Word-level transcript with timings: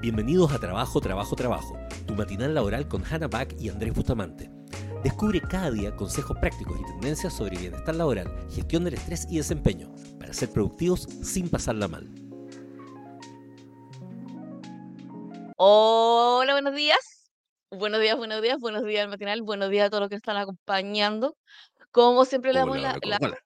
Bienvenidos 0.00 0.52
a 0.52 0.58
Trabajo, 0.58 1.00
Trabajo, 1.00 1.34
Trabajo, 1.34 1.78
tu 2.06 2.14
matinal 2.14 2.54
laboral 2.54 2.86
con 2.88 3.04
Hannah 3.04 3.28
Back 3.28 3.56
y 3.58 3.68
Andrés 3.68 3.94
Bustamante. 3.94 4.50
Descubre 5.02 5.40
cada 5.40 5.70
día 5.70 5.94
consejos 5.96 6.36
prácticos 6.40 6.78
y 6.80 6.84
tendencias 6.84 7.34
sobre 7.34 7.58
bienestar 7.58 7.94
laboral, 7.94 8.26
gestión 8.50 8.84
del 8.84 8.94
estrés 8.94 9.26
y 9.30 9.36
desempeño, 9.36 9.92
para 10.18 10.32
ser 10.32 10.50
productivos 10.50 11.02
sin 11.22 11.48
pasarla 11.48 11.88
mal. 11.88 12.08
Hola, 15.56 16.52
buenos 16.52 16.74
días. 16.74 17.30
Buenos 17.70 18.00
días, 18.00 18.16
buenos 18.16 18.40
días, 18.40 18.58
buenos 18.58 18.84
días 18.84 19.04
al 19.04 19.10
matinal, 19.10 19.42
buenos 19.42 19.70
días 19.70 19.86
a 19.86 19.90
todos 19.90 20.02
los 20.02 20.10
que 20.10 20.16
están 20.16 20.36
acompañando. 20.36 21.36
Como 21.90 22.24
siempre 22.24 22.52
le 22.52 22.60
damos 22.60 22.76
Hola, 22.78 22.98
la, 23.02 23.18
hola. 23.20 23.38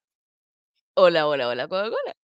Hola, 0.94 1.26
hola, 1.28 1.48
hola, 1.48 1.68
Coca-Cola. 1.68 2.14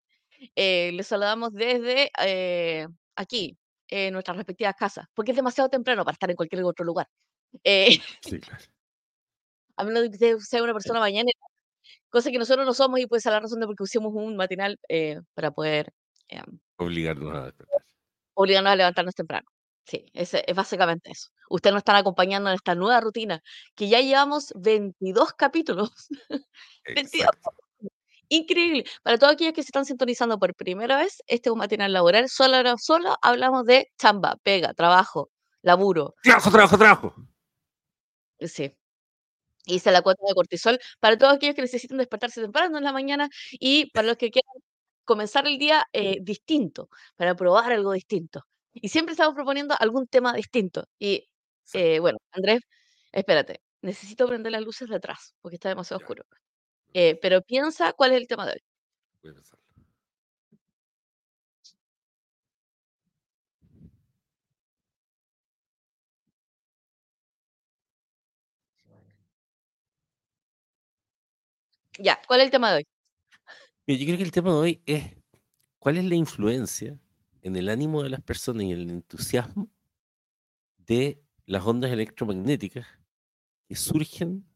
Eh, 0.56 0.92
les 0.92 1.06
saludamos 1.06 1.52
desde 1.52 2.10
eh, 2.18 2.86
aquí, 3.16 3.56
en 3.94 4.12
nuestras 4.12 4.36
respectivas 4.36 4.74
casas, 4.76 5.06
porque 5.14 5.30
es 5.32 5.36
demasiado 5.36 5.68
temprano 5.70 6.04
para 6.04 6.14
estar 6.14 6.28
en 6.30 6.36
cualquier 6.36 6.64
otro 6.64 6.84
lugar. 6.84 7.08
Eh, 7.62 7.98
Sí, 8.22 8.40
claro. 8.40 8.64
a 9.76 9.84
menos 9.84 10.02
de 10.10 10.18
que 10.18 10.40
sea 10.40 10.62
una 10.62 10.72
persona 10.72 10.98
mañana, 11.00 11.30
cosa 12.10 12.30
que 12.30 12.38
nosotros 12.38 12.66
no 12.66 12.74
somos 12.74 12.98
y 13.00 13.06
puede 13.06 13.20
ser 13.22 13.32
la 13.32 13.40
razón 13.40 13.60
de 13.60 13.66
por 13.66 13.76
qué 13.76 13.84
usamos 13.84 14.12
un 14.14 14.36
matinal 14.36 14.78
eh, 14.88 15.20
para 15.34 15.50
poder 15.52 15.92
eh, 16.28 16.42
Obligarnos 16.76 17.34
a 17.34 17.44
despertar. 17.46 17.84
obligarnos 18.34 18.72
a 18.72 18.76
levantarnos 18.76 19.14
temprano. 19.14 19.46
Sí, 19.86 20.06
ese 20.14 20.42
es 20.46 20.56
básicamente 20.56 21.10
eso. 21.12 21.28
Ustedes 21.50 21.74
nos 21.74 21.80
están 21.82 21.96
acompañando 21.96 22.48
en 22.50 22.56
esta 22.56 22.74
nueva 22.74 23.00
rutina, 23.00 23.42
que 23.76 23.88
ya 23.88 24.00
llevamos 24.00 24.52
22 24.56 25.34
capítulos. 25.34 25.90
22. 26.86 27.12
Exacto. 27.28 27.50
Increíble. 28.28 28.84
Para 29.02 29.18
todos 29.18 29.34
aquellos 29.34 29.54
que 29.54 29.62
se 29.62 29.68
están 29.68 29.84
sintonizando 29.84 30.38
por 30.38 30.54
primera 30.54 30.98
vez, 30.98 31.22
este 31.26 31.48
es 31.48 31.52
un 31.52 31.58
matinal 31.58 31.92
laboral. 31.92 32.28
Solo, 32.28 32.76
solo 32.78 33.16
hablamos 33.22 33.64
de 33.64 33.88
chamba, 33.98 34.36
pega, 34.42 34.74
trabajo, 34.74 35.30
laburo. 35.62 36.14
Trabajo, 36.22 36.50
trabajo, 36.50 36.78
trabajo. 36.78 37.14
Sí. 38.40 38.72
Hice 39.66 39.90
la 39.90 40.02
cuota 40.02 40.22
de 40.26 40.34
cortisol 40.34 40.78
para 41.00 41.16
todos 41.16 41.34
aquellos 41.34 41.54
que 41.54 41.62
necesitan 41.62 41.98
despertarse 41.98 42.40
temprano 42.42 42.78
en 42.78 42.84
la 42.84 42.92
mañana 42.92 43.28
y 43.52 43.90
para 43.92 44.08
los 44.08 44.16
que 44.18 44.30
quieran 44.30 44.52
comenzar 45.04 45.46
el 45.46 45.58
día 45.58 45.84
eh, 45.92 46.18
distinto, 46.22 46.88
para 47.16 47.34
probar 47.34 47.72
algo 47.72 47.92
distinto. 47.92 48.42
Y 48.72 48.88
siempre 48.90 49.12
estamos 49.12 49.34
proponiendo 49.34 49.74
algún 49.78 50.06
tema 50.06 50.34
distinto. 50.34 50.86
Y 50.98 51.28
eh, 51.74 51.98
bueno, 52.00 52.18
Andrés, 52.32 52.60
espérate, 53.12 53.62
necesito 53.82 54.26
prender 54.26 54.52
las 54.52 54.62
luces 54.62 54.88
de 54.88 54.96
atrás 54.96 55.34
porque 55.40 55.56
está 55.56 55.68
demasiado 55.70 56.00
oscuro. 56.00 56.24
Eh, 56.94 57.18
pero 57.20 57.42
piensa 57.42 57.92
cuál 57.92 58.12
es 58.12 58.18
el 58.18 58.28
tema 58.28 58.46
de 58.46 58.52
hoy. 58.52 58.62
Voy 59.22 59.32
a 59.32 59.34
pensarlo. 59.34 59.64
Ya, 71.98 72.20
¿cuál 72.26 72.40
es 72.40 72.46
el 72.46 72.50
tema 72.50 72.70
de 72.72 72.76
hoy? 72.78 72.86
Yo 73.86 74.06
creo 74.06 74.16
que 74.16 74.24
el 74.24 74.32
tema 74.32 74.50
de 74.50 74.56
hoy 74.56 74.82
es 74.86 75.16
cuál 75.78 75.98
es 75.98 76.04
la 76.04 76.14
influencia 76.14 76.98
en 77.42 77.56
el 77.56 77.68
ánimo 77.68 78.02
de 78.02 78.08
las 78.10 78.22
personas 78.22 78.64
y 78.64 78.72
el 78.72 78.90
entusiasmo 78.90 79.68
de 80.78 81.20
las 81.46 81.64
ondas 81.64 81.92
electromagnéticas 81.92 82.86
que 83.68 83.76
surgen 83.76 84.46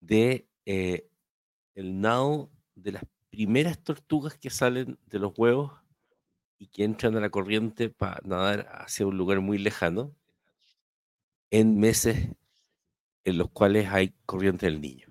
de 0.00 0.45
eh, 0.66 1.08
el 1.74 2.00
nado 2.00 2.50
de 2.74 2.92
las 2.92 3.04
primeras 3.30 3.82
tortugas 3.82 4.36
que 4.38 4.50
salen 4.50 4.98
de 5.06 5.18
los 5.18 5.32
huevos 5.38 5.72
y 6.58 6.68
que 6.68 6.84
entran 6.84 7.16
a 7.16 7.20
la 7.20 7.30
corriente 7.30 7.90
para 7.90 8.20
nadar 8.24 8.68
hacia 8.72 9.06
un 9.06 9.16
lugar 9.18 9.40
muy 9.40 9.58
lejano 9.58 10.14
en 11.50 11.78
meses 11.78 12.30
en 13.24 13.38
los 13.38 13.50
cuales 13.50 13.88
hay 13.88 14.14
corriente 14.26 14.66
del 14.66 14.80
niño. 14.80 15.08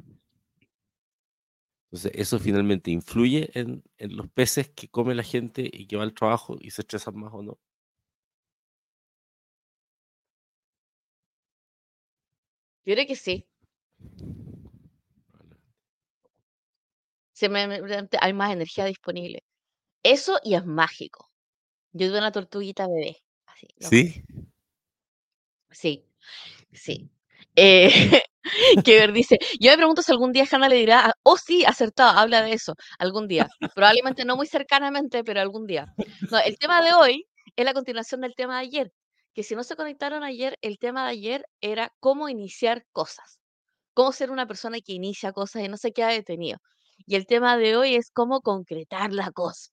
Entonces, 1.91 2.11
eso 2.15 2.39
finalmente 2.39 2.91
influye 2.91 3.49
en, 3.57 3.83
en 3.97 4.17
los 4.17 4.29
peces 4.29 4.69
que 4.69 4.87
come 4.89 5.15
la 5.15 5.23
gente 5.23 5.69
y 5.71 5.87
que 5.87 5.97
va 5.97 6.03
al 6.03 6.13
trabajo 6.13 6.57
y 6.59 6.71
se 6.71 6.81
estresan 6.81 7.15
más 7.17 7.33
o 7.33 7.41
no. 7.41 7.59
Yo 12.85 12.93
creo 12.93 13.07
que 13.07 13.15
sí. 13.15 13.47
Se 17.35 17.49
me- 17.49 17.67
me- 17.67 17.81
hay 18.21 18.33
más 18.33 18.51
energía 18.53 18.85
disponible. 18.85 19.43
Eso 20.03 20.39
y 20.43 20.55
es 20.55 20.65
mágico. 20.65 21.29
Yo 21.93 22.07
tuve 22.09 22.19
una 22.19 22.31
tortuguita 22.31 22.87
bebé. 22.87 23.17
Así, 23.45 23.67
¿Sí? 23.79 24.23
Sí, 25.71 26.05
sí. 26.71 27.09
Eh, 27.55 27.89
que 28.85 28.95
ver 28.99 29.11
dice, 29.11 29.37
yo 29.59 29.71
me 29.71 29.77
pregunto 29.77 30.01
si 30.01 30.11
algún 30.11 30.31
día 30.31 30.45
Hannah 30.49 30.69
le 30.69 30.77
dirá, 30.77 31.13
oh 31.23 31.37
sí, 31.37 31.65
acertado, 31.65 32.17
habla 32.17 32.41
de 32.41 32.53
eso, 32.53 32.75
algún 32.99 33.27
día. 33.27 33.49
Probablemente 33.73 34.23
no 34.25 34.37
muy 34.37 34.47
cercanamente, 34.47 35.23
pero 35.23 35.41
algún 35.41 35.65
día. 35.67 35.87
No, 36.31 36.39
el 36.39 36.57
tema 36.57 36.81
de 36.83 36.93
hoy 36.93 37.27
es 37.55 37.65
la 37.65 37.73
continuación 37.73 38.21
del 38.21 38.35
tema 38.35 38.59
de 38.59 38.67
ayer, 38.67 38.93
que 39.33 39.43
si 39.43 39.55
no 39.55 39.63
se 39.63 39.75
conectaron 39.75 40.23
ayer, 40.23 40.57
el 40.61 40.77
tema 40.79 41.03
de 41.05 41.11
ayer 41.11 41.45
era 41.61 41.91
cómo 41.99 42.29
iniciar 42.29 42.85
cosas, 42.93 43.39
cómo 43.93 44.13
ser 44.13 44.31
una 44.31 44.47
persona 44.47 44.79
que 44.79 44.93
inicia 44.93 45.33
cosas 45.33 45.63
y 45.63 45.67
no 45.67 45.77
se 45.77 45.91
queda 45.91 46.07
detenido. 46.09 46.59
Y 47.05 47.15
el 47.15 47.25
tema 47.25 47.57
de 47.57 47.75
hoy 47.75 47.95
es 47.95 48.09
cómo 48.11 48.41
concretar 48.41 49.13
la 49.13 49.31
cosa. 49.31 49.71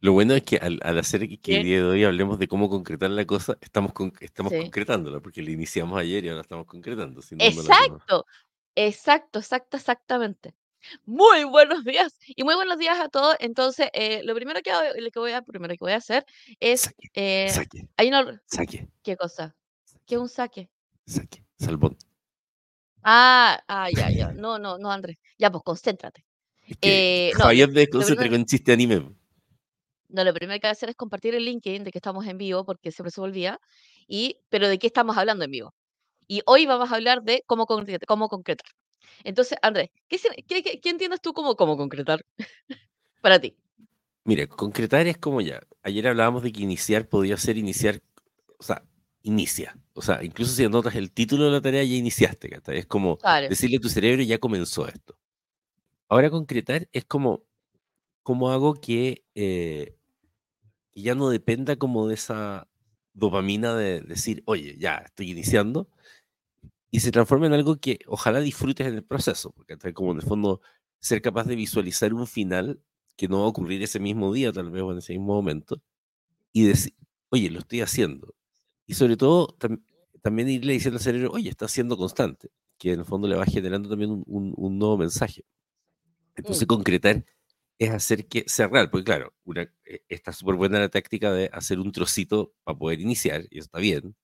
Lo 0.00 0.12
bueno 0.12 0.34
es 0.34 0.42
que 0.42 0.58
al, 0.58 0.80
al 0.82 0.98
hacer 0.98 1.26
que 1.26 1.38
¿Qué? 1.38 1.56
el 1.56 1.62
día 1.64 1.76
de 1.78 1.84
hoy 1.84 2.04
hablemos 2.04 2.38
de 2.38 2.46
cómo 2.48 2.68
concretar 2.68 3.08
la 3.10 3.24
cosa, 3.24 3.56
estamos, 3.62 3.92
con, 3.94 4.12
estamos 4.20 4.52
Sí. 4.52 4.58
concretándola, 4.58 5.20
porque 5.20 5.42
la 5.42 5.50
iniciamos 5.50 5.98
ayer 5.98 6.24
y 6.24 6.28
ahora 6.28 6.42
estamos 6.42 6.66
concretando. 6.66 7.22
Exacto, 7.38 8.26
exacto, 8.74 9.38
exacto, 9.38 9.76
exactamente. 9.78 10.54
Muy 11.06 11.44
buenos 11.44 11.82
días 11.84 12.14
y 12.26 12.44
muy 12.44 12.54
buenos 12.54 12.76
días 12.78 13.00
a 13.00 13.08
todos. 13.08 13.34
Entonces, 13.40 13.88
eh, 13.94 14.20
lo 14.24 14.34
primero 14.34 14.60
que, 14.60 14.70
voy- 14.70 15.00
lo 15.00 15.10
que 15.10 15.18
voy 15.18 15.32
a, 15.32 15.40
primero 15.40 15.72
que 15.72 15.78
voy 15.80 15.92
a 15.92 15.96
hacer 15.96 16.26
es, 16.60 16.82
Saque, 16.82 17.08
eh, 17.14 17.48
saque, 17.48 17.88
hay 17.96 18.08
una, 18.08 18.42
saque, 18.44 18.86
¿qué 19.02 19.16
cosa? 19.16 19.56
¿Qué 20.04 20.16
es 20.16 20.20
un 20.20 20.28
saque? 20.28 20.68
saque, 21.06 21.42
salbón. 21.58 21.96
Ah, 23.04 23.62
ah, 23.68 23.90
ya, 23.90 24.10
ya. 24.10 24.32
No, 24.36 24.58
no, 24.58 24.78
no, 24.78 24.90
Andrés. 24.90 25.16
Ya, 25.38 25.50
pues 25.50 25.62
concéntrate. 25.64 26.24
Es 26.66 26.76
que 26.78 27.28
Eh, 27.28 27.32
no, 27.36 27.44
Javier 27.44 27.68
lo 27.68 27.74
desconcentra 27.74 28.28
con 28.30 28.44
chiste 28.46 28.72
anime. 28.72 29.10
No, 30.08 30.22
lo 30.24 30.32
primero 30.34 30.58
que 30.60 30.66
voy 30.66 30.70
a 30.70 30.72
hacer 30.72 30.88
es 30.90 30.96
compartir 30.96 31.34
el 31.34 31.44
LinkedIn 31.44 31.84
de 31.84 31.90
que 31.90 31.98
estamos 31.98 32.26
en 32.26 32.38
vivo, 32.38 32.64
porque 32.64 32.92
siempre 32.92 33.10
se 33.10 33.20
me 33.20 33.26
olvida. 33.26 33.58
Y, 34.06 34.38
pero 34.48 34.68
¿de 34.68 34.78
qué 34.78 34.86
estamos 34.86 35.16
hablando 35.16 35.44
en 35.44 35.50
vivo? 35.50 35.74
Y 36.28 36.42
hoy 36.46 36.66
vamos 36.66 36.90
a 36.92 36.96
hablar 36.96 37.22
de 37.22 37.42
cómo 37.46 37.66
concretar. 37.66 38.06
Cómo 38.06 38.28
concretar. 38.28 38.66
Entonces, 39.24 39.58
Andrés, 39.62 39.90
¿qué, 40.08 40.18
qué- 40.46 40.62
qué- 40.62 40.80
qué 40.80 40.90
entiendes 40.90 41.20
tú 41.20 41.32
como 41.32 41.56
cómo 41.56 41.76
concretar 41.76 42.20
para 43.22 43.38
ti? 43.40 43.56
Mira, 44.24 44.46
concretar 44.46 45.06
es 45.06 45.18
como 45.18 45.40
ya. 45.40 45.60
Ayer 45.82 46.08
hablábamos 46.08 46.42
de 46.42 46.52
que 46.52 46.62
iniciar 46.62 47.08
podía 47.08 47.36
ser 47.36 47.58
iniciar, 47.58 48.00
o 48.58 48.62
sea, 48.62 48.84
inicia. 49.22 49.76
O 49.94 50.02
sea, 50.02 50.22
incluso 50.24 50.52
si 50.52 50.64
anotas 50.64 50.94
el 50.96 51.12
título 51.12 51.44
de 51.44 51.52
la 51.52 51.60
tarea, 51.60 51.84
ya 51.84 51.94
iniciaste. 51.94 52.48
¿cachai? 52.50 52.78
Es 52.78 52.86
como 52.86 53.16
Claro. 53.18 53.48
decirle 53.48 53.76
a 53.76 53.80
tu 53.80 53.88
cerebro, 53.88 54.22
ya 54.22 54.38
comenzó 54.38 54.86
esto. 54.88 55.16
Ahora 56.08 56.30
concretar 56.30 56.88
es 56.92 57.04
como, 57.04 57.44
¿cómo 58.22 58.50
hago 58.50 58.74
que, 58.74 59.24
eh, 59.34 59.96
que 60.92 61.02
ya 61.02 61.14
no 61.14 61.30
dependa 61.30 61.76
como 61.76 62.08
de 62.08 62.14
esa 62.14 62.68
dopamina 63.14 63.74
de 63.76 64.00
decir, 64.02 64.42
oye, 64.46 64.76
ya 64.78 64.96
estoy 64.96 65.30
iniciando, 65.30 65.88
y 66.90 67.00
se 67.00 67.10
transforma 67.10 67.46
en 67.46 67.54
algo 67.54 67.76
que 67.76 67.98
ojalá 68.06 68.40
disfrutes 68.40 68.86
en 68.86 68.94
el 68.94 69.04
proceso, 69.04 69.50
porque 69.52 69.74
¿cachai? 69.74 69.92
como 69.92 70.12
en 70.12 70.18
el 70.18 70.22
fondo 70.24 70.60
ser 71.00 71.22
capaz 71.22 71.44
de 71.44 71.56
visualizar 71.56 72.14
un 72.14 72.26
final 72.26 72.80
que 73.16 73.28
no 73.28 73.40
va 73.40 73.44
a 73.46 73.48
ocurrir 73.48 73.82
ese 73.82 74.00
mismo 74.00 74.32
día, 74.32 74.52
tal 74.52 74.70
vez, 74.70 74.82
o 74.82 74.92
en 74.92 74.98
ese 74.98 75.12
mismo 75.12 75.34
momento, 75.34 75.82
y 76.52 76.66
decir, 76.66 76.94
oye, 77.30 77.50
lo 77.50 77.60
estoy 77.60 77.80
haciendo. 77.82 78.34
Y 78.86 78.94
sobre 78.94 79.16
todo, 79.16 79.48
tam- 79.58 79.82
también 80.22 80.48
irle 80.48 80.72
diciendo 80.74 80.96
al 80.98 81.02
cerebro, 81.02 81.30
oye, 81.32 81.50
está 81.50 81.68
siendo 81.68 81.96
constante, 81.96 82.50
que 82.78 82.92
en 82.92 83.00
el 83.00 83.04
fondo 83.06 83.28
le 83.28 83.36
va 83.36 83.46
generando 83.46 83.88
también 83.88 84.10
un, 84.10 84.24
un- 84.26 84.54
un 84.56 84.78
nuevo 84.78 84.98
mensaje. 84.98 85.44
Entonces, 86.36 86.64
Mm. 86.64 86.68
concretar 86.68 87.24
es 87.78 87.90
hacer 87.90 88.26
que 88.28 88.44
sea 88.48 88.68
real, 88.68 88.90
porque 88.90 89.04
claro, 89.04 89.34
una, 89.44 89.62
eh, 89.84 90.02
está 90.08 90.32
súper 90.32 90.54
buena 90.56 90.78
la 90.80 90.88
táctica 90.88 91.32
de 91.32 91.50
hacer 91.52 91.80
un 91.80 91.92
trocito 91.92 92.54
para 92.64 92.78
poder 92.78 93.00
iniciar, 93.00 93.42
y 93.50 93.58
eso 93.58 93.66
está 93.66 93.78
bien, 93.80 94.14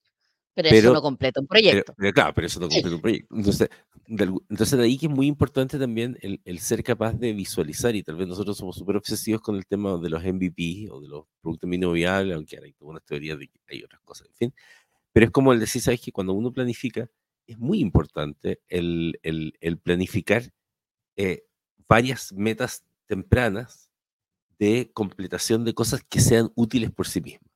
Pero, 0.53 0.67
eso 0.67 0.75
pero- 0.81 0.93
no 0.93 1.01
completa 1.01 1.39
un 1.39 1.47
pero, 1.47 1.61
proyecto. 1.61 1.93
pero 1.97 2.13
claro, 2.13 2.33
pero 2.33 2.47
eso 2.47 2.59
no 2.59 2.67
completa 2.67 2.95
un 2.95 3.01
proyecto. 3.01 3.35
Entonces, 3.35 3.69
de, 4.07 4.23
entonces 4.49 4.77
de 4.77 4.83
ahí 4.83 4.97
que 4.97 5.05
es 5.05 5.11
muy 5.11 5.27
importante 5.27 5.79
también 5.79 6.17
el, 6.21 6.41
el 6.43 6.59
ser 6.59 6.83
capaz 6.83 7.13
de 7.13 7.31
visualizar, 7.33 7.95
y 7.95 8.03
tal 8.03 8.15
vez 8.17 8.27
nosotros 8.27 8.57
somos 8.57 8.75
súper 8.75 8.97
obsesivos 8.97 9.41
con 9.41 9.55
el 9.55 9.65
tema 9.65 9.97
de 9.97 10.09
los 10.09 10.21
MVP 10.23 10.89
o 10.91 10.99
de 10.99 11.07
los 11.07 11.25
productos 11.41 11.69
mínimo 11.69 11.93
viables, 11.93 12.35
aunque 12.35 12.57
ahora 12.57 12.67
hay 12.67 12.75
unas 12.79 13.03
teorías 13.05 13.39
de 13.39 13.47
que 13.47 13.59
hay 13.69 13.83
otras 13.83 14.01
cosas, 14.01 14.27
en 14.27 14.35
fin. 14.35 14.53
Pero 15.13 15.25
es 15.25 15.31
como 15.31 15.53
el 15.53 15.59
decir, 15.59 15.81
¿sabes 15.81 16.01
que 16.01 16.11
Cuando 16.11 16.33
uno 16.33 16.51
planifica, 16.51 17.09
es 17.47 17.57
muy 17.57 17.79
importante 17.79 18.61
el, 18.67 19.19
el- 19.23 19.53
el 19.61 19.77
planificar 19.77 20.43
eh, 21.17 21.43
varias 21.87 22.31
metas 22.33 22.83
tempranas 23.07 23.89
de 24.59 24.89
completación 24.93 25.65
de 25.65 25.73
cosas 25.73 26.03
que 26.07 26.19
sean 26.21 26.51
útiles 26.55 26.91
por 26.91 27.07
sí 27.07 27.19
mismas. 27.21 27.50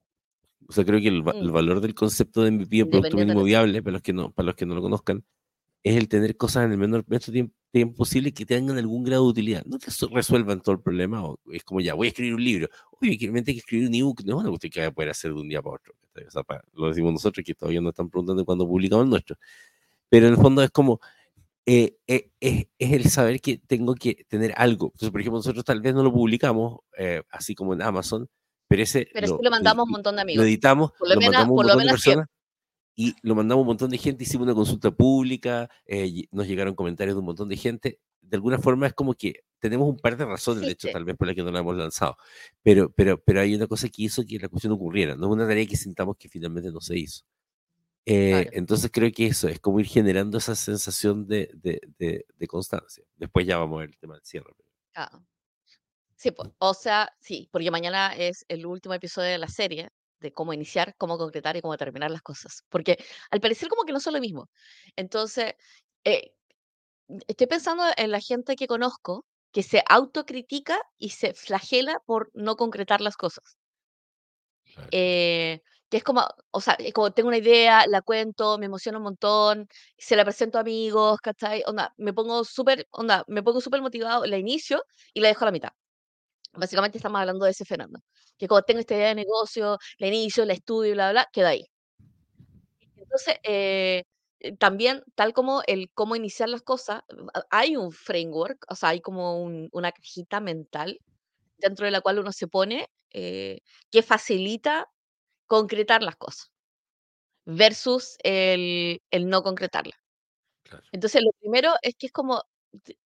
O 0.68 0.74
sea, 0.74 0.84
creo 0.86 1.00
que 1.00 1.08
el, 1.10 1.24
el 1.36 1.50
Mm. 1.50 1.52
valor 1.52 1.82
del 1.82 1.94
concepto 1.96 2.42
de 2.44 2.52
MVP 2.52 2.84
o 2.84 2.90
producto 2.90 3.18
mínimo 3.18 3.44
viable, 3.44 3.82
para 3.84 3.94
los 3.94 4.02
que 4.02 4.14
no, 4.14 4.32
para 4.32 4.48
los 4.48 4.56
que 4.56 4.66
no 4.66 4.76
lo 4.76 4.82
conozcan, 4.82 5.24
es 5.84 5.96
el 5.98 6.08
tener 6.08 6.36
cosas 6.38 6.66
en 6.66 6.72
el 6.72 6.78
menor 6.80 7.04
menor 7.08 7.22
tiempo, 7.22 7.54
tiempo 7.72 7.96
posible 7.96 8.34
que 8.34 8.46
tengan 8.46 8.78
algún 8.78 9.04
grado 9.04 9.24
de 9.26 9.30
utilidad. 9.30 9.64
No 9.66 9.78
que 9.78 9.90
eso 9.92 10.08
resuelvan 10.12 10.62
todo 10.62 10.76
el 10.76 10.82
problema, 10.82 11.24
o 11.24 11.38
es 11.52 11.64
como 11.64 11.82
ya, 11.82 11.94
voy 11.94 12.08
a 12.08 12.10
escribir 12.10 12.34
un 12.36 12.44
libro. 12.44 12.68
Realmente 13.02 13.52
hay 13.52 13.56
que 13.56 13.60
escribir 13.60 13.88
un 13.90 13.94
ebook, 13.96 14.24
no 14.26 14.38
es 14.38 14.42
una 14.42 14.50
cuestión 14.50 14.72
que 14.72 14.80
vaya 14.80 14.90
a 14.90 14.94
poder 14.94 15.10
hacer 15.12 15.34
de 15.34 15.40
un 15.42 15.48
día 15.50 15.62
para 15.62 15.76
otro. 15.76 15.94
O 16.28 16.32
sea, 16.32 16.44
para- 16.44 16.64
lo 16.74 16.88
decimos 16.88 17.14
nosotros, 17.14 17.46
que 17.46 17.54
todavía 17.54 17.82
no 17.82 17.90
están 17.90 18.10
preguntando 18.10 18.44
cuándo 18.46 18.66
publicamos 18.68 19.04
el 19.06 19.10
nuestro. 19.12 19.36
Pero 20.10 20.28
en 20.28 20.34
el 20.34 20.40
fondo 20.40 20.64
es 20.64 20.72
como, 20.72 21.00
eh, 21.68 21.98
eh, 22.08 22.30
es, 22.40 22.66
es 22.80 22.92
el 22.94 23.10
saber 23.10 23.42
que 23.42 23.58
tengo 23.58 23.94
que 23.96 24.26
tener 24.28 24.54
algo. 24.58 24.88
Entonces, 24.88 25.12
por 25.12 25.20
ejemplo, 25.22 25.40
nosotros 25.40 25.66
tal 25.66 25.82
vez 25.82 25.94
no 25.94 26.02
lo 26.04 26.12
publicamos, 26.14 26.80
eh, 26.98 27.22
así 27.30 27.54
como 27.54 27.74
en 27.74 27.82
Amazon, 27.84 28.28
pero 28.68 28.84
ese 28.84 29.08
Pero 29.14 29.28
sí 29.28 29.34
lo 29.42 29.52
mandamos 29.52 29.82
a 29.82 29.86
un 29.86 29.92
montón 29.92 30.16
de 30.16 30.18
lo 30.18 30.22
amigos. 30.24 30.46
editamos, 30.46 30.92
Por 30.94 31.08
lo 31.10 31.16
lo 31.16 31.20
menos- 31.22 31.34
mandamos 31.34 31.50
a 31.50 31.52
un 31.52 31.68
lo 31.68 31.74
montón 31.74 31.86
de 31.86 31.92
personas 31.92 32.28
y 32.96 33.16
lo 33.24 33.36
mandamos 33.36 33.60
a 33.60 33.62
un 33.62 33.68
montón 33.68 33.90
de 33.92 33.98
gente, 33.98 34.24
hicimos 34.24 34.46
una 34.46 34.56
consulta 34.56 34.92
pública, 34.92 35.70
eh, 35.86 36.26
nos 36.32 36.48
llegaron 36.48 36.76
comentarios 36.76 37.16
de 37.16 37.20
un 37.20 37.26
montón 37.26 37.50
de 37.50 37.58
gente. 37.58 38.00
De 38.22 38.38
alguna 38.38 38.58
forma 38.58 38.88
es 38.88 38.94
como 38.94 39.14
que 39.14 39.42
tenemos 39.60 39.88
un 39.88 39.98
par 39.98 40.16
de 40.18 40.26
razones, 40.26 40.62
de 40.62 40.68
hecho, 40.68 40.88
Existe. 40.88 40.94
tal 40.94 41.04
vez 41.06 41.16
por 41.16 41.28
las 41.28 41.36
que 41.36 41.44
no 41.44 41.52
la 41.52 41.60
hemos 41.60 41.76
lanzado, 41.76 42.16
pero, 42.64 42.90
pero, 42.92 43.22
pero 43.22 43.42
hay 43.42 43.54
una 43.54 43.68
cosa 43.68 43.88
que 43.90 44.04
hizo 44.04 44.24
que 44.26 44.40
la 44.40 44.48
cuestión 44.50 44.74
ocurriera, 44.74 45.16
no 45.16 45.28
es 45.28 45.32
una 45.34 45.48
tarea 45.48 45.66
que 45.68 45.76
sintamos 45.76 46.16
que 46.18 46.30
finalmente 46.30 46.72
no 46.72 46.80
se 46.82 46.98
hizo. 46.98 47.24
Eh, 48.08 48.30
Claro. 48.44 48.50
Entonces 48.54 48.92
creo 48.94 49.12
que 49.12 49.26
eso 49.28 49.48
es 49.48 49.60
como 49.60 49.80
ir 49.80 49.88
generando 49.88 50.38
esa 50.38 50.56
sensación 50.56 51.28
de, 51.28 51.50
de, 51.56 51.82
de- 51.98 52.26
de 52.38 52.48
constancia. 52.48 53.04
Después 53.18 53.46
ya 53.48 53.58
vamos 53.58 53.78
a 53.78 53.80
ver 53.82 53.90
el 53.90 53.98
tema 53.98 54.14
del 54.16 54.24
cierre. 54.24 54.54
Ah. 54.96 55.20
Sí, 56.18 56.32
po, 56.32 56.44
o 56.60 56.74
sea, 56.74 57.10
sí, 57.20 57.50
porque 57.52 57.72
mañana 57.72 58.14
es 58.16 58.46
el 58.48 58.66
último 58.66 58.94
episodio 58.94 59.30
de 59.32 59.38
la 59.38 59.48
serie 59.48 59.90
de 60.20 60.32
cómo 60.32 60.54
iniciar, 60.54 60.96
cómo 60.98 61.18
concretar 61.18 61.58
y 61.58 61.62
cómo 61.62 61.78
terminar 61.78 62.10
las 62.12 62.22
cosas. 62.22 62.64
Porque 62.70 62.98
al 63.32 63.42
parecer 63.42 63.70
como 63.70 63.84
que 63.84 63.94
no 63.94 64.00
son 64.00 64.14
lo 64.14 64.22
mismo. 64.22 64.50
Entonces, 64.96 65.54
eh, 66.06 66.32
estoy 67.28 67.48
pensando 67.48 67.84
en 67.98 68.12
la 68.12 68.20
gente 68.20 68.56
que 68.56 68.68
conozco 68.68 69.26
que 69.52 69.64
se 69.64 69.84
autocritica 69.88 70.80
y 70.98 71.10
se 71.12 71.34
flagela 71.34 72.00
por 72.06 72.30
no 72.34 72.56
concretar 72.56 73.02
las 73.02 73.18
cosas. 73.18 73.58
Claro. 74.74 74.90
Eh, 74.92 75.62
que 75.90 75.98
es 75.98 76.04
como, 76.04 76.28
o 76.52 76.62
sea, 76.62 76.78
como 76.94 77.12
tengo 77.12 77.30
una 77.30 77.38
idea, 77.38 77.86
la 77.88 78.02
cuento, 78.02 78.58
me 78.58 78.66
emociona 78.66 78.98
un 78.98 79.04
montón, 79.06 79.68
se 79.98 80.16
la 80.16 80.26
presento 80.26 80.58
a 80.58 80.62
amigos, 80.62 81.20
¿cachai? 81.22 81.64
Onda, 81.68 81.94
me 81.98 82.14
pongo 82.14 82.44
súper, 82.44 82.88
onda, 82.92 83.24
me 83.28 83.44
pongo 83.44 83.62
súper 83.62 83.82
motivado, 83.82 84.26
la 84.26 84.38
inicio 84.38 84.84
y 85.14 85.22
la 85.22 85.30
dejo 85.30 85.46
a 85.46 85.48
la 85.48 85.52
mitad. 85.52 85.70
Básicamente 86.58 86.98
estamos 86.98 87.20
hablando 87.20 87.46
de 87.46 87.52
ese 87.52 87.66
fenómeno. 87.66 88.04
Que 88.38 88.48
como 88.48 88.62
tengo 88.64 88.80
esta 88.82 88.96
idea 88.96 89.10
de 89.10 89.16
negocio, 89.16 89.78
la 90.00 90.08
inicio, 90.08 90.46
la 90.46 90.54
estudio, 90.54 90.94
bla, 90.94 91.12
bla, 91.12 91.30
queda 91.32 91.50
ahí. 91.50 91.66
Entonces, 92.96 93.36
eh, 93.44 94.04
eh, 94.40 94.56
también, 94.58 95.04
tal 95.16 95.34
como 95.34 95.62
el 95.68 95.90
cómo 95.94 96.16
iniciar 96.16 96.50
las 96.50 96.62
cosas, 96.62 97.02
a- 97.34 97.44
hay 97.52 97.76
un 97.78 97.92
framework, 97.92 98.66
o 98.70 98.76
sea, 98.76 98.90
hay 98.90 99.02
como 99.02 99.42
un- 99.42 99.70
una 99.72 99.92
cajita 99.92 100.40
mental 100.40 101.00
dentro 101.58 101.86
de 101.86 101.92
la 101.92 102.02
cual 102.02 102.20
uno 102.20 102.32
se 102.34 102.48
pone 102.48 102.90
eh, 103.14 103.60
que 103.92 104.04
facilita 104.04 104.88
concretar 105.48 106.04
las 106.04 106.16
cosas 106.18 106.52
versus 107.46 108.18
el, 108.24 109.02
el 109.12 109.30
no 109.30 109.44
concretarlas. 109.44 109.98
Claro. 110.64 110.86
Entonces, 110.94 111.24
lo 111.24 111.32
primero 111.42 111.74
es 111.84 111.96
que 111.98 112.08
es 112.08 112.14
como, 112.14 112.44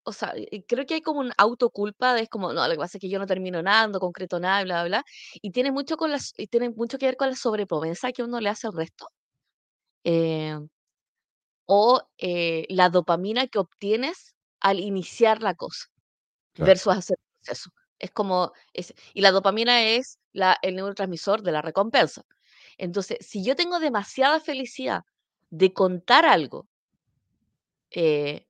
o 0.03 0.13
sea, 0.13 0.33
creo 0.67 0.85
que 0.85 0.95
hay 0.95 1.01
como 1.01 1.19
un 1.21 1.31
autoculpa 1.37 2.13
de 2.13 2.21
es 2.23 2.29
como, 2.29 2.53
no, 2.53 2.65
lo 2.67 2.71
que 2.73 2.77
pasa 2.79 2.97
es 2.97 3.01
que 3.01 3.09
yo 3.09 3.19
no 3.19 3.25
termino 3.27 3.61
nada, 3.63 3.87
no 3.87 3.99
concreto 3.99 4.39
nada, 4.39 4.63
bla, 4.63 4.83
bla, 4.83 4.99
bla. 5.01 5.05
Y 5.41 5.51
tiene 5.51 5.71
mucho, 5.71 5.97
con 5.97 6.11
las, 6.11 6.33
y 6.37 6.47
tiene 6.47 6.69
mucho 6.69 6.97
que 6.97 7.05
ver 7.07 7.17
con 7.17 7.29
la 7.29 7.35
sobrepromesa 7.35 8.11
que 8.11 8.23
uno 8.23 8.39
le 8.39 8.49
hace 8.49 8.67
al 8.67 8.73
resto. 8.75 9.07
eh, 10.03 10.57
o 11.65 12.01
eh, 12.17 12.65
la 12.69 12.89
dopamina 12.89 13.47
que 13.47 13.59
obtienes 13.59 14.35
al 14.59 14.79
iniciar 14.79 15.41
la 15.41 15.55
cosa 15.55 15.85
Claro. 16.53 16.67
versus 16.71 16.93
hacer 16.95 17.17
el 17.19 17.45
proceso. 17.45 17.71
Es 17.99 18.11
como, 18.11 18.53
es, 18.73 18.93
y 19.13 19.21
la 19.21 19.31
dopamina 19.31 19.83
es 19.83 20.19
la, 20.33 20.57
el 20.63 20.75
neurotransmisor 20.75 21.43
de 21.43 21.51
la 21.53 21.61
recompensa. 21.63 22.23
Entonces, 22.77 23.19
si 23.21 23.43
yo 23.45 23.55
tengo 23.55 23.79
demasiada 23.79 24.39
felicidad 24.41 25.03
de 25.51 25.73
contar 25.73 26.25
algo, 26.25 26.67
eh, 27.91 28.46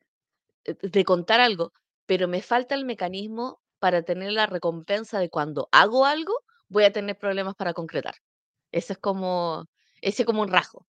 de 0.82 1.06
contar 1.06 1.40
algo, 1.40 1.74
pero 2.06 2.28
me 2.28 2.42
falta 2.42 2.76
el 2.76 2.86
mecanismo 2.86 3.60
para 3.80 4.04
tener 4.04 4.32
la 4.34 4.48
recompensa 4.48 5.20
de 5.20 5.30
cuando 5.30 5.70
hago 5.72 6.06
algo, 6.06 6.34
voy 6.70 6.84
a 6.86 6.92
tener 6.92 7.18
problemas 7.18 7.56
para 7.56 7.74
concretar. 7.74 8.16
Ese 8.72 8.94
es 8.94 9.00
como, 9.00 9.66
ese 10.02 10.24
es 10.24 10.26
como 10.26 10.42
un 10.42 10.50
rasgo. 10.50 10.88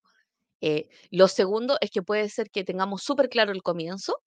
Eh, 0.61 0.89
lo 1.11 1.29
segundo 1.29 1.79
es 1.81 1.91
que 1.91 2.03
puede 2.03 2.29
ser 2.29 2.51
que 2.51 2.65
tengamos 2.65 3.03
súper 3.03 3.29
claro 3.29 3.53
el 3.53 3.63
comienzo, 3.63 4.21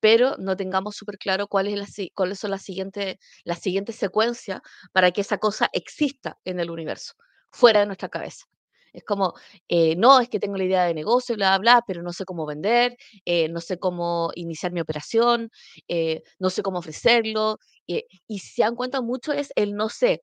pero 0.00 0.36
no 0.38 0.56
tengamos 0.56 0.96
súper 0.96 1.18
claro 1.18 1.46
cuál 1.48 1.74
la 1.74 1.86
cuáles 2.14 2.38
son 2.38 2.50
las 2.50 2.62
siguientes 2.62 3.16
las 3.44 3.60
siguientes 3.60 3.96
secuencias 3.96 4.60
para 4.92 5.10
que 5.12 5.22
esa 5.22 5.38
cosa 5.38 5.70
exista 5.72 6.38
en 6.44 6.60
el 6.60 6.70
universo, 6.70 7.14
fuera 7.50 7.80
de 7.80 7.86
nuestra 7.86 8.08
cabeza. 8.10 8.46
Es 8.92 9.04
como, 9.04 9.34
eh, 9.68 9.96
no, 9.96 10.20
es 10.20 10.28
que 10.28 10.40
tengo 10.40 10.56
la 10.56 10.64
idea 10.64 10.84
de 10.84 10.94
negocio, 10.94 11.34
bla, 11.36 11.56
bla, 11.58 11.82
pero 11.86 12.02
no 12.02 12.12
sé 12.12 12.24
cómo 12.24 12.46
vender, 12.46 12.96
eh, 13.24 13.48
no 13.48 13.60
sé 13.60 13.78
cómo 13.78 14.30
iniciar 14.34 14.72
mi 14.72 14.80
operación, 14.80 15.50
eh, 15.88 16.22
no 16.38 16.50
sé 16.50 16.62
cómo 16.62 16.78
ofrecerlo. 16.80 17.58
eh, 17.88 18.04
y 18.28 18.38
si 18.40 18.54
se 18.54 18.62
dan 18.62 18.76
cuenta, 18.76 19.00
mucho 19.02 19.32
es 19.32 19.52
el 19.56 19.74
no 19.74 19.88
sé. 19.88 20.22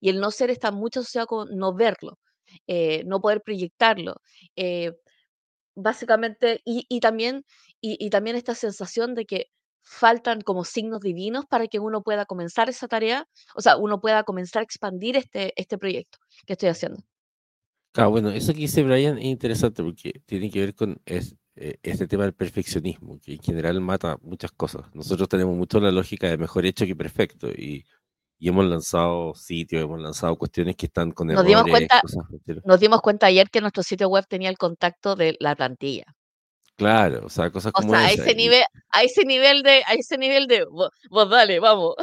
Y 0.00 0.10
el 0.10 0.20
no 0.20 0.30
ser 0.30 0.50
está 0.50 0.70
mucho 0.72 1.00
asociado 1.00 1.26
con 1.26 1.56
no 1.56 1.74
verlo, 1.74 2.18
eh, 2.66 3.02
no 3.06 3.20
poder 3.20 3.42
proyectarlo. 3.42 4.16
eh, 4.56 4.92
básicamente, 5.74 6.60
y, 6.64 6.86
y 6.88 7.00
también, 7.00 7.44
y, 7.80 7.96
y 8.04 8.10
también 8.10 8.36
esta 8.36 8.54
sensación 8.54 9.14
de 9.14 9.26
que 9.26 9.46
faltan 9.82 10.42
como 10.42 10.64
signos 10.64 11.00
divinos 11.00 11.46
para 11.46 11.66
que 11.68 11.78
uno 11.78 12.02
pueda 12.02 12.26
comenzar 12.26 12.68
esa 12.68 12.88
tarea, 12.88 13.26
o 13.54 13.60
sea, 13.62 13.76
uno 13.76 14.00
pueda 14.00 14.24
comenzar 14.24 14.60
a 14.60 14.64
expandir 14.64 15.16
este, 15.16 15.52
este 15.60 15.78
proyecto 15.78 16.18
que 16.46 16.54
estoy 16.54 16.68
haciendo. 16.70 17.02
Ah, 17.98 18.06
bueno, 18.06 18.30
eso 18.30 18.52
que 18.52 18.60
dice 18.60 18.82
Brian 18.82 19.18
es 19.18 19.24
interesante 19.24 19.82
porque 19.82 20.20
tiene 20.26 20.50
que 20.50 20.60
ver 20.60 20.74
con 20.74 21.00
es- 21.04 21.34
eh, 21.56 21.76
este 21.82 22.06
tema 22.06 22.22
del 22.24 22.34
perfeccionismo, 22.34 23.18
que 23.20 23.32
en 23.32 23.40
general 23.42 23.80
mata 23.80 24.16
muchas 24.22 24.52
cosas. 24.52 24.82
Nosotros 24.94 25.28
tenemos 25.28 25.56
mucho 25.56 25.80
la 25.80 25.90
lógica 25.90 26.28
de 26.28 26.38
mejor 26.38 26.64
hecho 26.64 26.86
que 26.86 26.94
perfecto 26.94 27.48
y, 27.50 27.84
y 28.38 28.48
hemos 28.48 28.64
lanzado 28.66 29.34
sitios, 29.34 29.82
hemos 29.82 30.00
lanzado 30.00 30.36
cuestiones 30.36 30.76
que 30.76 30.86
están 30.86 31.10
con 31.10 31.26
Nos 31.26 31.44
dimos 31.44 31.64
cuenta- 31.68 32.00
cosas. 32.00 32.24
Nos 32.64 32.78
dimos 32.78 33.00
cuenta 33.00 33.26
ayer 33.26 33.50
que 33.50 33.60
nuestro 33.60 33.82
sitio 33.82 34.08
web 34.08 34.24
tenía 34.28 34.48
el 34.50 34.56
contacto 34.56 35.16
de 35.16 35.36
la 35.40 35.56
plantilla. 35.56 36.04
Claro, 36.76 37.26
o 37.26 37.28
sea, 37.28 37.50
cosas 37.50 37.72
O 37.74 37.80
como 37.80 37.90
sea, 37.90 38.06
a 38.06 38.12
esa, 38.12 38.22
ese 38.22 38.32
y- 38.32 38.36
nivel, 38.36 38.62
a 38.90 39.02
ese 39.02 39.24
nivel 39.24 39.62
de, 39.64 39.82
a 39.84 39.94
ese 39.94 40.16
nivel 40.16 40.46
de, 40.46 40.64
vos, 40.64 40.90
vos 41.10 41.28
dale, 41.28 41.58
vamos. 41.58 41.94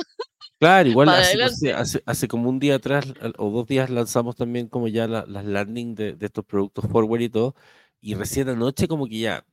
Claro, 0.60 0.88
igual 0.90 1.10
hace, 1.10 1.74
hace, 1.74 2.02
hace 2.06 2.28
como 2.28 2.50
un 2.50 2.60
día 2.60 2.76
atrás 2.76 3.06
o 3.38 3.50
dos 3.52 3.68
días 3.68 3.90
lanzamos 3.90 4.36
también 4.36 4.68
como 4.68 4.88
ya 4.88 5.08
la- 5.08 5.26
las 5.28 5.44
landing 5.46 5.96
de, 5.96 6.14
de 6.16 6.26
estos 6.26 6.46
productos 6.46 6.86
forward 6.90 7.22
y 7.22 7.30
todo, 7.30 7.56
y 8.02 8.14
recién 8.16 8.48
anoche 8.50 8.88
como 8.88 9.06
que 9.08 9.20
ya 9.20 9.46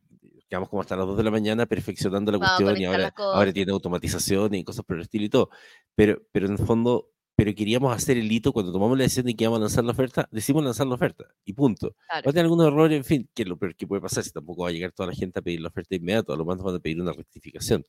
quedamos 0.48 0.68
como 0.68 0.82
hasta 0.82 0.96
las 0.96 1.06
2 1.06 1.16
de 1.16 1.24
la 1.24 1.30
mañana 1.30 1.66
perfeccionando 1.66 2.30
la 2.30 2.36
a 2.36 2.40
cuestión 2.40 2.76
y 2.80 2.84
ahora, 2.84 3.12
ahora 3.16 3.52
tiene 3.52 3.72
automatización 3.72 4.54
y 4.54 4.64
cosas 4.64 4.84
por 4.84 4.96
el 4.96 5.02
estilo 5.02 5.24
y 5.24 5.28
todo, 5.28 5.50
pero, 5.96 6.22
pero 6.30 6.46
en 6.46 6.52
el 6.52 6.58
fondo, 6.58 7.10
pero 7.34 7.52
queríamos 7.54 7.94
hacer 7.96 8.16
el 8.18 8.30
hito 8.30 8.52
cuando 8.52 8.70
tomamos 8.70 8.96
la 8.96 9.02
decisión 9.04 9.26
de 9.26 9.34
que 9.34 9.44
íbamos 9.44 9.58
a 9.58 9.60
lanzar 9.62 9.84
la 9.84 9.92
oferta, 9.92 10.28
decimos 10.30 10.62
lanzar 10.62 10.86
la 10.86 10.94
oferta 10.94 11.24
y 11.44 11.52
punto. 11.54 11.96
Va 11.98 12.20
Claro. 12.20 12.30
a 12.30 12.32
tener 12.32 12.44
algunos 12.44 12.66
errores, 12.68 12.96
en 12.98 13.04
fin, 13.04 13.28
que 13.34 13.42
es 13.42 13.48
lo 13.48 13.56
peor 13.58 13.74
que 13.74 13.86
puede 13.88 14.02
pasar 14.02 14.22
si 14.22 14.30
tampoco 14.30 14.62
va 14.62 14.68
a 14.68 14.72
llegar 14.72 14.92
toda 14.92 15.08
la 15.08 15.14
gente 15.16 15.38
a 15.40 15.42
pedir 15.42 15.60
la 15.62 15.68
oferta 15.68 15.96
inmediato, 15.96 16.32
a 16.32 16.36
lo 16.36 16.44
más 16.44 16.58
nos 16.58 16.66
van 16.66 16.76
a 16.76 16.80
pedir 16.80 17.00
una 17.00 17.12
rectificación. 17.12 17.84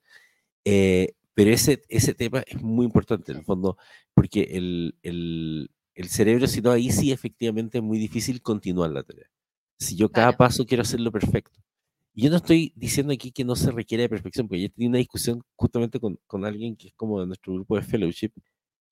Eh, 0.65 1.13
pero 1.33 1.51
ese, 1.51 1.83
ese 1.89 2.13
tema 2.13 2.43
es 2.47 2.61
muy 2.61 2.85
importante 2.85 3.31
en 3.31 3.39
el 3.39 3.43
fondo, 3.45 3.77
porque 4.13 4.43
el, 4.51 4.95
el, 5.03 5.71
el 5.95 6.09
cerebro, 6.09 6.47
si 6.47 6.61
no, 6.61 6.71
ahí 6.71 6.91
sí 6.91 7.11
efectivamente 7.11 7.79
es 7.79 7.83
muy 7.83 7.97
difícil 7.99 8.41
continuar 8.41 8.91
la 8.91 9.03
tarea. 9.03 9.27
Si 9.79 9.95
yo 9.95 10.09
cada 10.11 10.33
paso 10.37 10.65
quiero 10.65 10.83
hacerlo 10.83 11.11
perfecto. 11.11 11.59
Y 12.15 12.23
yo 12.23 12.29
no 12.29 12.37
estoy 12.37 12.73
diciendo 12.75 13.13
aquí 13.13 13.31
que 13.31 13.43
no 13.43 13.55
se 13.55 13.71
requiere 13.71 14.03
de 14.03 14.09
perfección, 14.09 14.47
porque 14.47 14.61
yo 14.61 14.69
tenía 14.71 14.89
una 14.89 14.99
discusión 14.99 15.41
justamente 15.55 15.99
con, 15.99 16.19
con 16.27 16.45
alguien 16.45 16.75
que 16.75 16.89
es 16.89 16.93
como 16.95 17.19
de 17.19 17.27
nuestro 17.27 17.53
grupo 17.53 17.75
de 17.75 17.81
fellowship, 17.81 18.31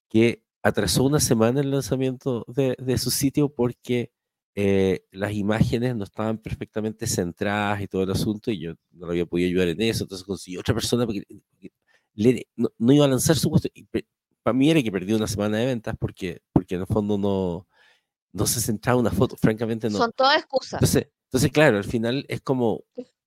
que 0.09 0.43
atrasó 0.63 1.03
una 1.03 1.19
semana 1.19 1.61
el 1.61 1.71
lanzamiento 1.71 2.45
de, 2.47 2.75
de 2.79 2.97
su 2.97 3.11
sitio 3.11 3.49
porque 3.49 4.11
eh, 4.55 5.05
las 5.11 5.33
imágenes 5.33 5.95
no 5.95 6.03
estaban 6.03 6.37
perfectamente 6.39 7.07
centradas 7.07 7.81
y 7.81 7.87
todo 7.87 8.03
el 8.03 8.11
asunto, 8.11 8.51
y 8.51 8.59
yo 8.59 8.73
no 8.91 9.05
lo 9.05 9.11
había 9.11 9.25
podido 9.25 9.47
ayudar 9.47 9.69
en 9.69 9.81
eso, 9.81 10.03
entonces 10.03 10.25
consiguió 10.25 10.59
otra 10.59 10.73
persona 10.73 11.05
porque 11.05 11.23
le- 12.15 12.47
no, 12.55 12.69
no 12.77 12.93
iba 12.93 13.05
a 13.05 13.09
lanzar 13.09 13.35
su 13.37 13.49
puesto. 13.49 13.69
Para 14.43 14.53
mí 14.55 14.69
era 14.69 14.81
que 14.81 14.91
perdí 14.91 15.13
una 15.13 15.27
semana 15.27 15.57
de 15.57 15.65
ventas 15.67 15.95
porque, 15.99 16.41
porque 16.53 16.75
en 16.75 16.81
el 16.81 16.87
fondo 16.87 17.17
no, 17.17 17.67
no 18.33 18.45
se 18.47 18.59
centraba 18.61 18.99
una 18.99 19.11
foto, 19.11 19.35
francamente 19.37 19.89
no. 19.89 19.97
Son 19.99 20.11
todas 20.13 20.37
excusas. 20.39 20.73
Entonces, 20.81 21.07
entonces, 21.25 21.51
claro, 21.51 21.77
al 21.77 21.83
final 21.83 22.25
es 22.27 22.41
como, 22.41 22.83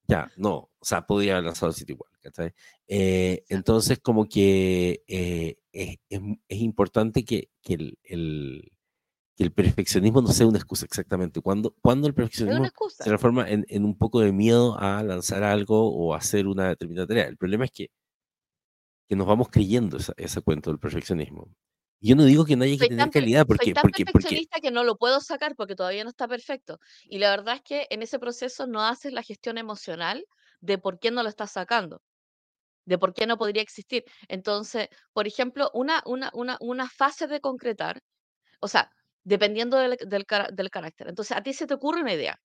ya, 0.08 0.30
no, 0.36 0.54
o 0.78 0.84
sea, 0.84 1.06
podía 1.06 1.32
haber 1.34 1.44
lanzado 1.44 1.70
el 1.70 1.74
sitio 1.76 1.94
igual. 1.94 2.10
Eh, 2.88 3.44
entonces, 3.48 3.98
como 4.00 4.26
que 4.26 5.02
eh, 5.06 5.56
es, 5.72 5.96
es- 6.08 6.20
es 6.48 6.58
importante 6.58 7.24
que, 7.24 7.50
que 7.62 7.74
el, 7.74 7.98
el- 8.02 8.72
que 9.36 9.42
el 9.44 9.52
perfeccionismo 9.52 10.22
no 10.22 10.28
sea 10.28 10.46
una 10.46 10.58
excusa 10.58 10.84
exactamente. 10.86 11.40
Cuando, 11.40 11.74
cuando 11.82 12.06
el 12.06 12.14
perfeccionismo 12.14 12.64
se 13.04 13.04
transforma 13.04 13.50
en, 13.50 13.66
en 13.68 13.84
un 13.84 13.96
poco 13.98 14.20
de 14.20 14.32
miedo 14.32 14.78
a 14.78 15.02
lanzar 15.02 15.42
algo 15.42 15.90
o 15.92 16.14
hacer 16.14 16.46
una 16.46 16.68
determinada 16.68 17.06
tarea. 17.08 17.24
El 17.26 17.36
problema 17.36 17.64
es 17.64 17.72
que, 17.72 17.90
que 19.08 19.16
nos 19.16 19.26
vamos 19.26 19.48
creyendo 19.50 19.96
esa, 19.96 20.12
ese 20.16 20.40
cuento 20.40 20.70
del 20.70 20.78
perfeccionismo. 20.78 21.48
Yo 22.00 22.16
no 22.16 22.24
digo 22.24 22.44
que 22.44 22.56
no 22.56 22.64
haya 22.64 22.74
que 22.74 22.80
Soy 22.80 22.88
tener 22.88 23.10
calidad, 23.10 23.40
soy 23.40 23.46
porque, 23.46 23.72
tan 23.72 23.82
porque, 23.82 24.04
porque 24.04 24.12
perfeccionista 24.12 24.60
que 24.60 24.70
no 24.70 24.84
lo 24.84 24.96
puedo 24.96 25.20
sacar 25.20 25.54
porque 25.56 25.74
todavía 25.74 26.04
no 26.04 26.10
está 26.10 26.28
perfecto. 26.28 26.78
Y 27.04 27.18
la 27.18 27.30
verdad 27.30 27.56
es 27.56 27.62
que 27.62 27.86
en 27.90 28.02
ese 28.02 28.18
proceso 28.18 28.66
no 28.66 28.82
haces 28.82 29.12
la 29.12 29.22
gestión 29.22 29.56
emocional 29.56 30.26
de 30.60 30.76
por 30.78 30.98
qué 30.98 31.10
no 31.10 31.22
lo 31.22 31.28
estás 31.28 31.52
sacando, 31.52 32.02
de 32.84 32.98
por 32.98 33.14
qué 33.14 33.26
no 33.26 33.38
podría 33.38 33.62
existir. 33.62 34.04
Entonces, 34.28 34.88
por 35.12 35.26
ejemplo, 35.26 35.70
una, 35.72 36.02
una, 36.04 36.30
una, 36.34 36.58
una 36.60 36.90
fase 36.90 37.26
de 37.26 37.40
concretar, 37.40 38.02
o 38.60 38.68
sea, 38.68 38.90
dependiendo 39.22 39.78
del, 39.78 39.96
del, 40.06 40.26
del 40.52 40.70
carácter. 40.70 41.08
Entonces, 41.08 41.36
a 41.36 41.42
ti 41.42 41.54
se 41.54 41.66
te 41.66 41.74
ocurre 41.74 42.02
una 42.02 42.12
idea 42.12 42.38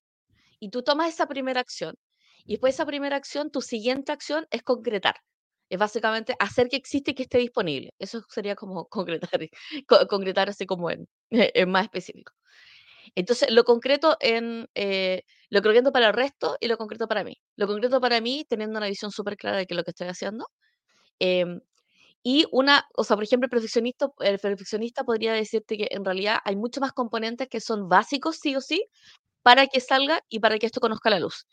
y 0.59 0.69
tú 0.69 0.83
tomas 0.83 1.09
esa 1.09 1.27
primera 1.27 1.59
acción. 1.59 1.95
Y 2.45 2.53
después 2.53 2.73
de 2.73 2.75
esa 2.75 2.85
primera 2.85 3.17
acción, 3.17 3.51
tu 3.51 3.61
siguiente 3.61 4.13
acción 4.13 4.47
es 4.51 4.63
concretar. 4.63 5.15
Es 5.69 5.79
básicamente 5.79 6.35
hacer 6.39 6.69
que 6.69 6.77
existe 6.77 7.11
y 7.11 7.13
que 7.15 7.23
esté 7.23 7.37
disponible. 7.39 7.93
Eso 7.99 8.21
sería 8.29 8.55
como 8.55 8.85
concretar, 8.89 9.39
co- 9.87 10.07
concretar 10.07 10.49
así 10.49 10.65
como 10.65 10.91
en, 10.91 11.07
en 11.31 11.69
más 11.71 11.83
específico. 11.85 12.33
Entonces, 13.15 13.49
lo 13.51 13.63
concreto 13.63 14.17
en 14.19 14.67
eh, 14.75 15.23
lo 15.49 15.61
concreto 15.61 15.91
para 15.91 16.07
el 16.07 16.13
resto 16.13 16.57
y 16.59 16.67
lo 16.67 16.77
concreto 16.77 17.07
para 17.07 17.23
mí. 17.23 17.35
Lo 17.55 17.67
concreto 17.67 17.99
para 18.01 18.21
mí, 18.21 18.45
teniendo 18.47 18.77
una 18.77 18.87
visión 18.87 19.11
súper 19.11 19.37
clara 19.37 19.57
de 19.57 19.65
qué 19.65 19.73
es 19.73 19.77
lo 19.77 19.83
que 19.83 19.91
estoy 19.91 20.07
haciendo. 20.07 20.47
em, 21.19 21.61
y 22.23 22.45
una, 22.51 22.85
o 22.97 23.03
sea, 23.05 23.15
por 23.17 23.23
ejemplo, 23.25 23.45
el 23.47 23.51
perfeccionista, 23.51 24.09
el 24.21 24.39
perfeccionista 24.39 25.03
podría 25.05 25.33
decirte 25.33 25.77
que 25.77 25.87
en 25.91 26.05
realidad 26.05 26.39
hay 26.45 26.55
muchos 26.57 26.81
más 26.81 26.93
componentes 26.93 27.47
que 27.49 27.61
son 27.61 27.89
básicos, 27.89 28.37
sí 28.41 28.55
o 28.55 28.61
sí, 28.61 28.85
para 29.43 29.67
que 29.67 29.81
salga 29.81 30.21
y 30.29 30.39
para 30.41 30.59
que 30.59 30.67
esto 30.67 30.81
conozca 30.81 31.09
la 31.11 31.19
luz. 31.19 31.45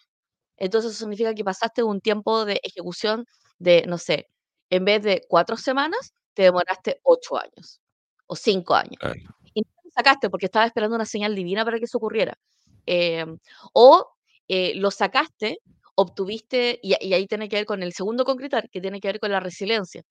Entonces, 0.56 0.92
eso 0.92 1.00
significa 1.00 1.34
que 1.34 1.44
pasaste 1.44 1.82
un 1.82 2.00
tiempo 2.00 2.44
de 2.44 2.60
ejecución 2.62 3.26
de, 3.58 3.84
no 3.86 3.98
sé, 3.98 4.28
en 4.70 4.84
vez 4.84 5.02
de 5.02 5.22
cuatro 5.28 5.56
semanas, 5.56 6.12
te 6.34 6.42
demoraste 6.44 7.00
ocho 7.02 7.36
años 7.38 7.80
o 8.26 8.36
cinco 8.36 8.74
años. 8.74 8.98
claro, 8.98 9.14
Y 9.54 9.62
no 9.62 9.68
lo 9.84 9.90
sacaste 9.90 10.30
porque 10.30 10.46
estaba 10.46 10.66
esperando 10.66 10.96
una 10.96 11.06
señal 11.06 11.34
divina 11.34 11.64
para 11.64 11.78
que 11.78 11.84
eso 11.84 11.98
ocurriera. 11.98 12.34
Em, 12.86 13.38
o 13.74 14.08
eh, 14.48 14.74
lo 14.76 14.90
sacaste, 14.90 15.58
obtuviste, 15.94 16.78
y, 16.82 16.94
y 17.04 17.14
ahí 17.14 17.26
tiene 17.26 17.48
que 17.48 17.56
ver 17.56 17.66
con 17.66 17.82
el 17.82 17.92
segundo 17.92 18.24
concretar, 18.24 18.68
que 18.70 18.80
tiene 18.80 19.00
que 19.00 19.08
ver 19.08 19.20
con 19.20 19.30
la 19.32 19.40
resiliencia. 19.40 20.02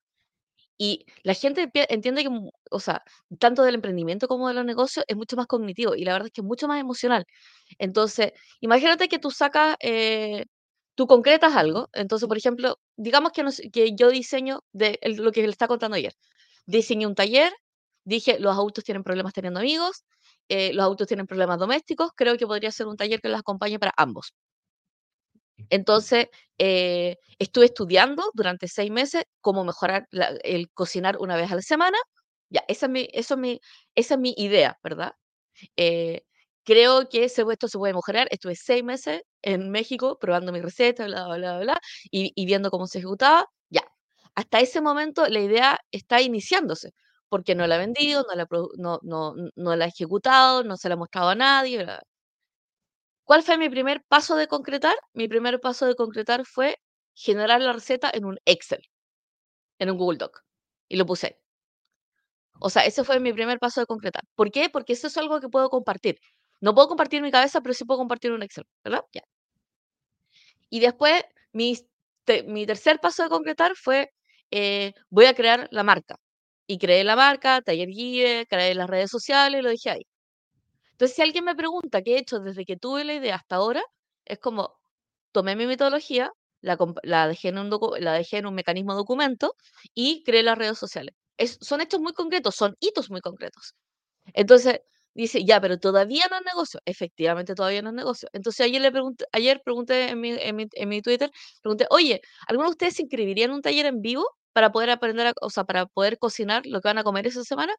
Y 0.77 1.05
la 1.23 1.33
gente 1.33 1.69
entiende 1.89 2.23
que, 2.23 2.29
o 2.71 2.79
sea, 2.79 3.03
tanto 3.39 3.63
del 3.63 3.75
emprendimiento 3.75 4.27
como 4.27 4.47
de 4.49 4.53
los 4.55 4.65
negocios 4.65 5.05
es 5.07 5.15
mucho 5.17 5.35
más 5.37 5.47
cognitivo 5.47 5.95
y 5.95 6.03
la 6.05 6.13
verdad 6.13 6.27
es 6.27 6.33
que 6.33 6.41
es 6.41 6.45
mucho 6.47 6.67
más 6.67 6.79
emocional. 6.81 7.25
Entonces, 7.79 8.33
imagínate 8.61 9.07
que 9.09 9.19
tú 9.19 9.31
sacas, 9.31 9.77
eh, 9.81 10.45
tú 10.95 11.07
concretas 11.07 11.55
algo. 11.55 11.89
Entonces, 11.93 12.27
por 12.27 12.37
ejemplo, 12.37 12.77
digamos 12.97 13.31
que, 13.31 13.43
nos- 13.43 13.61
que 13.73 13.95
yo 13.95 14.09
diseño 14.09 14.61
de 14.73 14.99
lo 15.03 15.31
que 15.31 15.43
le 15.43 15.49
está 15.51 15.67
contando 15.67 15.95
ayer. 15.97 16.13
Diseñé 16.65 17.07
un 17.07 17.15
taller, 17.15 17.53
dije, 18.05 18.39
los 18.39 18.53
adultos 18.53 18.83
tienen 18.83 19.03
problemas 19.03 19.33
teniendo 19.33 19.59
amigos, 19.59 20.03
eh, 20.49 20.73
los 20.73 20.83
adultos 20.83 21.07
tienen 21.07 21.27
problemas 21.27 21.59
domésticos, 21.59 22.11
creo 22.15 22.37
que 22.37 22.47
podría 22.47 22.71
ser 22.71 22.87
un 22.87 22.97
taller 22.97 23.21
que 23.21 23.29
los 23.29 23.39
acompañe 23.39 23.79
para 23.79 23.93
ambos. 23.97 24.33
Entonces, 25.69 26.27
eh, 26.57 27.17
estuve 27.39 27.65
estudiando 27.65 28.23
durante 28.33 28.67
seis 28.67 28.91
meses 28.91 29.23
cómo 29.41 29.63
mejorar 29.65 30.07
la- 30.11 30.29
el 30.43 30.69
cocinar 30.73 31.17
una 31.19 31.35
vez 31.37 31.51
a 31.51 31.55
la 31.55 31.61
semana. 31.61 31.97
Ya, 32.49 32.63
esa 32.67 32.85
es 32.87 32.91
mi, 32.91 33.07
eso 33.13 33.33
es 33.35 33.39
mi, 33.39 33.61
esa 33.95 34.13
es 34.15 34.19
mi 34.19 34.33
idea, 34.37 34.77
¿verdad? 34.83 35.13
Eh, 35.77 36.23
creo 36.63 37.07
que 37.09 37.25
ese, 37.25 37.43
esto 37.51 37.67
se 37.67 37.77
puede 37.77 37.93
mejorar. 37.93 38.27
Estuve 38.31 38.55
seis 38.55 38.83
meses 38.83 39.21
en 39.41 39.69
México 39.71 40.17
probando 40.19 40.51
mi 40.51 40.61
receta, 40.61 41.05
bla, 41.05 41.25
bla, 41.27 41.37
bla, 41.37 41.59
bla, 41.59 41.81
y, 42.11 42.31
y 42.35 42.45
viendo 42.45 42.69
cómo 42.71 42.87
se 42.87 42.99
ejecutaba. 42.99 43.47
Ya, 43.69 43.83
hasta 44.35 44.59
ese 44.59 44.81
momento 44.81 45.27
la 45.27 45.39
idea 45.39 45.79
está 45.91 46.21
iniciándose, 46.21 46.91
porque 47.29 47.55
no 47.55 47.67
la 47.67 47.75
he 47.75 47.79
vendido, 47.79 48.23
no 48.29 48.35
la, 48.35 48.47
no, 48.77 48.99
no, 49.03 49.33
no 49.55 49.75
la 49.75 49.85
he 49.85 49.89
ejecutado, 49.89 50.63
no 50.63 50.77
se 50.77 50.89
la 50.89 50.95
he 50.95 50.97
mostrado 50.97 51.29
a 51.29 51.35
nadie. 51.35 51.77
bla, 51.77 51.85
bla. 51.97 52.03
¿Cuál 53.25 53.43
fue 53.43 53.57
mi 53.57 53.69
primer 53.69 54.03
paso 54.07 54.35
de 54.37 54.47
concretar? 54.47 54.95
Mi 55.13 55.27
primer 55.27 55.59
paso 55.59 55.85
de 55.85 55.95
concretar 55.95 56.45
fue 56.45 56.77
generar 57.13 57.61
la 57.61 57.73
receta 57.73 58.09
en 58.13 58.25
un 58.25 58.39
Excel, 58.45 58.81
en 59.79 59.91
un 59.91 59.97
Google 59.97 60.17
Doc, 60.19 60.43
y 60.89 60.97
lo 60.97 61.05
puse. 61.05 61.39
O 62.59 62.69
sea, 62.69 62.83
ese 62.85 63.03
fue 63.05 63.19
mi 63.21 63.31
primer 63.33 63.59
paso 63.59 63.79
de 63.81 63.85
concretar. 63.85 64.23
¿Por 64.35 64.51
qué? 64.51 64.69
Porque 64.69 64.91
eso 64.93 65.07
es 65.07 65.15
algo 65.17 65.39
que 65.39 65.47
puedo 65.49 65.69
compartir. 65.69 66.19
No 66.61 66.73
puedo 66.75 66.87
compartir 66.89 67.21
mi 67.21 67.31
cabeza, 67.31 67.61
pero 67.61 67.73
sí 67.73 67.85
puedo 67.85 67.99
compartir 67.99 68.31
un 68.33 68.43
Excel, 68.43 68.65
¿verdad? 68.83 69.03
Ya. 69.13 69.23
Y 70.69 70.79
después, 70.79 71.23
mi, 71.53 71.75
te- 72.25 72.43
mi 72.43 72.65
tercer 72.65 72.99
paso 72.99 73.23
de 73.23 73.29
concretar 73.29 73.73
fue, 73.75 74.11
eh, 74.51 74.93
voy 75.09 75.25
a 75.25 75.33
crear 75.35 75.67
la 75.71 75.83
marca. 75.83 76.17
Y 76.67 76.77
creé 76.79 77.03
la 77.03 77.15
marca, 77.15 77.61
Taller 77.61 77.89
Guille, 77.89 78.45
creé 78.49 78.73
las 78.75 78.89
redes 78.89 79.11
sociales, 79.11 79.63
lo 79.63 79.69
dije 79.69 79.89
ahí. 79.91 80.01
Entonces, 80.95 81.15
si 81.15 81.21
alguien 81.21 81.43
me 81.45 81.55
pregunta 81.55 82.01
qué 82.01 82.15
he 82.15 82.19
hecho 82.19 82.39
desde 82.39 82.65
que 82.65 82.77
tuve 82.77 83.03
la 83.03 83.13
idea 83.15 83.35
hasta 83.35 83.57
ahora, 83.57 83.83
es 84.25 84.39
como, 84.39 84.77
tomé 85.33 85.55
mi 85.55 85.67
metodología, 85.67 86.31
la, 86.61 87.27
dejé 87.27 87.49
en 87.49 87.57
un, 88.47 88.55
mecanismo 88.55 88.95
documento 88.95 89.55
y 89.93 90.23
creé 90.23 90.43
las 90.43 90.57
redes 90.57 90.77
sociales. 90.77 91.13
Es- 91.37 91.57
son 91.61 91.81
hechos 91.81 91.99
muy 92.01 92.13
concretos, 92.13 92.55
son 92.55 92.75
hitos 92.79 93.09
muy 93.11 93.21
concretos. 93.21 93.73
Entonces, 94.33 94.81
dice, 95.13 95.45
ya, 95.45 95.61
pero 95.61 95.77
todavía 95.79 96.25
no 96.29 96.37
es 96.37 96.43
negocio. 96.45 96.79
Efectivamente, 96.85 97.55
todavía 97.55 97.81
no 97.81 97.89
es 97.89 97.95
negocio. 97.95 98.29
Entonces, 98.33 98.65
ayer 98.65 98.81
le 98.81 98.91
pregunté, 98.91 99.25
ayer 99.31 99.61
pregunté 99.63 100.09
en 100.11 100.19
mi, 100.21 101.01
Twitter, 101.01 101.31
pregunté, 101.61 101.87
oye, 101.89 102.21
¿alguno 102.47 102.69
de 102.69 102.71
ustedes 102.73 102.95
se 102.95 103.03
inscribiría 103.03 103.45
en 103.45 103.51
un 103.51 103.61
taller 103.61 103.85
en 103.87 104.01
vivo 104.01 104.25
para 104.53 104.71
poder 104.71 104.89
aprender, 104.91 105.27
a, 105.27 105.33
o 105.41 105.49
sea, 105.49 105.63
para 105.65 105.85
poder 105.87 106.17
cocinar 106.19 106.65
lo 106.65 106.81
que 106.81 106.87
van 106.89 106.97
a 106.99 107.03
comer 107.03 107.27
esa 107.27 107.43
semana? 107.43 107.73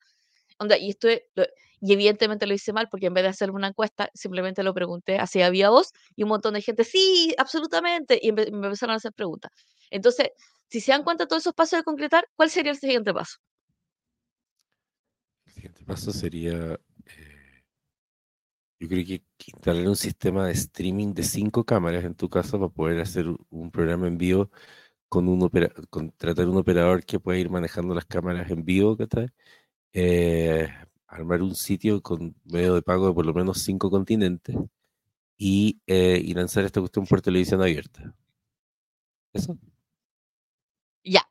Onda, 0.59 0.79
y 0.79 0.91
estoy, 0.91 1.23
lo- 1.35 1.47
y 1.81 1.93
evidentemente 1.93 2.47
lo 2.47 2.55
hice 2.55 2.73
mal 2.73 2.89
porque 2.91 3.07
en 3.07 3.15
vez 3.15 3.25
de 3.25 3.31
hacer 3.31 3.51
una 3.51 3.69
encuesta, 3.69 4.11
simplemente 4.15 4.63
lo 4.63 4.75
pregunté 4.75 5.19
así 5.19 5.43
había 5.43 5.71
voz 5.71 5.93
y 6.17 6.23
un 6.25 6.31
montón 6.31 6.55
de 6.55 6.63
gente, 6.63 6.85
sí, 6.85 7.35
absolutamente, 7.39 8.19
y 8.23 8.33
me 8.33 8.43
empezaron 8.45 8.95
a 8.95 8.97
hacer 8.97 9.13
preguntas. 9.13 9.53
Entonces, 9.91 10.31
si 10.69 10.81
se 10.81 10.93
dan 10.93 11.05
cuenta 11.05 11.25
de 11.25 11.29
todos 11.29 11.43
esos 11.43 11.55
pasos 11.55 11.79
de 11.81 11.85
concretar, 11.85 12.29
¿cuál 12.37 12.51
sería 12.51 12.73
el 12.73 12.79
siguiente 12.79 13.13
paso? 13.15 13.37
el 15.47 15.53
siguiente 15.53 15.85
paso 15.85 16.13
sería, 16.13 16.53
eh, 17.07 17.65
yo 18.79 18.89
creo 18.89 19.05
que 19.07 19.23
instalar 19.47 19.89
un 19.89 19.97
sistema 19.97 20.47
de 20.47 20.53
streaming 20.53 21.15
de 21.15 21.23
cinco 21.23 21.65
cámaras 21.65 22.05
en 22.05 22.15
tu 22.15 22.29
casa 22.29 22.59
para 22.59 22.69
poder 22.71 23.01
hacer 23.01 23.27
un 23.51 23.71
programa 23.71 24.07
en 24.09 24.19
vivo 24.19 24.51
con 25.09 25.29
un 25.29 25.43
opera- 25.43 25.73
contratar 25.91 26.49
un 26.49 26.59
operador 26.59 27.05
que 27.07 27.21
pueda 27.21 27.39
ir 27.39 27.51
manejando 27.51 27.95
las 27.95 28.07
cámaras 28.07 28.51
en 28.51 28.65
vivo, 28.65 28.97
¿cachai? 28.97 29.29
Eh, 29.99 30.69
armar 31.07 31.41
un 31.41 31.55
sitio 31.55 32.03
con 32.03 32.37
medio 32.45 32.75
de 32.75 32.83
pago 32.83 33.09
de 33.09 33.15
por 33.15 33.25
lo 33.25 33.33
menos 33.33 33.63
cinco 33.63 33.91
continentes 33.91 34.55
y, 35.39 35.81
eh, 35.87 36.21
y 36.23 36.35
lanzar 36.35 36.65
esta 36.67 36.81
cuestión 36.81 37.07
por 37.07 37.23
televisión 37.23 37.63
abierta. 37.63 38.15
Eso. 39.33 39.57
Ya. 41.03 41.27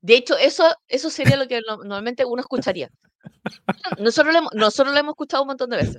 De 0.00 0.16
hecho, 0.16 0.38
eso, 0.38 0.64
eso 0.86 1.10
sería 1.10 1.36
lo 1.36 1.46
que 1.48 1.60
no- 1.60 1.76
normalmente 1.78 2.24
uno 2.24 2.40
escucharía. 2.40 2.90
Nosotros 3.98 4.32
lo, 4.32 4.38
hemos, 4.38 4.54
nosotros 4.54 4.94
lo 4.94 5.00
hemos 5.00 5.12
escuchado 5.12 5.42
un 5.42 5.48
montón 5.48 5.68
de 5.68 5.76
veces. 5.76 5.98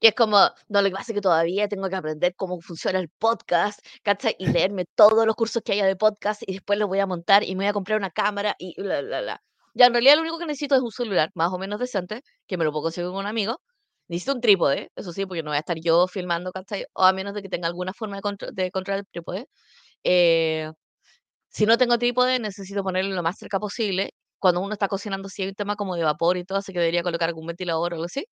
Y 0.00 0.08
es 0.08 0.14
como, 0.16 0.38
no, 0.68 0.82
lo 0.82 0.88
que 0.88 0.94
pasa 0.94 1.12
es 1.12 1.14
que 1.14 1.20
todavía 1.20 1.68
tengo 1.68 1.88
que 1.88 1.94
aprender 1.94 2.34
cómo 2.34 2.60
funciona 2.60 2.98
el 2.98 3.10
podcast, 3.10 3.78
¿cachai? 4.02 4.34
Y 4.40 4.48
leerme 4.48 4.86
todos 4.96 5.24
los 5.24 5.36
cursos 5.36 5.62
que 5.64 5.72
haya 5.74 5.86
de 5.86 5.94
podcast 5.94 6.42
y 6.46 6.54
después 6.54 6.80
los 6.80 6.88
voy 6.88 6.98
a 6.98 7.06
montar 7.06 7.44
y 7.44 7.54
me 7.54 7.62
voy 7.64 7.68
a 7.68 7.72
comprar 7.74 7.96
una 7.98 8.10
cámara 8.10 8.56
y 8.58 8.74
bla, 8.80 9.02
bla, 9.02 9.20
bla. 9.20 9.42
Ya, 9.74 9.86
en 9.86 9.92
realidad 9.92 10.14
lo 10.16 10.22
único 10.22 10.38
que 10.38 10.46
necesito 10.46 10.74
es 10.76 10.82
un 10.82 10.90
celular 10.92 11.30
más 11.34 11.52
o 11.52 11.58
menos 11.58 11.80
decente, 11.80 12.22
que 12.46 12.56
me 12.56 12.64
lo 12.64 12.70
puedo 12.72 12.84
conseguir 12.84 13.10
con 13.10 13.18
un 13.20 13.26
amigo. 13.26 13.60
Necesito 14.08 14.34
un 14.34 14.40
trípode, 14.40 14.90
eso 14.96 15.12
sí, 15.12 15.26
porque 15.26 15.42
no 15.42 15.50
voy 15.50 15.56
a 15.56 15.60
estar 15.60 15.78
yo 15.80 16.06
filmando, 16.08 16.52
¿cachai? 16.52 16.84
O 16.94 17.02
a 17.04 17.12
menos 17.12 17.34
de 17.34 17.42
que 17.42 17.48
tenga 17.48 17.66
alguna 17.68 17.92
forma 17.94 18.16
de, 18.16 18.22
contro- 18.22 18.50
de 18.52 18.70
controlar 18.70 19.00
el 19.00 19.06
trípode. 19.10 19.46
Eh, 20.04 20.70
si 21.50 21.66
no 21.66 21.78
tengo 21.78 21.98
trípode, 21.98 22.38
necesito 22.40 22.82
ponerlo 22.84 23.14
lo 23.14 23.22
más 23.24 23.38
cerca 23.38 23.60
posible. 23.60 24.12
Cuando 24.40 24.60
uno 24.62 24.74
está 24.74 24.88
cocinando, 24.88 25.28
si 25.30 25.42
hay 25.42 25.48
un 25.50 25.56
tema 25.56 25.76
como 25.76 25.96
de 25.96 26.04
vapor 26.04 26.36
y 26.38 26.44
todo, 26.44 26.58
así 26.58 26.72
que 26.72 26.80
debería 26.80 27.02
colocar 27.04 27.28
algún 27.30 27.46
ventilador 27.46 27.92
o 27.94 27.96
algo 27.96 28.06
así. 28.06 28.26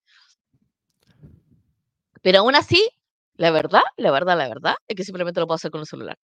Pero 2.23 2.39
aún 2.41 2.55
así, 2.57 2.89
la 3.37 3.51
verdad, 3.53 3.83
la 3.97 4.11
verdad, 4.11 4.37
la 4.37 4.49
verdad, 4.49 4.75
es 4.89 4.97
que 4.97 5.05
simplemente 5.05 5.41
lo 5.41 5.47
puedo 5.47 5.57
hacer 5.57 5.71
con 5.71 5.81
el 5.83 5.87
celular. 5.87 6.17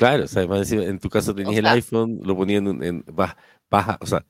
Claro, 0.00 0.24
o 0.24 0.26
sea, 0.26 0.40
además 0.40 0.72
en 0.72 0.98
tu 0.98 1.10
caso 1.10 1.32
O 1.32 1.34
tenías 1.34 1.58
el 1.58 1.66
iPhone, 1.66 2.20
lo 2.24 2.34
ponían 2.34 2.66
en, 2.66 2.82
en 2.82 3.04
baja, 3.12 3.36
baja, 3.70 3.98
o 4.00 4.06
sea, 4.06 4.24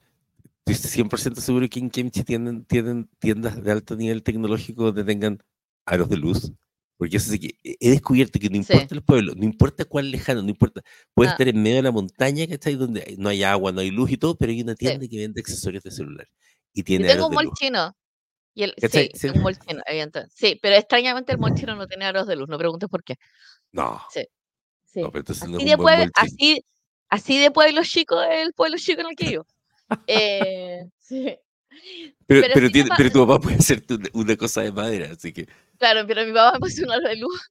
estoy 0.66 0.90
100% 1.04 1.40
seguro 1.40 1.68
que 1.68 1.78
en 1.78 1.90
Kimchi 1.90 2.24
tienen, 2.24 2.64
tienen 2.64 3.08
tiendas 3.20 3.62
de 3.62 3.70
alto 3.70 3.94
nivel 3.94 4.24
tecnológico 4.24 4.86
donde 4.86 5.04
tengan 5.04 5.38
aros 5.86 6.08
de 6.08 6.16
luz. 6.16 6.52
Porque 6.98 7.18
eso 7.18 7.30
sí 7.30 7.38
que 7.38 7.54
he 7.62 7.90
descubierto 7.90 8.40
que 8.40 8.50
no 8.50 8.60
sí. 8.62 8.72
importa 8.72 8.94
el 8.96 9.02
pueblo, 9.04 9.32
no 9.36 9.44
importa 9.44 9.84
cuál 9.84 10.10
lejano, 10.10 10.42
no 10.42 10.48
importa. 10.50 10.82
Puede 11.14 11.30
Ah, 11.30 11.32
estar 11.34 11.46
en 11.48 11.62
medio 11.62 11.76
de 11.76 11.82
la 11.82 11.92
montaña, 11.92 12.48
¿cachai? 12.48 12.74
Donde 12.74 13.14
no 13.16 13.28
hay 13.28 13.44
agua, 13.44 13.70
no 13.70 13.80
hay 13.80 13.92
luz 13.92 14.10
y 14.10 14.16
todo, 14.16 14.36
pero 14.36 14.50
hay 14.50 14.62
una 14.62 14.72
sí. 14.72 14.78
tienda 14.86 15.06
que 15.08 15.18
vende 15.18 15.40
accesorios 15.40 15.84
de 15.84 15.92
celular 15.92 16.28
y 16.74 16.82
Yo 16.82 16.84
tiene 16.84 17.06
tengo 17.06 17.26
aros 17.26 17.26
un 17.26 17.30
de 17.30 17.34
mall 17.36 17.44
luz. 17.46 17.54
chino. 17.58 17.96
Y 18.54 18.64
el, 18.64 18.74
sí, 18.90 19.10
Sí. 19.14 19.28
un 19.28 19.40
molchino, 19.40 19.82
evidentemente. 19.86 20.34
Sí, 20.36 20.58
pero 20.60 20.74
extrañamente 20.74 21.30
el 21.32 21.38
molchino 21.38 21.74
no 21.76 21.86
tiene 21.86 22.04
aros 22.06 22.26
de 22.26 22.34
luz, 22.36 22.48
no 22.48 22.58
preguntes 22.58 22.88
por 22.88 23.02
qué. 23.04 23.14
No, 23.72 24.02
Sí, 24.12 24.26
sí. 24.92 25.00
no, 25.02 25.08
Así 25.08 25.64
de, 25.64 25.76
pueblo, 25.76 26.04
así, 26.14 26.64
así 27.08 27.38
de 27.38 27.50
pueblo 27.50 27.82
chico 27.84 28.20
el 28.22 28.52
pueblo 28.52 28.76
chico 28.78 29.00
en 29.00 29.06
el 29.08 29.16
que 29.16 29.28
vivo. 29.28 29.46
Eh, 30.06 30.84
sí. 30.98 31.38
Pero, 32.26 32.46
pero 32.54 32.70
tiene- 32.70 32.90
tu 33.12 33.26
papá 33.26 33.40
puede 33.40 33.56
hacerte 33.56 33.94
una, 33.94 34.08
una 34.12 34.36
cosa 34.36 34.62
de 34.62 34.72
madera, 34.72 35.10
así 35.12 35.32
que. 35.32 35.48
Claro, 35.78 36.06
pero 36.06 36.24
mi 36.24 36.32
papá 36.32 36.52
me 36.54 36.60
puso 36.60 36.82
un 36.84 36.92
aro 36.92 37.08
de 37.08 37.16
luz. 37.16 37.50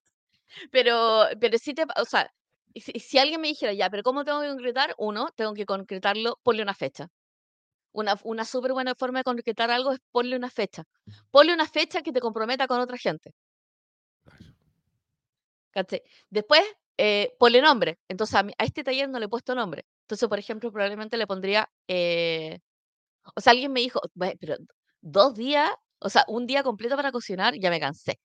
Pero, 0.71 1.25
pero 1.39 1.57
sí 1.57 1.73
te, 1.73 1.83
o 1.95 2.05
sea, 2.05 2.31
si, 2.75 2.99
si 2.99 3.17
alguien 3.17 3.41
me 3.41 3.47
dijera, 3.49 3.73
ya, 3.73 3.89
pero 3.89 4.03
¿cómo 4.03 4.25
tengo 4.25 4.41
que 4.41 4.49
concretar? 4.49 4.95
Uno, 4.97 5.29
tengo 5.35 5.53
que 5.53 5.65
concretarlo, 5.65 6.39
ponle 6.43 6.63
una 6.63 6.73
fecha. 6.73 7.07
Una, 7.91 8.19
una 8.23 8.45
súper 8.45 8.73
buena 8.73 8.93
forma 8.95 9.19
de 9.19 9.23
concretar 9.23 9.71
algo 9.71 9.91
es 9.93 9.99
ponle 10.11 10.35
una 10.35 10.49
fecha. 10.49 10.83
Ponle 11.31 11.53
una 11.53 11.67
fecha 11.67 12.01
que 12.01 12.11
te 12.11 12.19
comprometa 12.19 12.67
con 12.67 12.79
otra 12.79 12.97
gente. 12.97 13.31
Después, 16.29 16.61
eh, 16.99 17.35
ponle 17.39 17.61
nombre. 17.61 17.97
Entonces, 18.09 18.35
a, 18.35 18.45
este 18.59 18.83
taller 18.83 19.09
no 19.09 19.19
le 19.19 19.25
he 19.25 19.29
puesto 19.29 19.55
nombre. 19.55 19.85
Entonces, 20.03 20.27
por 20.29 20.37
ejemplo, 20.39 20.71
probablemente 20.71 21.17
le 21.17 21.27
pondría, 21.27 21.69
eh, 21.87 22.59
o 23.35 23.41
sea, 23.41 23.51
alguien 23.51 23.71
me 23.73 23.81
dijo, 23.81 24.01
"Ve, 24.15 24.37
pero 24.39 24.55
dos 25.01 25.35
días, 25.35 25.71
o 25.99 26.09
sea, 26.09 26.25
un 26.27 26.47
día 26.47 26.63
completo 26.63 26.95
para 26.97 27.11
cocinar, 27.11 27.55
ya 27.59 27.69
me 27.69 27.79
cansé. 27.79 28.19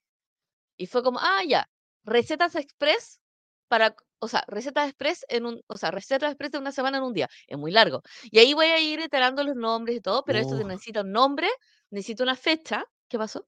Y 0.78 0.86
fue 0.86 1.02
como, 1.02 1.18
ah, 1.20 1.42
ya, 1.48 1.68
recetas 2.04 2.56
express 2.56 3.20
para, 3.68 3.96
o 4.20 4.28
sea, 4.28 4.44
recetas 4.48 4.88
express 4.88 5.24
en 5.28 5.46
un, 5.46 5.62
o 5.68 5.76
sea, 5.78 5.90
recetas 5.92 6.30
express 6.32 6.52
de 6.52 6.58
una 6.58 6.72
semana 6.72 6.98
en 6.98 7.04
un 7.04 7.14
día. 7.14 7.28
Es 7.48 7.58
muy 7.58 7.72
largo. 7.72 8.02
Y 8.24 8.38
ahí 8.40 8.54
voy 8.54 8.66
a 8.66 8.80
ir 8.80 9.00
iterando 9.00 9.44
los 9.44 9.56
nombres 9.56 9.96
y 9.98 10.00
todo, 10.00 10.24
pero 10.24 10.38
esto 10.40 10.56
necesita 10.64 11.02
un 11.02 11.12
nombre, 11.12 11.48
necesita 11.90 12.24
una 12.24 12.36
fecha. 12.36 12.84
¿Qué 13.08 13.18
pasó? 13.18 13.46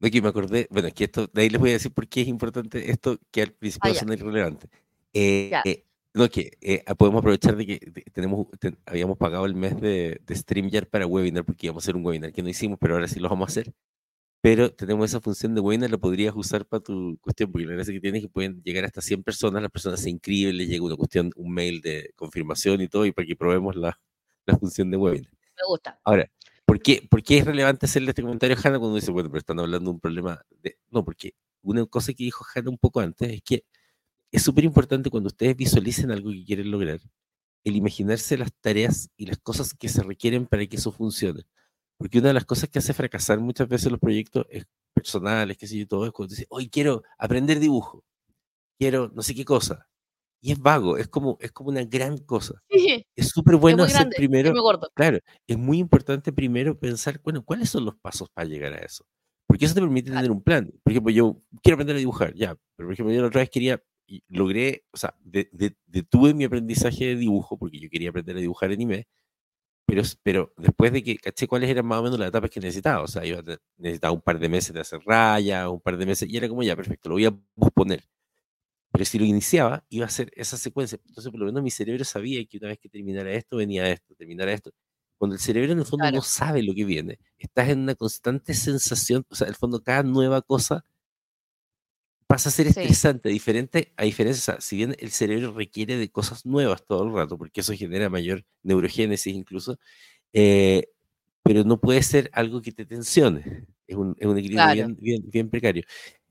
De 0.00 0.08
aquí 0.08 0.20
me 0.22 0.28
acordé, 0.28 0.66
bueno, 0.70 0.88
es 0.88 0.94
que 0.94 1.04
esto, 1.04 1.26
de 1.32 1.42
ahí 1.42 1.50
les 1.50 1.60
voy 1.60 1.70
a 1.70 1.72
decir 1.74 1.92
por 1.92 2.08
qué 2.08 2.22
es 2.22 2.28
importante 2.28 2.90
esto 2.90 3.18
que 3.30 3.42
al 3.42 3.52
principio 3.52 3.90
Ah, 3.90 3.92
va 3.92 3.92
a 3.92 4.00
sonar 4.00 4.18
irrelevante. 4.18 4.68
Eh, 5.12 5.50
eh, 5.64 5.84
no, 6.14 6.28
que 6.28 6.52
eh, 6.62 6.82
podemos 6.96 7.18
aprovechar 7.20 7.54
de 7.56 7.66
que 7.66 7.78
de- 7.78 8.02
tenemos, 8.12 8.46
ten- 8.58 8.78
habíamos 8.86 9.18
pagado 9.18 9.44
el 9.46 9.54
mes 9.54 9.78
de, 9.80 10.20
de 10.24 10.34
StreamYard 10.34 10.86
para 10.88 11.06
webinar 11.06 11.44
porque 11.44 11.66
íbamos 11.66 11.82
a 11.82 11.84
hacer 11.84 11.96
un 11.96 12.04
webinar 12.06 12.32
que 12.32 12.42
no 12.42 12.48
hicimos, 12.48 12.78
pero 12.80 12.94
ahora 12.94 13.08
sí 13.08 13.20
lo 13.20 13.28
vamos 13.28 13.48
a 13.48 13.52
hacer. 13.52 13.72
Pero 14.42 14.72
tenemos 14.72 15.04
esa 15.10 15.20
función 15.20 15.54
de 15.54 15.60
webinar, 15.60 15.90
la 15.90 15.98
podrías 15.98 16.34
usar 16.34 16.64
para 16.64 16.82
tu 16.82 17.18
cuestión, 17.20 17.52
porque 17.52 17.66
la 17.66 17.74
gracia 17.74 17.92
que 17.92 18.00
tienes 18.00 18.20
es 18.22 18.26
que 18.28 18.32
pueden 18.32 18.62
llegar 18.62 18.86
hasta 18.86 19.02
100 19.02 19.22
personas, 19.22 19.60
las 19.60 19.70
personas 19.70 20.00
se 20.00 20.08
inscriben, 20.08 20.56
les 20.56 20.66
llega 20.68 20.82
una 20.82 20.96
cuestión, 20.96 21.30
un 21.36 21.52
mail 21.52 21.82
de 21.82 22.12
confirmación 22.16 22.80
y 22.80 22.88
todo, 22.88 23.04
y 23.04 23.12
para 23.12 23.26
que 23.26 23.36
probemos 23.36 23.76
la, 23.76 24.00
la 24.46 24.56
función 24.56 24.90
de 24.90 24.96
webinar. 24.96 25.30
Me 25.30 25.66
gusta. 25.68 26.00
Ahora, 26.04 26.30
¿por 26.70 26.80
qué, 26.80 27.04
por 27.10 27.20
qué 27.24 27.38
es 27.38 27.44
relevante 27.44 27.86
hacerle 27.86 28.10
este 28.10 28.22
comentario 28.22 28.56
a 28.56 28.60
Hanna 28.60 28.78
cuando 28.78 28.94
dice, 28.94 29.10
bueno, 29.10 29.28
pero 29.28 29.40
están 29.40 29.58
hablando 29.58 29.90
de 29.90 29.94
un 29.94 29.98
problema 29.98 30.40
de... 30.62 30.78
No, 30.88 31.04
porque 31.04 31.34
una 31.62 31.84
cosa 31.84 32.12
que 32.12 32.22
dijo 32.22 32.44
Hanna 32.54 32.70
un 32.70 32.78
poco 32.78 33.00
antes 33.00 33.28
es 33.28 33.42
que 33.42 33.64
es 34.30 34.40
súper 34.40 34.62
importante 34.62 35.10
cuando 35.10 35.26
ustedes 35.26 35.56
visualicen 35.56 36.12
algo 36.12 36.30
que 36.30 36.44
quieren 36.44 36.70
lograr, 36.70 37.00
el 37.64 37.74
imaginarse 37.74 38.38
las 38.38 38.52
tareas 38.60 39.10
y 39.16 39.26
las 39.26 39.38
cosas 39.38 39.74
que 39.74 39.88
se 39.88 40.04
requieren 40.04 40.46
para 40.46 40.64
que 40.64 40.76
eso 40.76 40.92
funcione. 40.92 41.42
Porque 41.98 42.20
una 42.20 42.28
de 42.28 42.34
las 42.34 42.44
cosas 42.44 42.70
que 42.70 42.78
hace 42.78 42.94
fracasar 42.94 43.40
muchas 43.40 43.66
veces 43.66 43.90
los 43.90 43.98
proyectos 43.98 44.46
es 44.48 44.64
personales, 44.94 45.58
qué 45.58 45.66
sé 45.66 45.76
yo, 45.76 45.88
todo 45.88 46.06
es 46.06 46.12
cuando 46.12 46.36
dice, 46.36 46.46
hoy 46.50 46.70
quiero 46.70 47.02
aprender 47.18 47.58
dibujo, 47.58 48.04
quiero 48.78 49.10
no 49.12 49.22
sé 49.22 49.34
qué 49.34 49.44
cosa. 49.44 49.88
Y 50.42 50.52
es 50.52 50.58
vago, 50.58 50.96
es 50.96 51.08
como, 51.08 51.36
es 51.40 51.52
como 51.52 51.70
una 51.70 51.84
gran 51.84 52.16
cosa. 52.18 52.62
Sí, 52.70 53.04
Es 53.16 53.28
súper 53.28 53.56
bueno 53.56 53.82
hacer 53.84 53.96
grande, 53.96 54.16
primero, 54.16 54.52
es 54.52 54.88
claro, 54.94 55.18
es 55.46 55.58
muy 55.58 55.78
importante 55.78 56.32
primero 56.32 56.78
pensar, 56.78 57.20
bueno, 57.22 57.44
¿cuáles 57.44 57.68
son 57.70 57.84
los 57.84 57.96
pasos 57.96 58.28
para 58.32 58.48
llegar 58.48 58.72
a 58.72 58.78
eso? 58.78 59.04
Porque 59.46 59.66
eso 59.66 59.74
te 59.74 59.80
permite 59.80 60.06
Claro. 60.10 60.20
tener 60.22 60.30
un 60.30 60.42
plan. 60.42 60.72
Por 60.82 60.92
ejemplo, 60.92 61.12
yo 61.12 61.42
quiero 61.62 61.74
aprender 61.74 61.96
a 61.96 61.98
dibujar, 61.98 62.32
ya, 62.34 62.56
pero 62.76 62.86
por 62.88 62.92
ejemplo, 62.94 63.14
yo 63.14 63.20
la 63.22 63.28
otra 63.28 63.40
vez 63.42 63.50
quería, 63.50 63.82
y 64.06 64.22
logré, 64.28 64.84
o 64.92 64.96
sea, 64.96 65.14
de- 65.20 65.48
de- 65.52 65.76
detuve 65.86 66.32
mi 66.34 66.44
aprendizaje 66.44 67.06
de 67.06 67.16
dibujo 67.16 67.58
porque 67.58 67.78
yo 67.78 67.90
quería 67.90 68.10
aprender 68.10 68.36
a 68.36 68.40
dibujar 68.40 68.70
anime, 68.70 69.06
pero, 69.86 70.02
pero 70.22 70.52
después 70.56 70.92
de 70.92 71.02
que 71.02 71.16
caché 71.18 71.48
cuáles 71.48 71.68
eran 71.70 71.86
más 71.86 72.00
o 72.00 72.02
menos 72.04 72.18
las 72.18 72.28
etapas 72.28 72.50
que 72.50 72.60
necesitaba, 72.60 73.02
o 73.02 73.08
sea, 73.08 73.24
iba 73.26 73.40
a 73.40 73.44
necesitaba 73.78 74.12
un 74.14 74.20
par 74.22 74.38
de 74.38 74.48
meses 74.48 74.72
de 74.74 74.80
hacer 74.80 75.00
rayas, 75.04 75.68
un 75.68 75.80
par 75.80 75.96
de 75.98 76.06
meses, 76.06 76.28
y 76.30 76.36
era 76.36 76.48
como 76.48 76.62
ya, 76.62 76.76
perfecto, 76.76 77.08
lo 77.08 77.16
voy 77.16 77.26
a 77.26 77.32
posponer. 77.56 78.04
Pero 78.92 79.04
si 79.04 79.18
lo 79.18 79.24
iniciaba, 79.24 79.84
iba 79.88 80.06
a 80.06 80.08
ser 80.10 80.32
esa 80.36 80.56
secuencia. 80.56 80.98
Entonces, 81.06 81.30
por 81.30 81.40
lo 81.40 81.46
menos 81.46 81.62
mi 81.62 81.70
cerebro 81.70 82.04
sabía 82.04 82.44
que 82.46 82.58
una 82.58 82.68
vez 82.68 82.78
que 82.78 82.88
terminara 82.88 83.32
esto, 83.32 83.56
venía 83.56 83.88
esto, 83.90 84.14
terminara 84.16 84.52
esto. 84.52 84.72
Cuando 85.18 85.34
el 85.36 85.40
cerebro 85.40 85.72
en 85.72 85.78
el 85.80 85.84
fondo 85.86 86.04
Claro. 86.04 86.16
no 86.16 86.22
sabe 86.22 86.62
lo 86.62 86.74
que 86.74 86.84
viene, 86.84 87.18
estás 87.38 87.68
en 87.68 87.80
una 87.80 87.94
constante 87.94 88.54
sensación, 88.54 89.24
o 89.30 89.34
sea, 89.34 89.46
en 89.46 89.50
el 89.52 89.56
fondo 89.56 89.82
cada 89.82 90.02
nueva 90.02 90.42
cosa 90.42 90.84
pasa 92.30 92.48
a 92.48 92.52
ser 92.52 92.66
Sí. 92.72 92.80
estresante, 92.80 93.28
diferente, 93.28 93.92
a 93.96 94.04
diferencia, 94.04 94.40
o 94.54 94.56
sea, 94.56 94.60
si 94.60 94.76
bien 94.76 94.94
el 95.00 95.10
cerebro 95.10 95.52
requiere 95.52 95.96
de 95.96 96.10
cosas 96.12 96.46
nuevas 96.46 96.86
todo 96.86 97.02
el 97.04 97.12
rato, 97.12 97.36
porque 97.36 97.60
eso 97.60 97.72
genera 97.74 98.08
mayor 98.08 98.44
neurogénesis 98.62 99.34
incluso, 99.34 99.80
eh, 100.34 100.84
pero 101.44 101.64
no 101.64 101.80
puede 101.80 102.02
ser 102.02 102.30
algo 102.34 102.62
que 102.62 102.72
te 102.72 102.86
tensione. 102.86 103.66
Es 103.86 103.96
un, 103.96 104.16
es 104.20 104.26
un 104.28 104.38
equilibrio 104.38 104.66
Claro. 104.66 104.72
bien, 104.72 104.96
bien, 105.00 105.22
bien 105.30 105.50
precario. 105.50 105.84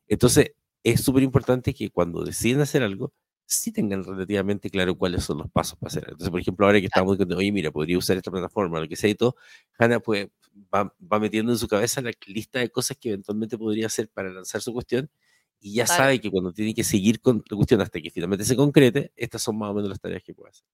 Entonces, 0.09 0.53
es 0.83 1.01
súper 1.03 1.23
importante 1.23 1.73
que 1.73 1.89
cuando 1.91 2.23
deciden 2.23 2.61
hacer 2.61 2.83
algo, 2.83 3.13
sí 3.45 3.71
tengan 3.71 4.03
relativamente 4.03 4.69
claro 4.69 4.95
cuáles 4.97 5.23
son 5.23 5.39
los 5.39 5.49
pasos 5.51 5.77
para 5.79 5.89
hacer. 5.89 6.03
Entonces, 6.05 6.29
por 6.29 6.39
ejemplo, 6.39 6.65
ahora 6.67 6.79
que 6.79 6.85
estamos 6.87 7.13
diciendo, 7.17 7.37
oye, 7.37 7.51
mira, 7.51 7.71
podría 7.71 7.97
usar 7.97 8.17
esta 8.17 8.31
plataforma, 8.31 8.79
lo 8.79 8.87
que 8.87 8.95
sea 8.95 9.09
y 9.09 9.15
todo, 9.15 9.35
Hanna 9.77 9.99
pues, 9.99 10.27
va, 10.73 10.93
va 11.01 11.19
metiendo 11.19 11.51
en 11.51 11.57
su 11.57 11.67
cabeza 11.67 12.01
la 12.01 12.11
lista 12.27 12.59
de 12.59 12.69
cosas 12.69 12.97
que 12.97 13.09
eventualmente 13.09 13.57
podría 13.57 13.87
hacer 13.87 14.09
para 14.09 14.29
lanzar 14.29 14.61
su 14.61 14.73
cuestión 14.73 15.09
y 15.59 15.73
ya 15.75 15.85
Claro. 15.85 16.03
sabe 16.03 16.21
que 16.21 16.31
cuando 16.31 16.53
tiene 16.53 16.73
que 16.73 16.83
seguir 16.83 17.21
con 17.21 17.43
la 17.49 17.55
cuestión 17.57 17.81
hasta 17.81 17.99
que 18.01 18.09
finalmente 18.11 18.45
se 18.45 18.55
concrete, 18.55 19.11
estas 19.15 19.41
son 19.41 19.57
más 19.57 19.71
o 19.71 19.73
menos 19.73 19.89
las 19.89 19.99
tareas 19.99 20.23
que 20.23 20.33
puede 20.33 20.51
hacer. 20.51 20.65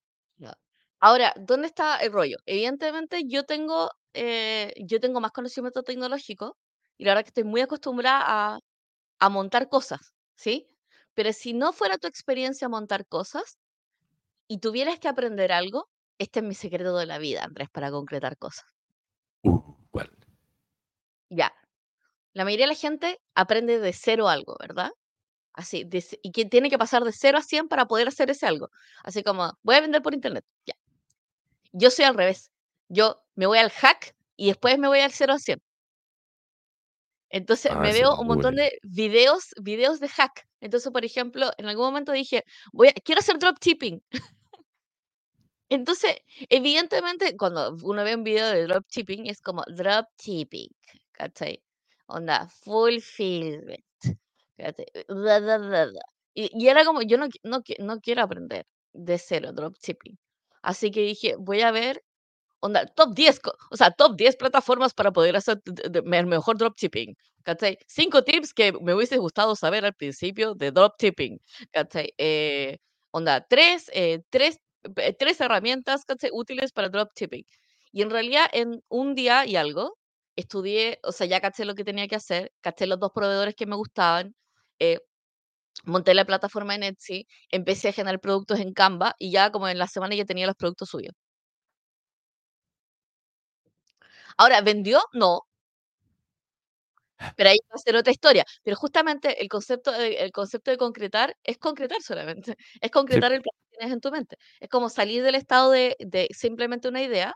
Ahora, 1.00 1.34
¿dónde 1.36 1.66
está 1.68 1.98
el 1.98 2.12
rollo? 2.12 2.38
Evidentemente, 2.46 3.22
yo 3.26 3.44
tengo, 3.44 3.90
eh, 4.14 4.72
yo 4.78 4.98
tengo 5.00 5.20
más 5.20 5.32
conocimiento 5.32 5.82
tecnológico 5.82 6.56
y 6.96 7.04
la 7.04 7.10
verdad 7.12 7.24
que 7.24 7.28
estoy 7.28 7.44
muy 7.44 7.60
acostumbrada 7.60 8.54
a, 8.56 8.60
a 9.18 9.28
montar 9.28 9.68
cosas, 9.68 10.14
¿sí? 10.36 10.68
Pero 11.14 11.32
si 11.32 11.54
no 11.54 11.72
fuera 11.72 11.98
tu 11.98 12.06
experiencia 12.06 12.68
montar 12.68 13.06
cosas 13.06 13.58
y 14.48 14.58
tuvieras 14.58 14.98
que 14.98 15.08
aprender 15.08 15.52
algo, 15.52 15.88
este 16.18 16.40
es 16.40 16.46
mi 16.46 16.54
secreto 16.54 16.96
de 16.96 17.06
la 17.06 17.18
vida, 17.18 17.44
Andrés, 17.44 17.68
para 17.70 17.90
concretar 17.90 18.36
cosas. 18.38 18.66
Uh, 19.42 19.74
¿cuál? 19.90 20.10
Ya. 21.30 21.52
La 22.34 22.44
mayoría 22.44 22.66
de 22.66 22.72
la 22.72 22.78
gente 22.78 23.20
aprende 23.34 23.78
de 23.78 23.92
cero 23.92 24.28
algo, 24.28 24.56
¿verdad? 24.60 24.90
Así, 25.56 25.84
de 25.84 26.04
y 26.22 26.32
que 26.32 26.44
tiene 26.44 26.68
que 26.68 26.78
pasar 26.78 27.02
de 27.02 27.12
0 27.12 27.38
a 27.38 27.42
100 27.42 27.68
para 27.68 27.86
poder 27.86 28.08
hacer 28.08 28.30
ese 28.30 28.46
algo. 28.46 28.70
Así 29.02 29.22
como, 29.22 29.58
voy 29.62 29.76
a 29.76 29.80
vender 29.80 30.02
por 30.02 30.12
internet. 30.12 30.44
Ya. 30.66 30.74
Yo 31.72 31.90
soy 31.90 32.04
al 32.04 32.14
revés. 32.14 32.50
Yo 32.88 33.16
me 33.36 33.46
voy 33.46 33.58
al 33.58 33.70
hack 33.70 34.14
y 34.36 34.48
después 34.48 34.78
me 34.78 34.88
voy 34.88 35.00
al 35.00 35.12
0 35.12 35.32
a 35.32 35.38
100. 35.38 35.62
Entonces 37.30 37.72
Ah, 37.72 37.78
me 37.78 37.92
veo 37.92 38.14
es 38.14 38.18
un 38.18 38.26
muy 38.26 38.28
montón 38.28 38.54
bueno. 38.54 38.56
de 38.56 38.78
videos, 38.82 39.50
videos 39.62 40.00
de 40.00 40.08
hack. 40.08 40.46
Entonces, 40.60 40.92
por 40.92 41.04
ejemplo, 41.04 41.50
en 41.58 41.66
algún 41.66 41.86
momento 41.86 42.12
dije, 42.12 42.44
voy 42.72 42.88
a, 42.88 42.92
quiero 43.04 43.20
hacer 43.20 43.38
dropshipping. 43.38 44.02
Entonces, 45.68 46.16
evidentemente, 46.48 47.36
cuando 47.36 47.76
uno 47.82 48.04
ve 48.04 48.14
un 48.14 48.22
video 48.24 48.48
de 48.48 48.64
dropshipping, 48.66 49.26
es 49.26 49.40
como 49.40 49.62
dropshipping, 49.68 50.68
¿cachai? 51.12 51.62
Onda, 52.06 52.48
fulfillment, 52.48 53.84
bla. 55.08 55.90
Y, 56.34 56.50
y 56.52 56.68
era 56.68 56.84
como, 56.84 57.02
yo 57.02 57.18
no, 57.18 57.26
qui- 57.28 57.40
no, 57.44 57.62
qui- 57.62 57.78
no 57.80 58.00
quiero 58.00 58.22
aprender 58.22 58.66
de 58.92 59.18
cero 59.18 59.52
dropshipping. 59.52 60.18
Así 60.62 60.90
que 60.90 61.00
dije, 61.02 61.36
voy 61.38 61.62
a 61.62 61.70
ver, 61.72 62.02
onda, 62.60 62.86
top 62.86 63.14
10, 63.14 63.40
co- 63.40 63.54
o 63.70 63.76
sea, 63.76 63.90
top 63.90 64.16
10 64.16 64.36
plataformas 64.36 64.94
para 64.94 65.12
poder 65.12 65.36
hacer 65.36 65.60
el 65.94 66.26
mejor 66.26 66.58
dropshipping, 66.58 67.14
¿cachai? 67.42 67.78
Cinco 67.86 68.22
tips 68.24 68.52
que 68.54 68.72
me 68.82 68.94
hubiese 68.94 69.18
gustado 69.18 69.54
saber 69.56 69.84
al 69.84 69.94
principio 69.94 70.54
de 70.54 70.70
dropshipping, 70.72 71.38
¿cachai? 71.72 72.12
Eh, 72.18 72.78
onda, 73.12 73.40
tres, 73.48 73.90
eh, 73.94 74.20
tres, 74.30 74.58
eh, 74.96 75.14
tres 75.18 75.40
herramientas, 75.40 76.04
¿cachai? 76.04 76.30
útiles 76.32 76.72
para 76.72 76.88
dropshipping. 76.88 77.44
Y 77.92 78.02
en 78.02 78.10
realidad, 78.10 78.46
en 78.52 78.82
un 78.88 79.14
día 79.14 79.46
y 79.46 79.56
algo, 79.56 79.96
estudié, 80.36 80.98
o 81.02 81.12
sea, 81.12 81.26
ya 81.26 81.40
caché 81.40 81.64
lo 81.64 81.74
que 81.74 81.84
tenía 81.84 82.08
que 82.08 82.16
hacer, 82.16 82.52
caché 82.60 82.86
los 82.86 82.98
dos 83.00 83.10
proveedores 83.14 83.54
que 83.54 83.66
me 83.66 83.76
gustaban, 83.76 84.34
eh, 84.78 85.00
monté 85.84 86.14
la 86.14 86.24
plataforma 86.26 86.74
en 86.76 86.82
Etsy, 86.84 87.26
empecé 87.50 87.88
a 87.88 87.92
generar 87.92 88.20
productos 88.20 88.60
en 88.60 88.72
Canva 88.74 89.14
y 89.18 89.30
ya 89.32 89.50
como 89.52 89.68
en 89.68 89.78
la 89.78 89.86
semana 89.88 90.14
ya 90.14 90.24
tenía 90.26 90.46
los 90.46 90.56
productos 90.56 90.90
subidos. 90.90 91.16
Ahora, 94.38 94.60
¿vendió? 94.62 95.00
No, 95.12 95.42
pero 97.36 97.50
ahí 97.50 97.58
va 97.70 97.74
a 97.76 97.78
ser 97.78 97.96
otra 97.96 98.12
historia. 98.12 98.44
Pero 98.62 98.76
justamente 98.76 99.40
el 99.42 99.48
concepto 99.48 99.92
de, 99.92 100.14
el 100.16 100.32
concepto 100.32 100.70
de 100.70 100.76
concretar 100.78 101.36
es 101.44 101.58
concretar 101.58 102.02
solamente, 102.02 102.56
es 102.80 102.90
concretar 102.90 103.32
el 103.32 103.42
plan 103.42 103.52
que 103.70 103.76
tienes 103.78 103.94
en 103.94 104.00
tu 104.00 104.10
mente. 104.10 104.36
Es 104.60 104.68
como 104.68 104.88
salir 104.90 105.22
del 105.22 105.34
estado 105.34 105.70
de, 105.70 105.96
de 106.00 106.28
simplemente 106.32 106.88
una 106.88 107.02
idea 107.02 107.34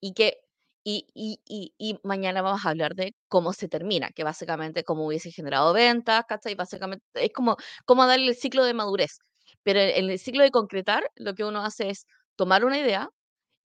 y 0.00 0.14
que 0.14 0.38
Y 0.84 1.06
y 1.14 1.40
y 1.46 1.74
y 1.78 1.98
mañana 2.04 2.42
vamos 2.42 2.64
a 2.66 2.70
hablar 2.70 2.94
de 2.96 3.14
cómo 3.28 3.52
se 3.54 3.68
termina, 3.68 4.10
que 4.16 4.24
básicamente 4.24 4.84
cómo 4.84 5.06
hubiese 5.06 5.30
generado 5.32 5.72
ventas, 5.74 6.24
¿cachai? 6.28 6.54
Básicamente 6.56 7.04
es 7.14 7.32
como 7.34 7.56
cómo 7.86 8.06
darle 8.06 8.28
el 8.30 8.36
ciclo 8.36 8.64
de 8.64 8.74
madurez. 8.74 9.18
Pero 9.64 9.80
en 9.80 10.10
el 10.10 10.18
ciclo 10.20 10.44
de 10.44 10.50
concretar, 10.52 11.02
lo 11.16 11.34
que 11.34 11.44
uno 11.44 11.64
hace 11.64 11.90
es 11.90 12.06
tomar 12.36 12.64
una 12.64 12.78
idea, 12.80 13.10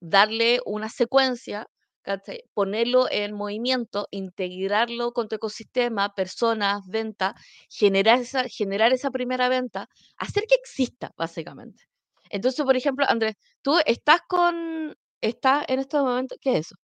darle 0.02 0.60
una 0.66 0.90
secuencia, 0.90 1.68
¿cachai? 2.04 2.44
Ponerlo 2.54 3.08
en 3.12 3.34
movimiento, 3.36 4.08
integrarlo 4.12 5.14
con 5.14 5.28
tu 5.30 5.36
ecosistema, 5.38 6.14
personas, 6.16 6.88
venta, 6.88 7.36
generar 7.70 8.20
esa 8.22 8.46
generar 8.50 8.94
esa 8.94 9.12
primera 9.12 9.50
venta, 9.50 9.90
hacer 10.18 10.46
que 10.48 10.56
exista, 10.56 11.12
básicamente. 11.18 11.84
Entonces, 12.30 12.66
por 12.66 12.76
ejemplo, 12.78 13.06
Andrés, 13.10 13.36
tú 13.62 13.78
estás 13.86 14.22
con 14.28 14.96
estás 15.22 15.66
en 15.70 15.80
estos 15.80 16.04
momentos 16.04 16.38
¿qué 16.42 16.54
es 16.58 16.68
eso? 16.68 16.76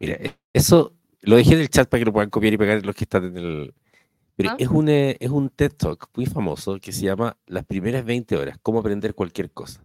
Mira, 0.00 0.14
e 0.16 0.36
eso 0.52 0.94
lo 1.22 1.36
dejé 1.36 1.54
en 1.54 1.60
el 1.60 1.68
chat 1.70 1.88
para 1.88 2.00
que 2.00 2.04
lo 2.06 2.12
puedan 2.12 2.30
copiar 2.30 2.52
y 2.52 2.58
pegar 2.58 2.84
los 2.84 2.94
que 2.94 3.04
están 3.04 3.24
en 3.24 3.36
el 3.38 3.74
pero 4.36 4.50
¿Ah? 4.50 4.56
es 4.58 4.68
un, 4.68 4.88
eh, 4.88 5.16
es 5.20 5.30
un 5.30 5.50
TED 5.50 5.72
Talk 5.76 6.10
muy 6.16 6.26
famoso 6.26 6.78
que 6.80 6.92
se 6.92 7.02
llama 7.06 7.38
Las 7.46 7.64
primeras 7.66 8.04
20 8.04 8.36
horas, 8.36 8.58
cómo 8.62 8.80
aprender 8.80 9.14
cualquier 9.14 9.52
cosa. 9.52 9.84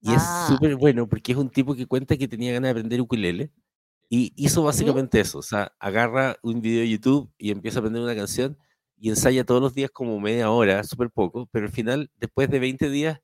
Y 0.00 0.14
es 0.14 0.22
Ah, 0.22 0.28
súper 0.28 0.76
bueno 0.76 1.08
porque 1.08 1.32
es 1.32 1.38
un 1.38 1.50
tipo 1.50 1.74
que 1.74 1.86
cuenta 1.86 2.16
que 2.18 2.28
tenía 2.28 2.52
ganas 2.52 2.68
de 2.68 2.72
aprender 2.72 3.00
ukulele 3.02 3.50
y 4.14 4.32
hizo 4.36 4.62
básicamente 4.62 5.20
eso, 5.20 5.38
o 5.38 5.42
sea, 5.42 5.72
agarra 5.78 6.36
un 6.42 6.60
video 6.60 6.80
de 6.80 6.90
YouTube 6.90 7.32
y 7.38 7.50
empieza 7.50 7.78
a 7.78 7.80
aprender 7.80 8.02
una 8.02 8.14
canción 8.14 8.58
y 8.98 9.08
ensaya 9.08 9.44
todos 9.44 9.62
los 9.62 9.74
días 9.74 9.90
como 9.90 10.20
media 10.20 10.50
hora, 10.50 10.84
súper 10.84 11.10
poco, 11.10 11.48
pero 11.50 11.64
al 11.66 11.72
final, 11.72 12.10
después 12.16 12.50
de 12.50 12.58
20 12.58 12.90
días, 12.90 13.20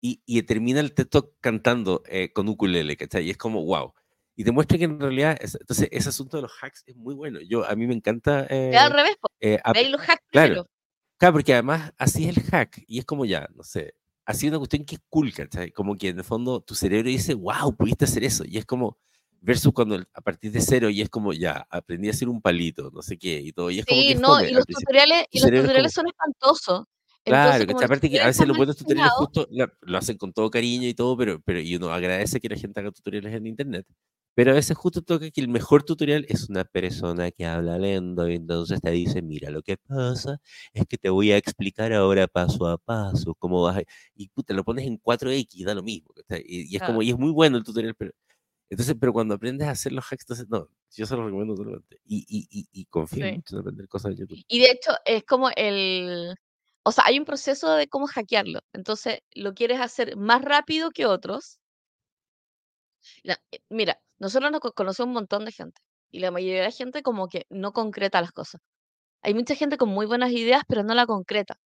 y, 0.00 0.22
y 0.26 0.42
termina 0.44 0.80
el 0.80 0.94
Talk 0.94 1.32
cantando 1.40 2.02
eh, 2.06 2.32
con 2.32 2.48
ukulele, 2.48 2.96
¿cachai? 2.96 3.26
Y 3.26 3.30
es 3.30 3.36
como, 3.36 3.64
wow. 3.64 3.92
Y 4.36 4.44
te 4.44 4.52
muestra 4.52 4.78
que 4.78 4.84
en 4.84 5.00
realidad, 5.00 5.36
es- 5.40 5.56
entonces, 5.60 5.88
ese 5.90 6.08
asunto 6.10 6.36
de 6.38 6.42
los 6.44 6.52
hacks 6.62 6.84
es 6.86 6.96
muy 6.96 7.14
bueno. 7.14 7.40
Yo, 7.46 7.66
a 7.68 7.74
mí 7.74 7.86
me 7.86 7.94
encanta, 7.94 8.44
Es 8.46 8.76
al 8.76 8.92
eh, 8.92 8.94
revés, 8.94 9.16
eh, 9.40 9.58
Veis 9.74 9.90
los 9.90 10.00
hacks 10.08 10.22
claro. 10.30 10.66
Claro, 11.18 11.32
porque 11.34 11.52
además 11.54 11.92
así 11.98 12.28
es 12.28 12.36
el 12.36 12.42
hack, 12.44 12.82
y 12.86 13.00
es 13.00 13.04
como 13.04 13.24
ya, 13.26 13.48
no 13.54 13.62
sé, 13.62 13.94
así 14.24 14.48
una 14.48 14.58
cuestión 14.58 14.84
que 14.84 14.94
es 14.94 15.00
cool, 15.10 15.32
¿cachai? 15.34 15.72
Como 15.72 15.96
que 15.98 16.08
en 16.08 16.18
el 16.18 16.24
fondo 16.24 16.60
tu 16.62 16.74
cerebro 16.74 17.08
dice, 17.10 17.34
wow, 17.34 17.76
pudiste 17.76 18.06
hacer 18.06 18.24
eso, 18.24 18.44
y 18.46 18.56
es 18.58 18.64
como, 18.64 18.96
versus 19.40 19.72
cuando 19.72 19.96
a 20.14 20.20
partir 20.20 20.52
de 20.52 20.60
cero, 20.60 20.90
y 20.90 21.00
es 21.00 21.08
como 21.08 21.32
ya, 21.32 21.66
aprendí 21.70 22.08
a 22.08 22.12
hacer 22.12 22.28
un 22.28 22.40
palito, 22.40 22.90
no 22.92 23.02
sé 23.02 23.18
qué, 23.18 23.40
y 23.40 23.52
todo, 23.52 23.70
y 23.70 23.80
es 23.80 23.86
como 23.86 24.00
que 24.00 24.14
Sí, 24.14 24.20
no, 24.20 24.40
y 24.42 24.52
los 24.52 24.66
tutoriales 24.66 25.24
Tu 25.30 25.38
y 25.38 25.40
los 25.40 25.50
tutoriales 25.50 25.94
como, 25.94 26.02
son 26.02 26.06
espantosos. 26.08 26.84
Entonces, 27.24 27.66
claro, 27.66 27.84
Aparte 27.84 28.10
que 28.10 28.20
a 28.20 28.26
veces 28.26 28.48
los 28.48 28.56
buenos 28.56 28.76
tutoriales 28.76 29.12
justo 29.12 29.46
la- 29.50 29.70
lo 29.82 29.98
hacen 29.98 30.16
con 30.16 30.32
todo 30.32 30.50
cariño 30.50 30.88
y 30.88 30.94
todo, 30.94 31.16
pero, 31.16 31.40
pero 31.42 31.60
y 31.60 31.76
uno 31.76 31.90
agradece 31.92 32.40
que 32.40 32.48
la 32.48 32.56
gente 32.56 32.80
haga 32.80 32.90
tutoriales 32.92 33.34
en 33.34 33.46
internet. 33.46 33.86
Pero 34.34 34.52
a 34.52 34.54
veces 34.54 34.76
justo 34.76 35.02
toca 35.02 35.30
que 35.30 35.40
el 35.40 35.48
mejor 35.48 35.82
tutorial 35.82 36.24
es 36.28 36.48
una 36.48 36.64
persona 36.64 37.30
que 37.30 37.44
habla 37.44 37.78
lento 37.78 38.28
y 38.28 38.36
entonces 38.36 38.80
te 38.80 38.90
dice, 38.90 39.22
mira, 39.22 39.50
lo 39.50 39.60
que 39.62 39.76
pasa 39.76 40.40
es 40.72 40.86
que 40.86 40.96
te 40.96 41.10
voy 41.10 41.32
a 41.32 41.36
explicar 41.36 41.92
ahora 41.92 42.26
paso 42.26 42.66
a 42.68 42.78
paso 42.78 43.34
cómo 43.34 43.62
vas 43.62 43.78
a... 43.78 43.82
Y 44.14 44.28
puta, 44.28 44.54
lo 44.54 44.64
pones 44.64 44.86
en 44.86 44.98
4X, 44.98 45.64
da 45.64 45.74
lo 45.74 45.82
mismo. 45.82 46.14
Y, 46.46 46.72
y 46.72 46.76
es 46.76 46.82
ah, 46.82 46.86
como, 46.86 47.02
y 47.02 47.10
es 47.10 47.18
muy 47.18 47.32
bueno 47.32 47.58
el 47.58 47.64
tutorial, 47.64 47.94
pero... 47.96 48.12
Entonces, 48.70 48.94
pero 49.00 49.12
cuando 49.12 49.34
aprendes 49.34 49.66
a 49.68 49.72
hacer 49.72 49.92
los 49.92 50.04
hacks, 50.06 50.22
entonces, 50.24 50.48
no, 50.48 50.68
yo 50.92 51.04
se 51.06 51.16
los 51.16 51.24
recomiendo 51.26 51.54
totalmente. 51.56 52.00
Y, 52.06 52.18
y, 52.28 52.48
y, 52.50 52.68
y 52.72 52.84
confío 52.86 53.26
sí. 53.26 53.32
mucho 53.34 53.56
en 53.56 53.60
aprender 53.62 53.88
cosas 53.88 54.12
de 54.12 54.18
YouTube. 54.18 54.44
Y 54.48 54.60
de 54.60 54.70
hecho, 54.72 54.92
es 55.04 55.24
como 55.24 55.50
el 55.56 56.34
o 56.82 56.92
sea, 56.92 57.04
hay 57.06 57.18
un 57.18 57.24
proceso 57.26 57.72
de 57.74 57.88
cómo 57.88 58.06
hackearlo. 58.06 58.60
Entonces, 58.72 59.20
lo 59.32 59.54
quieres 59.54 59.80
hacer 59.80 60.16
más 60.16 60.42
rápido 60.42 60.90
que 60.90 61.06
otros. 61.06 61.56
Eh, 63.52 63.60
mira, 63.70 63.98
nosotros 64.18 64.50
nos 64.50 64.60
co 64.60 64.72
conocemos 64.72 65.08
un 65.08 65.14
montón 65.14 65.44
de 65.44 65.52
gente, 65.52 65.80
y 66.10 66.20
la 66.20 66.30
mayoría 66.30 66.58
de 66.58 66.64
la 66.64 66.70
gente 66.70 67.02
como 67.02 67.28
que 67.28 67.46
no 67.50 67.72
concreta 67.72 68.20
las 68.20 68.32
cosas. 68.32 68.60
Hay 69.22 69.34
mucha 69.34 69.54
gente 69.56 69.78
con 69.78 69.90
muy 69.90 70.06
buenas 70.06 70.32
ideas, 70.32 70.62
pero 70.68 70.84
no 70.84 70.94
la 70.94 71.06
concreta. 71.06 71.56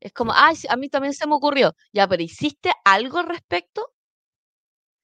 Es 0.00 0.12
como: 0.12 0.32
"Ay, 0.34 0.56
a 0.70 0.76
mí 0.76 0.88
también 0.90 1.14
se 1.14 1.26
me 1.28 1.34
ocurrió". 1.36 1.74
Ya, 1.92 2.08
pero 2.08 2.22
¿hiciste 2.22 2.72
algo 2.84 3.18
al 3.18 3.28
respecto? 3.28 3.92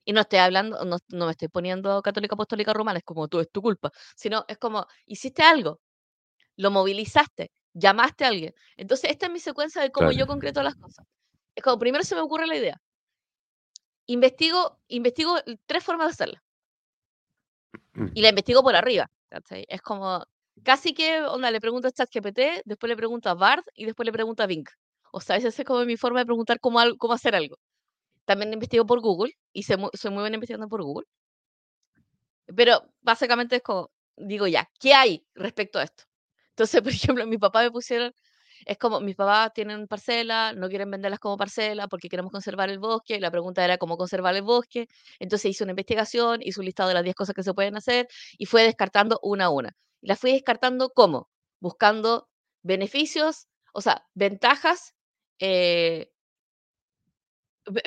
Y 0.07 0.13
no 0.13 0.21
estoy 0.21 0.39
hablando, 0.39 0.85
no, 0.85 0.99
no 1.09 1.27
me 1.27 1.33
estoy 1.33 1.49
poniendo 1.49 2.01
católica 2.01 2.35
apostólica 2.35 2.73
romana, 2.73 2.99
es 2.99 3.05
como 3.05 3.27
tú, 3.27 3.41
es 3.41 3.51
tu 3.51 3.61
culpa, 3.61 3.91
sino 4.15 4.45
es 4.47 4.57
como, 4.57 4.87
hiciste 5.05 5.43
algo, 5.43 5.81
lo 6.57 6.71
movilizaste, 6.71 7.51
llamaste 7.75 8.25
a 8.25 8.29
alguien. 8.29 8.55
Entonces, 8.77 9.11
esta 9.11 9.27
es 9.27 9.33
mi 9.33 9.41
secuencia 9.41 9.83
de 9.83 9.91
cómo 9.91 10.13
yo 10.13 10.27
concreto 10.27 10.63
las 10.63 10.77
cosas. 10.77 11.05
Es 11.57 11.63
como, 11.63 11.79
primero 11.79 12.05
se 12.05 12.15
me 12.15 12.21
ocurre 12.21 12.47
la 12.47 12.57
idea, 12.57 12.81
investigo, 14.07 14.79
investigo 14.87 15.37
tres 15.67 15.83
formas 15.83 16.07
de 16.07 16.13
hacerla 16.13 16.43
y 18.15 18.23
la 18.23 18.29
investigo 18.29 18.63
por 18.63 18.77
arriba. 18.77 19.11
¿cachai? 19.29 19.67
Es 19.69 19.83
como, 19.83 20.25
casi 20.63 20.95
que, 20.95 21.23
onda, 21.23 21.51
le 21.51 21.61
pregunto 21.61 21.89
a 21.89 21.93
ChatGPT, 21.93 22.63
después 22.65 22.89
le 22.89 22.97
pregunto 22.97 23.29
a 23.29 23.35
Bard 23.35 23.65
y 23.75 23.87
después 23.87 24.07
le 24.07 24.13
pregunto 24.13 24.43
a 24.43 24.47
Bing. 24.47 24.67
O 25.13 25.21
sea, 25.21 25.37
esa 25.37 25.49
es 25.49 25.65
como 25.65 25.85
mi 25.85 25.97
forma 25.97 26.21
de 26.21 26.27
preguntar 26.27 26.61
cómo, 26.61 26.79
cómo 26.99 27.15
hacer 27.15 27.35
algo. 27.35 27.59
También 28.27 28.53
investigo 28.53 28.87
por 28.87 29.01
Google 29.01 29.33
y 29.55 29.65
mu- 29.79 29.91
soy 29.95 30.11
muy 30.13 30.23
buena 30.23 30.37
investigando 30.37 30.69
por 30.69 30.83
Google. 30.85 31.07
Pero 32.57 32.83
básicamente 33.03 33.57
es 33.57 33.63
como, 33.63 33.91
digo 34.17 34.47
ya, 34.47 34.69
¿qué 34.81 34.95
hay 34.95 35.27
respecto 35.35 35.79
a 35.79 35.85
esto? 35.85 36.05
Entonces, 36.51 36.83
por 36.83 36.93
ejemplo, 36.93 37.27
mi 37.27 37.39
papá 37.39 37.63
me 37.63 37.71
pusieron, 37.71 38.13
es 38.65 38.79
como, 38.79 39.01
mis 39.01 39.17
papás 39.17 39.53
tienen 39.55 39.87
parcela, 39.89 40.53
no 40.55 40.69
quieren 40.69 40.91
venderlas 40.91 41.21
como 41.21 41.37
parcela 41.37 41.89
porque 41.89 42.09
queremos 42.09 42.33
conservar 42.33 42.71
el 42.71 42.79
bosque, 42.79 43.17
y 43.17 43.21
la 43.21 43.31
pregunta 43.31 43.65
era 43.65 43.79
cómo 43.79 43.97
conservar 43.99 44.35
el 44.37 44.43
bosque, 44.43 44.89
entonces 45.19 45.51
hice 45.51 45.65
una 45.65 45.73
investigación, 45.73 46.41
hice 46.43 46.61
un 46.61 46.67
listado 46.67 46.89
de 46.89 46.95
las 46.95 47.05
10 47.05 47.17
cosas 47.17 47.35
que 47.35 47.43
se 47.43 47.55
pueden 47.55 47.77
hacer 47.77 48.09
y 48.39 48.47
fue 48.47 48.63
descartando 48.63 49.19
una 49.23 49.47
a 49.47 49.51
una. 49.51 49.73
Y 50.01 50.09
las 50.09 50.19
fui 50.21 50.33
descartando 50.33 50.91
¿cómo? 50.91 51.29
Buscando 51.61 52.29
beneficios, 52.63 53.49
o 53.75 53.81
sea, 53.83 54.07
ventajas, 54.15 54.95
eh, 55.41 56.11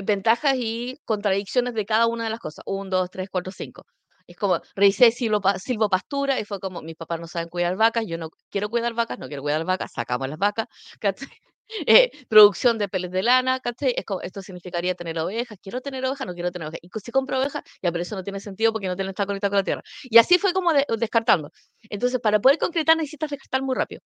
ventajas 0.03 0.55
y 0.57 0.97
contradicciones 1.05 1.73
de 1.73 1.85
cada 1.85 2.07
una 2.07 2.25
de 2.25 2.29
las 2.31 2.39
cosas. 2.39 2.63
Un, 2.65 2.89
dos, 2.89 3.09
tres, 3.11 3.29
cuatro, 3.31 3.51
cinco. 3.51 3.85
Es 4.27 4.35
como, 4.37 4.61
revisé 4.75 5.11
silvo, 5.11 5.41
pa- 5.41 5.57
silvopastura 5.59 6.39
y 6.39 6.45
fue 6.45 6.59
como, 6.59 6.81
mis 6.81 6.95
papás 6.95 7.19
no 7.19 7.27
saben 7.27 7.49
cuidar 7.49 7.75
vacas, 7.77 8.05
yo 8.07 8.17
no 8.17 8.29
quiero 8.51 8.69
cuidar 8.69 8.93
vacas, 8.93 9.17
no 9.19 9.27
quiero 9.27 9.41
cuidar 9.41 9.65
vacas, 9.65 9.91
sacamos 9.93 10.29
las 10.29 10.37
vacas. 10.39 10.67
Eh, 11.87 12.09
producción 12.27 12.77
de 12.79 12.87
peles 12.89 13.11
de 13.11 13.21
lana, 13.23 13.59
¿cachai? 13.59 13.93
Es 13.95 14.03
como, 14.05 14.21
esto 14.21 14.41
significaría 14.41 14.95
tener 14.95 15.19
ovejas, 15.19 15.57
quiero 15.61 15.81
tener 15.81 16.03
ovejas, 16.05 16.25
no 16.27 16.33
quiero 16.33 16.51
tener 16.51 16.67
ovejas. 16.67 16.79
Y 16.81 16.89
si 16.99 17.11
compro 17.11 17.37
ovejas, 17.39 17.63
ya, 17.83 17.91
pero 17.91 18.01
eso 18.01 18.15
no 18.15 18.23
tiene 18.23 18.39
sentido 18.39 18.71
porque 18.73 18.87
no 18.87 18.95
tiene 18.95 19.11
está 19.11 19.25
conectado 19.27 19.51
con 19.51 19.57
la 19.57 19.63
tierra. 19.63 19.83
Y 20.03 20.17
así 20.17 20.39
fue 20.39 20.51
como 20.53 20.73
de- 20.73 20.85
descartando. 20.97 21.51
Entonces, 21.89 22.19
para 22.21 22.39
poder 22.39 22.57
concretar 22.57 22.97
necesitas 22.97 23.29
descartar 23.29 23.61
muy 23.61 23.75
rápido. 23.75 24.01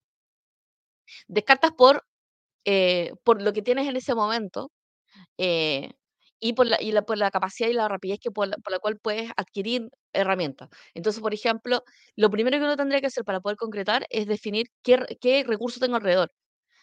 Descartas 1.27 1.71
por, 1.73 2.05
eh, 2.65 3.13
por 3.23 3.41
lo 3.41 3.53
que 3.53 3.61
tienes 3.63 3.87
en 3.89 3.97
ese 3.97 4.15
momento, 4.15 4.71
eh, 5.37 5.91
y 6.39 6.53
por 6.53 6.67
la 6.67 6.81
y 6.81 6.91
la 6.91 7.03
por 7.03 7.17
la 7.17 7.31
capacidad 7.31 7.69
y 7.69 7.73
la 7.73 7.87
rapidez 7.87 8.19
que 8.21 8.31
por 8.31 8.47
la 8.47 8.57
por 8.57 8.71
la 8.73 8.79
cual 8.79 8.97
puedes 8.99 9.31
adquirir 9.37 9.89
herramientas. 10.13 10.69
Entonces, 10.93 11.21
por 11.21 11.33
ejemplo, 11.33 11.83
lo 12.17 12.29
primero 12.29 12.57
que 12.59 12.63
uno 12.65 12.77
tendría 12.77 13.01
que 13.01 13.07
hacer 13.07 13.23
para 13.25 13.39
poder 13.41 13.57
concretar 13.57 14.05
es 14.09 14.27
definir 14.27 14.67
qué 14.83 15.05
qué 15.21 15.43
recursos 15.45 15.79
tengo 15.81 15.95
alrededor, 15.97 16.31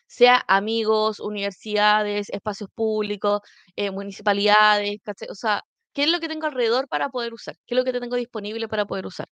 sea 0.06 0.44
amigos, 0.48 1.20
universidades, 1.20 2.30
espacios 2.30 2.70
públicos, 2.74 3.40
eh, 3.76 3.90
municipalidades. 3.90 4.98
O 5.30 5.34
sea, 5.36 5.62
¿qué 5.94 6.04
es 6.04 6.10
lo 6.10 6.20
que 6.20 6.28
tengo 6.28 6.46
alrededor 6.46 6.88
para 6.88 7.10
poder 7.10 7.32
usar? 7.34 7.56
¿Qué 7.66 7.74
es 7.74 7.78
lo 7.78 7.84
que 7.84 7.92
tengo 7.98 8.16
disponible 8.16 8.68
para 8.68 8.86
poder 8.86 9.06
usar? 9.06 9.28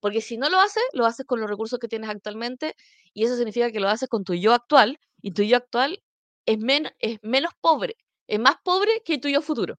Porque 0.00 0.20
si 0.22 0.36
no 0.38 0.48
lo 0.50 0.60
haces, 0.60 0.82
lo 0.94 1.06
haces 1.06 1.26
con 1.26 1.40
los 1.40 1.50
recursos 1.50 1.78
que 1.78 1.88
tienes 1.88 2.10
actualmente, 2.10 2.74
y 3.14 3.24
eso 3.24 3.36
significa 3.36 3.70
que 3.72 3.80
lo 3.80 3.88
haces 3.88 4.08
con 4.08 4.24
tu 4.24 4.34
yo 4.34 4.54
actual, 4.54 4.98
y 5.22 5.32
tu 5.32 5.42
yo 5.42 5.56
actual 5.58 6.02
es 6.46 6.58
men 6.58 6.90
es 7.00 7.18
menos 7.22 7.52
pobre, 7.60 7.96
es 8.30 8.40
más 8.40 8.56
pobre 8.64 8.90
que 9.04 9.18
tu 9.18 9.28
yo 9.28 9.42
futuro. 9.42 9.76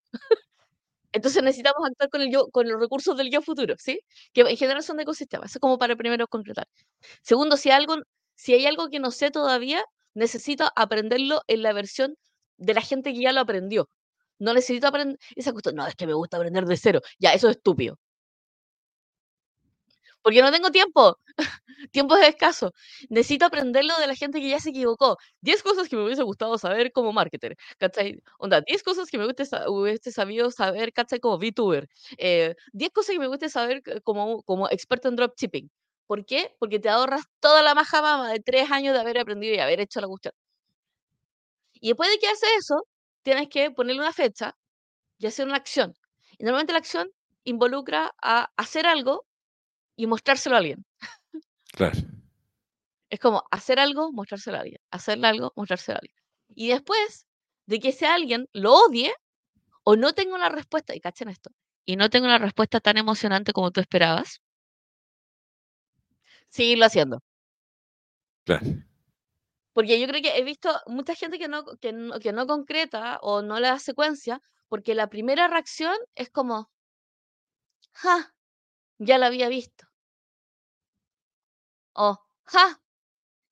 Entonces 1.14 1.44
necesitamos 1.44 1.86
actuar 1.88 2.10
con 2.10 2.22
el 2.22 2.32
yo 2.32 2.48
con 2.52 2.68
los 2.70 2.80
recursos 2.80 3.18
del 3.18 3.30
yo 3.32 3.42
futuro, 3.42 3.76
¿sí? 3.78 4.00
Que 4.34 4.42
en 4.42 4.58
general 4.58 4.84
son 4.84 4.98
de 4.98 5.04
ecosistemas. 5.04 5.50
Eso 5.52 5.58
es 5.58 5.62
como 5.62 5.78
para 5.78 5.96
primero 5.96 6.28
concretar. 6.28 6.68
Segundo, 7.24 7.58
si 7.58 7.70
algo 7.72 7.98
si 8.36 8.54
hay 8.54 8.66
algo 8.66 8.90
que 8.90 9.00
no 9.00 9.12
sé 9.12 9.30
todavía, 9.32 9.84
necesito 10.16 10.70
aprenderlo 10.76 11.42
en 11.48 11.64
la 11.64 11.74
versión 11.74 12.16
de 12.58 12.74
la 12.74 12.82
gente 12.82 13.14
que 13.14 13.22
ya 13.22 13.34
lo 13.34 13.42
aprendió. 13.42 13.90
No 14.40 14.54
necesito 14.54 14.88
aprender 14.88 15.18
esa 15.36 15.52
cuestión, 15.54 15.76
no, 15.76 15.86
es 15.88 15.96
que 15.96 16.08
me 16.08 16.14
gusta 16.14 16.38
aprender 16.38 16.66
de 16.66 16.78
cero. 16.78 17.02
Ya, 17.20 17.34
eso 17.34 17.50
es 17.50 17.58
estúpido. 17.58 17.98
Porque 20.24 20.42
no 20.42 20.52
tengo 20.52 20.72
tiempo. 20.72 21.18
Tiempo 21.92 22.16
es 22.18 22.28
escaso. 22.30 22.74
Necesito 23.10 23.46
aprenderlo 23.46 23.98
de 24.00 24.08
la 24.08 24.16
gente 24.16 24.40
que 24.42 24.50
ya 24.50 24.60
se 24.60 24.70
equivocó. 24.70 25.18
10 25.42 25.64
cosas 25.64 25.90
que 25.90 25.96
me 25.98 26.04
hubiese 26.06 26.24
gustado 26.24 26.58
saber 26.58 26.92
como 26.92 27.14
marketer, 27.14 27.56
¿cachai? 27.80 28.22
Onda, 28.40 28.62
10 28.62 28.84
cosas 28.84 29.10
que 29.10 29.18
me 29.18 29.26
hubiese, 29.26 29.46
sa- 29.46 29.70
hubiese 29.70 30.12
sabido 30.12 30.52
saber, 30.52 30.94
¿cachai? 30.94 31.20
Como 31.20 31.38
VTuber. 31.40 31.88
Eh, 32.18 32.56
10 32.74 32.92
cosas 32.92 33.14
que 33.14 33.20
me 33.20 33.28
hubiese 33.28 33.50
saber 33.50 33.82
como, 34.04 34.44
como 34.44 34.70
experto 34.70 35.10
en 35.10 35.16
dropshipping. 35.16 35.72
¿Por 36.08 36.26
qué? 36.26 36.56
Porque 36.60 36.80
te 36.80 36.90
ahorras 36.90 37.24
toda 37.40 37.64
la 37.64 37.74
maja 37.76 38.02
mama 38.02 38.32
de 38.32 38.40
3 38.42 38.70
años 38.72 38.94
de 38.94 39.00
haber 39.02 39.18
aprendido 39.20 39.56
y 39.56 39.60
haber 39.60 39.80
hecho 39.82 40.02
la 40.02 40.08
cuestión. 40.08 40.34
Y 41.74 41.90
después 41.90 42.10
de 42.10 42.18
que 42.20 42.28
haces 42.28 42.50
eso, 42.60 42.88
tienes 43.24 43.50
que 43.50 43.72
ponerle 43.72 44.02
una 44.02 44.14
fecha 44.14 44.56
y 45.20 45.28
hacer 45.28 45.48
una 45.48 45.58
acción. 45.58 45.96
Y 46.40 46.44
normalmente 46.46 46.74
la 46.74 46.80
acción 46.80 47.12
involucra 47.46 48.14
a 48.22 48.52
hacer 48.58 48.88
algo 48.88 49.26
y 50.02 50.08
mostrárselo 50.08 50.56
a 50.56 50.60
alguien. 50.60 50.84
Claro. 51.74 52.00
Es 53.10 53.20
como 53.20 53.44
hacer 53.52 53.80
algo, 53.80 54.12
mostrárselo 54.12 54.58
a 54.58 54.62
alguien. 54.62 54.82
Hacer 54.90 55.24
algo, 55.24 55.54
mostrárselo 55.56 55.98
a 55.98 56.00
alguien. 56.00 56.16
Y 56.56 56.70
después 56.70 57.28
de 57.68 57.80
que 57.80 57.90
ese 57.90 58.08
alguien 58.08 58.50
lo 58.52 58.74
odie 58.74 59.14
o 59.84 59.96
no 59.96 60.14
tenga 60.14 60.34
una 60.34 60.50
respuesta, 60.50 60.96
y 60.96 61.00
cachen 61.00 61.30
esto, 61.30 61.52
y 61.86 61.98
no 61.98 62.10
tenga 62.10 62.26
una 62.26 62.40
respuesta 62.40 62.80
tan 62.80 62.98
emocionante 62.98 63.54
como 63.54 63.70
tú 63.70 63.80
esperabas, 63.80 64.42
seguirlo 66.50 66.86
haciendo. 66.86 67.20
Claro. 68.44 68.66
Porque 69.74 70.00
yo 70.00 70.08
creo 70.08 70.22
que 70.24 70.36
he 70.36 70.44
visto 70.44 70.70
mucha 70.88 71.14
gente 71.14 71.38
que 71.38 71.48
no, 71.48 71.64
que 71.80 71.94
no, 71.94 72.20
que 72.20 72.34
no 72.34 72.48
concreta 72.48 73.20
o 73.22 73.44
no 73.44 73.60
le 73.60 73.68
da 73.68 73.78
secuencia, 73.78 74.42
porque 74.68 74.96
la 74.96 75.10
primera 75.10 75.48
reacción 75.48 75.96
es 76.16 76.32
como, 76.32 76.72
ja, 77.94 78.34
ya 78.98 79.20
la 79.20 79.28
había 79.28 79.48
visto. 79.48 79.91
O, 81.96 82.18
ja, 82.54 82.80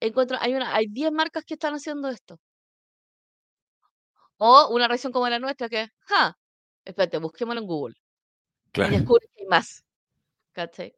encuentro, 0.01 0.37
hay 0.41 0.55
una, 0.55 0.75
hay 0.75 0.87
10 0.89 1.11
marcas 1.11 1.45
que 1.45 1.55
están 1.55 1.73
haciendo 1.75 2.09
esto. 2.09 2.39
O 4.37 4.69
una 4.75 4.87
reacción 4.87 5.11
como 5.13 5.27
la 5.29 5.39
nuestra 5.39 5.69
que, 5.69 5.87
ja, 6.07 6.37
espérate, 6.85 7.17
busquémoslo 7.19 7.61
en 7.61 7.67
Google. 7.67 7.95
Y 8.79 8.89
Claro. 8.89 8.91
descubres 8.91 9.29
que 9.35 9.43
hay 9.43 9.47
más. 9.47 9.83
¿Cachai? 10.53 10.93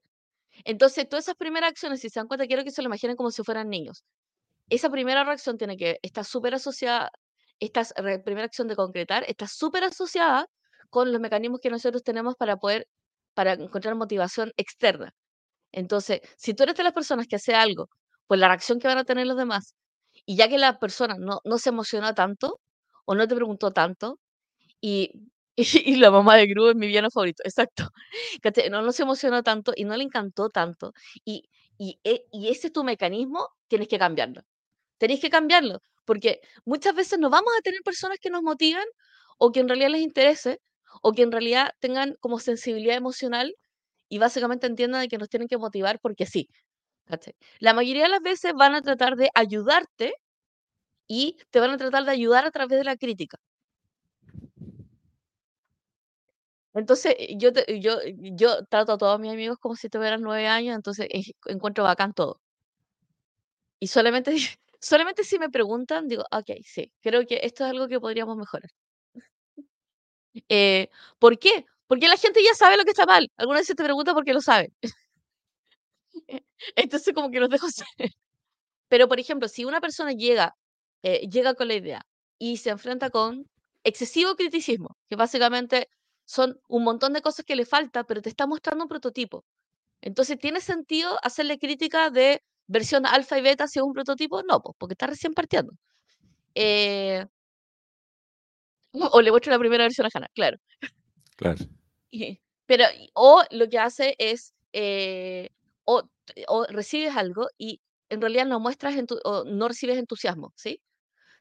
Entonces, 0.66 1.10
todas 1.10 1.26
esas 1.26 1.36
primeras 1.38 1.72
acciones, 1.72 2.02
si 2.02 2.10
se 2.10 2.20
dan 2.22 2.28
cuenta, 2.28 2.48
quiero 2.48 2.64
que 2.66 2.72
se 2.72 2.82
lo 2.84 2.88
imaginen 2.88 3.16
como 3.18 3.32
si 3.32 3.44
fueran 3.44 3.70
niños. 3.70 4.04
Esa 4.70 4.90
primera 4.92 5.24
reacción 5.26 5.58
tiene 5.60 5.78
que 5.78 6.00
estar 6.04 6.26
súper 6.26 6.56
asociada, 6.56 7.12
esta 7.60 7.84
primera 8.24 8.46
acción 8.46 8.68
de 8.70 8.76
concretar, 8.78 9.26
está 9.28 9.48
súper 9.48 9.84
asociada 9.86 10.48
con 10.90 11.12
los 11.14 11.22
mecanismos 11.22 11.62
que 11.62 11.70
nosotros 11.72 12.04
tenemos 12.04 12.36
para 12.38 12.58
poder, 12.58 12.88
para 13.36 13.54
encontrar 13.54 13.96
motivación 13.96 14.52
externa. 14.58 15.14
Entonces, 15.72 16.22
si 16.38 16.54
tú 16.54 16.64
eres 16.64 16.76
de 16.76 16.84
las 16.84 16.94
personas 16.94 17.28
que 17.28 17.36
hace 17.38 17.54
algo 17.56 17.90
por 18.28 18.38
la 18.38 18.48
reacción 18.48 18.80
que 18.80 18.88
van 18.88 18.98
a 19.00 19.06
tener 19.06 19.28
los 19.28 19.38
demás, 19.38 19.76
y 20.26 20.36
ya 20.38 20.48
que 20.50 20.58
la 20.58 20.80
persona 20.80 21.16
no, 21.20 21.40
no 21.46 21.58
se 21.58 21.70
emocionó 21.70 22.14
tanto 22.14 22.60
o 23.06 23.16
no 23.16 23.28
te 23.28 23.36
preguntó 23.36 23.72
tanto, 23.74 24.20
y, 24.82 25.12
y, 25.58 25.96
la 25.98 26.12
mamá 26.12 26.38
de 26.38 26.48
Gru 26.48 26.70
es 26.70 26.76
mi 26.76 26.88
villano 26.88 27.10
favorito, 27.12 27.44
exacto. 27.46 27.90
¿cachai? 28.42 28.70
No, 28.70 28.82
no 28.82 28.92
se 28.92 29.04
emocionó 29.04 29.44
tanto 29.44 29.74
y 29.76 29.86
no 29.86 29.96
le 29.98 30.04
encantó 30.04 30.50
tanto, 30.50 30.94
y, 31.26 31.50
y, 31.78 32.00
e- 32.04 32.26
y 32.32 32.50
ese 32.50 32.68
es 32.68 32.74
tu 32.74 32.84
mecanismo, 32.84 33.48
tienes 33.68 33.88
que 33.88 34.00
cambiarlo. 34.00 34.42
Tenéis 35.00 35.22
que 35.22 35.30
cambiarlo, 35.30 35.80
porque 36.06 36.42
muchas 36.66 36.96
veces 36.96 37.20
no 37.20 37.30
vamos 37.30 37.54
a 37.58 37.62
tener 37.62 37.82
personas 37.84 38.20
que 38.22 38.30
nos 38.30 38.44
motivan 38.44 38.86
o 39.38 39.52
que 39.52 39.60
en 39.62 39.68
realidad 39.70 39.90
les 39.92 40.02
interese 40.02 40.60
o 41.02 41.14
que 41.14 41.24
en 41.24 41.32
realidad 41.32 41.72
tengan 41.80 42.16
como 42.22 42.40
sensibilidad 42.40 42.96
emocional 42.98 43.56
y 44.12 44.20
básicamente 44.20 44.68
entiendan 44.68 45.08
que 45.10 45.18
nos 45.20 45.30
tienen 45.30 45.48
que 45.50 45.58
motivar 45.60 46.00
porque 46.02 46.28
sí. 46.28 46.50
¿cachai? 47.06 47.36
La 47.60 47.74
mayoría 47.76 48.04
de 48.06 48.10
las 48.10 48.22
veces 48.22 48.54
van 48.56 48.76
a 48.76 48.82
tratar 48.84 49.16
de 49.18 49.30
ayudarte 49.36 50.16
y 51.08 51.38
te 51.52 51.60
van 51.60 51.72
a 51.72 51.78
tratar 51.78 52.06
de 52.06 52.12
ayudar 52.12 52.46
a 52.46 52.52
través 52.52 52.80
de 52.80 52.86
la 52.86 52.98
crítica. 52.98 53.38
Entonces, 56.74 57.16
eh, 57.20 57.36
yo, 57.38 57.52
te- 57.54 57.80
yo, 57.82 57.98
yo 58.18 58.66
trato 58.66 58.94
a 58.94 58.98
todos 58.98 59.20
mis 59.20 59.32
amigos 59.32 59.58
como 59.60 59.76
si 59.76 59.90
tuvieran 59.90 60.22
nueve 60.22 60.48
años, 60.48 60.76
entonces 60.76 61.08
eh, 61.12 61.24
encuentro 61.48 61.84
bacán 61.84 62.14
todo. 62.14 62.40
Y 63.82 63.88
solamente, 63.88 64.32
solamente 64.80 65.24
si 65.26 65.38
me 65.40 65.50
preguntan, 65.50 66.08
digo, 66.08 66.24
ok, 66.32 66.52
sí, 66.64 66.92
creo 67.02 67.26
que 67.28 67.42
esto 67.44 67.66
es 67.66 67.72
algo 67.72 67.88
que 67.90 68.00
podríamos 68.00 68.38
mejorar. 68.38 68.70
Eh, 70.50 70.90
¿por 71.20 71.40
qué? 71.40 71.66
Porque 71.92 72.08
la 72.08 72.16
gente 72.16 72.42
ya 72.42 72.54
sabe 72.56 72.78
lo 72.78 72.86
que 72.86 72.92
está 72.92 73.06
mal. 73.06 73.30
Algunas 73.36 73.64
veces 73.64 73.76
te 73.76 73.84
preguntan 73.84 74.16
por 74.16 74.24
qué 74.24 74.34
lo 74.34 74.40
saben. 74.40 74.74
Entonces, 76.78 77.14
como 77.14 77.30
que 77.30 77.42
los 77.42 77.50
dejo 77.50 77.68
ser. 77.70 78.12
Pero, 78.88 79.10
por 79.10 79.20
ejemplo, 79.20 79.50
si 79.50 79.66
una 79.66 79.82
persona 79.82 80.14
llega, 80.14 80.56
eh, 81.04 81.28
llega 81.28 81.54
con 81.54 81.68
la 81.68 81.74
idea 81.74 82.06
y 82.40 82.56
se 82.56 82.70
enfrenta 82.70 83.10
con 83.10 83.46
excesivo 83.84 84.38
criticismo, 84.38 84.96
que 85.10 85.18
básicamente 85.18 85.90
son 86.24 86.62
un 86.70 86.86
montón 86.86 87.12
de 87.12 87.22
cosas 87.22 87.46
que 87.46 87.58
le 87.58 87.66
falta, 87.66 88.06
pero 88.06 88.22
te 88.22 88.30
está 88.30 88.48
mostrando 88.48 88.86
un 88.86 88.88
prototipo. 88.88 89.44
Entonces, 90.00 90.40
¿tiene 90.40 90.62
sentido 90.62 91.18
hacerle 91.24 91.60
crítica 91.60 92.10
de 92.10 92.42
versión 92.68 93.06
alfa 93.06 93.38
y 93.38 93.42
beta 93.42 93.66
hacia 93.66 93.84
un 93.84 93.92
prototipo? 93.92 94.44
No, 94.44 94.62
pues, 94.62 94.78
porque 94.80 94.94
está 94.94 95.08
recién 95.08 95.34
partiendo. 95.34 95.74
Eh, 96.56 97.26
o 98.94 99.22
le 99.22 99.30
muestro 99.30 99.52
la 99.52 99.60
primera 99.60 99.84
versión 99.84 100.08
a 100.08 100.10
Hannah, 100.14 100.30
claro. 100.34 100.58
Claro. 101.36 101.66
Pero, 102.66 102.86
o 103.16 103.44
lo 103.52 103.70
que 103.70 103.80
hace 103.80 104.16
es, 104.18 104.54
eh, 104.74 105.50
o, 105.86 106.04
o 106.48 106.66
recibes 106.68 107.16
algo 107.16 107.48
y 107.58 107.82
en 108.10 108.22
realidad 108.22 108.46
no 108.46 108.60
muestras, 108.60 108.96
entu- 108.96 109.20
o 109.24 109.44
no 109.46 109.68
recibes 109.68 109.98
entusiasmo, 109.98 110.54
¿sí? 110.56 110.82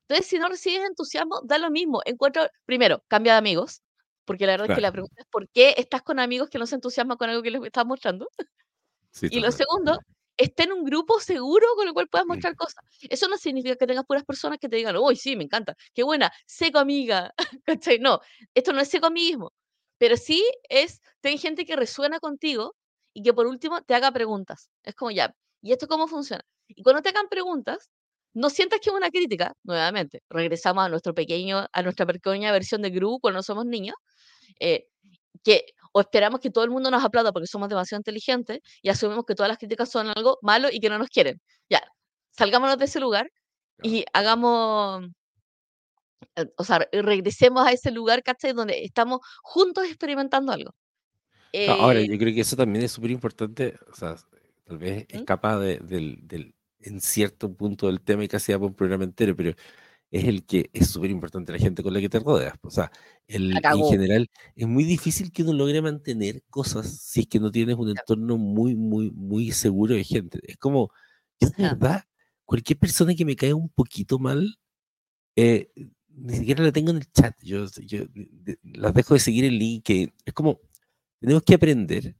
Entonces, 0.09 0.27
si 0.29 0.39
no 0.39 0.49
recibes 0.49 0.87
entusiasmo, 0.89 1.41
da 1.45 1.59
lo 1.59 1.71
mismo. 1.71 2.03
Encuentro, 2.07 2.49
primero, 2.67 3.05
cambia 3.09 3.35
de 3.35 3.39
amigos, 3.41 3.83
porque 4.27 4.47
la 4.47 4.55
verdad 4.55 4.67
es 4.69 4.73
que 4.73 4.81
la 4.83 4.93
Claro. 4.93 4.93
pregunta 4.93 5.15
es 5.19 5.27
¿por 5.31 5.49
qué 5.51 5.75
estás 5.79 6.03
con 6.03 6.19
amigos 6.21 6.51
que 6.51 6.59
no 6.59 6.67
se 6.67 6.77
entusiasman 6.77 7.19
con 7.19 7.31
algo 7.31 7.43
que 7.43 7.51
les 7.53 7.63
estás 7.65 7.87
mostrando? 7.87 8.29
Sí, 9.13 9.29
Y 9.29 9.41
lo 9.41 9.51
segundo, 9.53 9.99
esté 10.37 10.65
en 10.65 10.73
un 10.73 10.85
grupo 10.85 11.21
seguro 11.21 11.67
con 11.77 11.87
el 11.89 11.95
cual 11.95 12.09
puedas 12.09 12.27
Mm, 12.31 12.41
mostrar 12.41 12.55
cosas. 12.57 12.83
Eso 13.09 13.29
no 13.29 13.37
significa 13.39 13.77
que 13.77 13.87
tengas 13.87 14.05
puras 14.07 14.25
personas 14.25 14.59
que 14.59 14.69
te 14.69 14.77
digan, 14.77 14.97
uy, 14.97 15.17
sí, 15.17 15.37
me 15.37 15.45
encanta, 15.45 15.75
qué 15.95 16.03
buena, 16.03 16.31
seco 16.47 16.79
amiga, 16.79 17.33
¿cachai? 17.67 17.99
No, 17.99 18.21
esto 18.55 18.73
no 18.73 18.81
es 18.81 18.89
seco 18.89 19.07
amiguismo, 19.07 19.53
pero 20.01 20.17
sí 20.17 20.43
es, 20.71 21.03
ten 21.21 21.39
gente 21.39 21.67
que 21.67 21.77
resuena 21.77 22.21
contigo 22.21 22.75
y 23.13 23.23
que 23.23 23.35
por 23.35 23.47
último 23.47 23.83
te 23.83 23.95
haga 23.95 24.11
preguntas. 24.13 24.71
Es 24.83 24.95
como 24.95 25.11
ya, 25.11 25.35
¿y 25.61 25.73
esto 25.73 25.87
cómo 25.89 26.09
funciona? 26.09 26.43
Y 26.69 26.83
cuando 26.83 27.03
te 27.03 27.11
hagan 27.11 27.29
preguntas, 27.29 27.91
no 28.33 28.49
sientas 28.49 28.81
que 28.81 28.89
es 28.89 28.97
una 28.97 29.11
crítica, 29.11 29.53
nuevamente, 29.63 30.23
regresamos 30.31 30.87
a 30.87 30.89
nuestro 30.89 31.15
pequeño, 31.15 31.67
a 31.71 31.83
nuestra 31.83 32.07
pequeña 32.07 32.51
versión 32.51 32.81
de 32.81 32.89
Gru 32.89 33.19
cuando 33.21 33.43
somos 33.43 33.67
niños, 33.67 33.95
eh, 34.61 34.87
que 35.45 35.67
o 35.93 36.01
esperamos 36.01 36.41
que 36.41 36.51
todo 36.51 36.65
el 36.65 36.71
mundo 36.71 36.91
nos 36.91 37.05
aplauda 37.05 37.33
porque 37.33 37.47
somos 37.47 37.69
demasiado 37.69 38.01
inteligentes 38.01 38.61
y 38.81 38.89
asumimos 38.89 39.27
que 39.27 39.35
todas 39.35 39.51
las 39.51 39.59
críticas 39.59 39.91
son 39.91 40.09
algo 40.17 40.39
malo 40.41 40.69
y 40.73 40.81
que 40.81 40.89
no 40.89 40.97
nos 40.99 41.11
quieren. 41.11 41.43
Ya, 41.69 41.83
salgámonos 42.31 42.79
de 42.79 42.87
ese 42.87 43.01
lugar 43.01 43.31
y 43.83 44.07
hagamos, 44.15 45.05
o 46.57 46.65
sea, 46.65 46.81
re- 46.81 47.03
regresemos 47.03 47.67
a 47.67 47.73
ese 47.73 47.91
lugar, 47.91 48.23
¿cachai? 48.23 48.53
Donde 48.53 48.85
estamos 48.85 49.21
juntos 49.43 49.85
experimentando 49.87 50.53
algo. 50.53 50.75
Claro, 51.65 51.83
Ahora, 51.83 52.01
Eh, 52.01 52.09
yo 52.09 52.19
creo 52.19 52.35
que 52.35 52.41
eso 52.41 52.57
también 52.57 52.85
es 52.85 52.93
súper 52.93 53.11
importante, 53.11 53.77
o 53.93 53.95
sea, 53.95 54.17
tal 54.65 54.79
vez 54.79 55.07
¿Mm? 55.13 55.17
escapa 55.17 55.59
de- 55.59 55.79
del, 55.79 56.19
del- 56.27 56.55
en 56.81 57.01
cierto 57.01 57.53
punto 57.55 57.87
del 57.89 58.01
tema 58.01 58.25
y 58.25 58.29
casi 58.29 58.53
da 58.53 58.59
por 58.59 58.69
un 58.69 58.75
programa 58.75 59.05
entero, 59.05 59.37
pero 59.37 59.51
es 60.11 60.25
el 60.25 60.47
que 60.47 60.71
es 60.73 60.91
súper 60.91 61.11
importante 61.11 61.53
la 61.53 61.59
gente 61.59 61.83
con 61.83 61.95
la 61.95 62.01
que 62.01 62.09
te 62.11 62.21
rodeas. 62.21 62.55
O 62.63 62.71
sea, 62.71 62.91
el, 63.29 63.67
en 63.71 63.85
general 63.85 64.29
es 64.57 64.67
muy 64.69 64.85
difícil 64.85 65.33
que 65.33 65.43
uno 65.43 65.53
logre 65.55 65.83
mantener 65.83 66.43
cosas 66.51 66.89
si 67.01 67.21
es 67.23 67.27
que 67.29 67.41
no 67.41 67.51
tienes 67.51 67.77
un 67.77 67.91
entorno 67.91 68.39
muy, 68.39 68.77
muy, 68.77 69.11
muy 69.13 69.53
seguro 69.53 69.95
de 69.95 70.05
gente. 70.05 70.41
Es 70.45 70.57
como, 70.59 70.91
yo 71.41 71.49
de 71.51 71.65
verdad, 71.65 72.05
cualquier 72.45 72.79
persona 72.79 73.15
que 73.17 73.25
me 73.27 73.37
caiga 73.37 73.55
un 73.57 73.71
poquito 73.71 74.19
mal, 74.21 74.59
eh, 75.37 75.71
ni 76.21 76.37
siquiera 76.37 76.65
la 76.65 76.73
tengo 76.73 76.91
en 76.91 76.99
el 76.99 77.11
chat. 77.13 77.35
Yo, 77.43 77.67
yo 77.87 78.05
de- 78.15 78.59
las 78.63 78.95
dejo 78.95 79.15
de 79.15 79.21
seguir 79.21 79.45
en 79.45 79.55
LinkedIn. 79.55 80.13
Es 80.25 80.35
como, 80.35 80.61
tenemos 81.21 81.43
que 81.45 81.55
aprender 81.55 82.17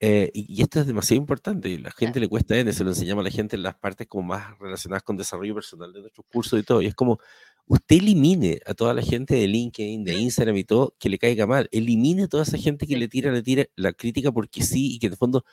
eh, 0.00 0.30
y, 0.34 0.46
y 0.58 0.62
esto 0.62 0.80
es 0.80 0.86
demasiado 0.86 1.20
importante, 1.20 1.68
y 1.70 1.78
la 1.78 1.90
gente 1.90 2.20
le 2.20 2.28
cuesta 2.28 2.56
N, 2.58 2.72
se 2.72 2.84
lo 2.84 2.90
enseñamos 2.90 3.22
a 3.22 3.24
la 3.24 3.30
gente 3.30 3.56
en 3.56 3.62
las 3.62 3.76
partes 3.76 4.06
como 4.06 4.24
más 4.28 4.58
relacionadas 4.58 5.02
con 5.02 5.16
desarrollo 5.16 5.54
personal 5.54 5.92
de 5.92 6.00
nuestros 6.02 6.26
cursos 6.30 6.60
y 6.60 6.62
todo, 6.64 6.82
y 6.82 6.86
es 6.86 6.94
como, 6.94 7.18
usted 7.66 7.96
elimine 7.96 8.60
a 8.66 8.74
toda 8.74 8.92
la 8.94 9.02
gente 9.02 9.34
de 9.36 9.48
LinkedIn, 9.48 10.04
de 10.04 10.14
Instagram 10.20 10.56
y 10.58 10.64
todo, 10.64 10.94
que 10.98 11.08
le 11.08 11.18
caiga 11.18 11.46
mal, 11.46 11.68
elimine 11.72 12.24
a 12.24 12.28
toda 12.28 12.42
esa 12.42 12.58
gente 12.58 12.86
que 12.86 12.96
le 12.98 13.08
tira, 13.08 13.32
le 13.32 13.42
tira 13.42 13.66
la 13.76 13.92
crítica 13.94 14.32
porque 14.32 14.62
sí, 14.62 14.94
y 14.94 14.98
que 14.98 15.06
en 15.06 15.12
el 15.14 15.18
fondo, 15.18 15.44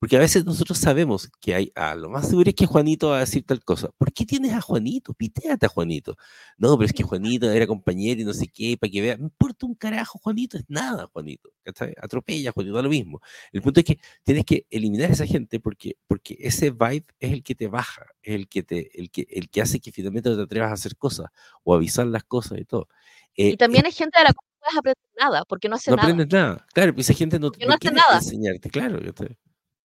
porque 0.00 0.16
a 0.16 0.18
veces 0.20 0.46
nosotros 0.46 0.78
sabemos 0.78 1.30
que 1.40 1.54
hay, 1.54 1.72
ah, 1.76 1.94
lo 1.94 2.08
más 2.08 2.26
seguro 2.28 2.48
es 2.48 2.56
que 2.56 2.64
Juanito 2.66 3.10
va 3.10 3.18
a 3.18 3.20
decir 3.20 3.44
tal 3.44 3.62
cosa, 3.62 3.90
¿por 3.98 4.12
qué 4.14 4.24
tienes 4.24 4.52
a 4.54 4.62
Juanito? 4.62 5.12
Pitéate 5.12 5.66
a 5.66 5.68
Juanito. 5.68 6.16
No, 6.56 6.76
pero 6.78 6.86
es 6.86 6.92
que 6.94 7.02
Juanito 7.38 7.50
era 7.50 7.66
compañero 7.66 8.22
y 8.22 8.24
no 8.24 8.32
sé 8.32 8.48
qué, 8.48 8.76
para 8.80 8.90
que 8.90 9.02
vea, 9.02 9.16
no 9.18 9.24
importa 9.24 9.66
un 9.66 9.74
carajo, 9.74 10.18
Juanito, 10.18 10.56
es 10.56 10.64
nada, 10.68 11.06
Juanito. 11.12 11.50
Atropella, 11.98 12.50
Juanito, 12.52 12.74
da 12.76 12.82
lo 12.82 12.88
mismo. 12.88 13.20
El 13.52 13.60
punto 13.62 13.80
es 13.80 13.86
que 13.86 13.98
tienes 14.24 14.44
que 14.46 14.66
eliminar 14.70 15.10
a 15.10 15.12
esa 15.12 15.26
gente 15.26 15.60
porque, 15.60 15.96
porque 16.08 16.36
ese 16.40 16.70
vibe 16.70 17.04
es 17.20 17.32
el 17.32 17.42
que 17.42 17.54
te 17.54 17.68
baja, 17.68 18.06
es 18.22 18.34
el 18.34 18.48
que, 18.48 18.62
te, 18.62 18.98
el, 18.98 19.10
que, 19.10 19.26
el 19.30 19.50
que 19.50 19.60
hace 19.62 19.80
que 19.80 19.92
finalmente 19.92 20.30
no 20.30 20.36
te 20.36 20.42
atrevas 20.42 20.70
a 20.70 20.74
hacer 20.74 20.96
cosas 20.96 21.26
o 21.62 21.74
avisar 21.74 22.06
las 22.06 22.24
cosas 22.24 22.58
y 22.58 22.64
todo. 22.64 22.88
Eh, 23.36 23.50
Y 23.50 23.56
también 23.58 23.84
hay 23.86 23.92
gente 23.92 24.18
de 24.18 24.24
la 24.24 24.32
cual 24.32 24.46
no 24.50 24.58
puedes 24.60 24.78
aprender 24.78 25.04
nada, 25.18 25.44
porque 25.44 25.68
no 25.68 25.76
hace 25.76 25.90
no 25.90 25.96
nada. 25.96 26.08
aprendes 26.08 26.28
nada. 26.32 26.66
Claro, 26.72 26.94
pues 26.94 27.08
esa 27.10 27.18
gente 27.18 27.38
no, 27.38 27.48
no 27.50 27.66
no 27.66 27.90
nada. 27.92 28.16
enseñarte, 28.16 28.70
claro. 28.70 28.98
¿cachai? 28.98 29.36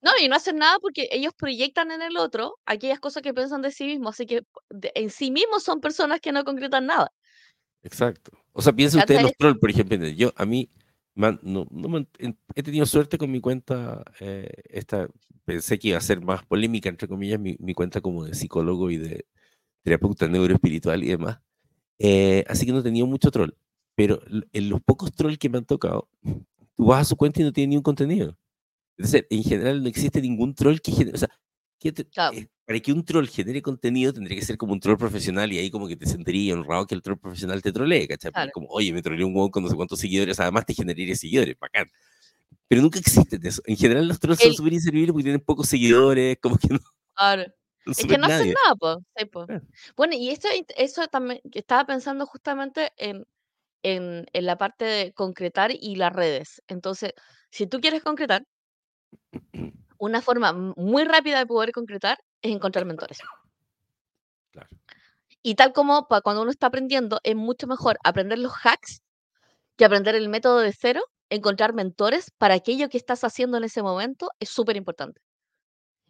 No, 0.05 0.11
y 0.21 0.29
no 0.29 0.35
hacen 0.35 0.57
nada 0.57 0.77
porque 0.79 1.09
ellos 1.11 1.33
proyectan 1.35 1.89
en 1.89 2.03
el 2.03 2.15
otro 2.17 2.59
aquellas 2.67 2.99
cosas 2.99 3.23
que 3.23 3.33
piensan 3.33 3.63
de 3.63 3.71
sí 3.71 3.85
mismos, 3.85 4.13
así 4.13 4.27
que 4.27 4.43
en 4.93 5.09
sí 5.09 5.31
mismos 5.31 5.63
son 5.63 5.81
personas 5.81 6.21
que 6.21 6.31
no 6.31 6.43
concretan 6.43 6.85
nada. 6.85 7.11
Exacto. 7.81 8.31
O 8.53 8.61
sea, 8.61 8.71
piensen 8.71 8.99
ustedes 8.99 9.21
en 9.21 9.25
los 9.25 9.35
trolls, 9.35 9.57
por 9.57 9.71
ejemplo. 9.71 9.97
Yo, 10.09 10.31
a 10.35 10.45
mí, 10.45 10.69
no, 11.15 11.35
he 12.53 12.61
tenido 12.61 12.85
suerte 12.85 13.17
con 13.17 13.31
mi 13.31 13.41
cuenta. 13.41 14.03
Eh, 14.19 14.47
esta, 14.65 15.07
pensé 15.43 15.79
que 15.79 15.87
iba 15.87 15.97
a 15.97 16.01
ser 16.01 16.21
más 16.21 16.45
polémica, 16.45 16.87
entre 16.87 17.07
comillas, 17.07 17.39
mi, 17.39 17.55
mi 17.57 17.73
cuenta 17.73 17.99
como 17.99 18.25
de 18.25 18.35
psicólogo 18.35 18.91
y 18.91 18.97
de 18.97 19.25
terapeuta 19.81 20.27
neuroespiritual 20.27 21.03
y 21.03 21.07
demás. 21.07 21.39
Eh, 21.97 22.43
así 22.47 22.67
que 22.67 22.71
no 22.71 22.79
he 22.79 22.83
tenido 22.83 23.07
mucho 23.07 23.31
troll. 23.31 23.55
Pero 23.95 24.21
en 24.53 24.69
los 24.69 24.81
pocos 24.81 25.11
trolls 25.13 25.39
que 25.39 25.49
me 25.49 25.57
han 25.57 25.65
tocado, 25.65 26.07
tú 26.75 26.85
vas 26.85 27.01
a 27.01 27.05
su 27.05 27.15
cuenta 27.15 27.41
y 27.41 27.43
no 27.43 27.51
tiene 27.51 27.71
ni 27.71 27.77
un 27.77 27.83
contenido. 27.83 28.37
Es 28.97 29.11
decir, 29.11 29.27
en 29.29 29.43
general 29.43 29.83
no 29.83 29.89
existe 29.89 30.21
ningún 30.21 30.55
troll 30.55 30.79
que 30.79 30.91
genere. 30.91 31.15
O 31.15 31.19
sea, 31.19 31.29
eh, 31.83 32.47
para 32.65 32.79
que 32.79 32.91
un 32.91 33.05
troll 33.05 33.27
genere 33.27 33.61
contenido 33.61 34.11
tendría 34.11 34.39
que 34.39 34.45
ser 34.45 34.57
como 34.57 34.73
un 34.73 34.79
troll 34.79 34.97
profesional 34.97 35.51
y 35.53 35.59
ahí 35.59 35.69
como 35.69 35.87
que 35.87 35.95
te 35.95 36.07
sentiría 36.07 36.55
honrado 36.55 36.87
que 36.87 36.95
el 36.95 37.01
troll 37.01 37.19
profesional 37.19 37.61
te 37.61 37.71
trolee, 37.71 38.07
¿cachai? 38.07 38.31
Como, 38.51 38.67
oye, 38.69 38.91
me 38.91 39.01
troleé 39.01 39.23
un 39.23 39.35
huevo 39.35 39.51
con 39.51 39.63
no 39.63 39.69
sé 39.69 39.75
cuántos 39.75 39.99
seguidores, 39.99 40.39
además 40.39 40.65
te 40.65 40.73
generaría 40.73 41.15
seguidores, 41.15 41.55
bacán. 41.59 41.91
Pero 42.67 42.81
nunca 42.81 42.97
existe 42.97 43.39
eso. 43.43 43.61
En 43.65 43.77
general 43.77 44.07
los 44.07 44.19
trolls 44.19 44.39
son 44.39 44.53
súper 44.53 44.73
inservibles 44.73 45.11
porque 45.11 45.23
tienen 45.23 45.41
pocos 45.41 45.69
seguidores, 45.69 46.37
como 46.41 46.57
que 46.57 46.69
no. 46.69 46.79
Claro. 47.13 47.43
Es 47.85 48.03
que 48.03 48.17
no 48.17 48.25
hacen 48.25 48.53
nada, 48.53 48.97
pues. 49.15 49.61
Bueno, 49.95 50.15
y 50.15 50.31
esto, 50.31 50.47
eso 50.75 51.07
también, 51.07 51.39
estaba 51.51 51.85
pensando 51.85 52.25
justamente 52.25 52.91
en, 52.97 53.27
en, 53.83 54.25
en 54.33 54.45
la 54.45 54.57
parte 54.57 54.85
de 54.85 55.13
concretar 55.13 55.71
y 55.71 55.95
las 55.97 56.11
redes. 56.11 56.63
Entonces, 56.67 57.13
si 57.51 57.67
tú 57.67 57.79
quieres 57.79 58.01
concretar, 58.01 58.43
una 59.97 60.21
forma 60.21 60.53
muy 60.53 61.03
rápida 61.03 61.39
de 61.39 61.45
poder 61.45 61.71
concretar 61.71 62.17
es 62.41 62.51
encontrar 62.51 62.85
mentores. 62.85 63.19
Y 65.41 65.55
tal 65.55 65.73
como 65.73 66.07
cuando 66.07 66.41
uno 66.41 66.51
está 66.51 66.67
aprendiendo, 66.67 67.19
es 67.23 67.35
mucho 67.35 67.67
mejor 67.67 67.97
aprender 68.03 68.39
los 68.39 68.53
hacks 68.63 69.01
que 69.77 69.85
aprender 69.85 70.15
el 70.15 70.29
método 70.29 70.59
de 70.59 70.73
cero. 70.73 71.01
Encontrar 71.29 71.73
mentores 71.73 72.31
para 72.37 72.53
aquello 72.53 72.87
que 72.87 72.97
estás 72.97 73.23
haciendo 73.23 73.57
en 73.57 73.63
ese 73.63 73.81
momento 73.81 74.29
es 74.39 74.49
súper 74.49 74.75
importante. 74.77 75.21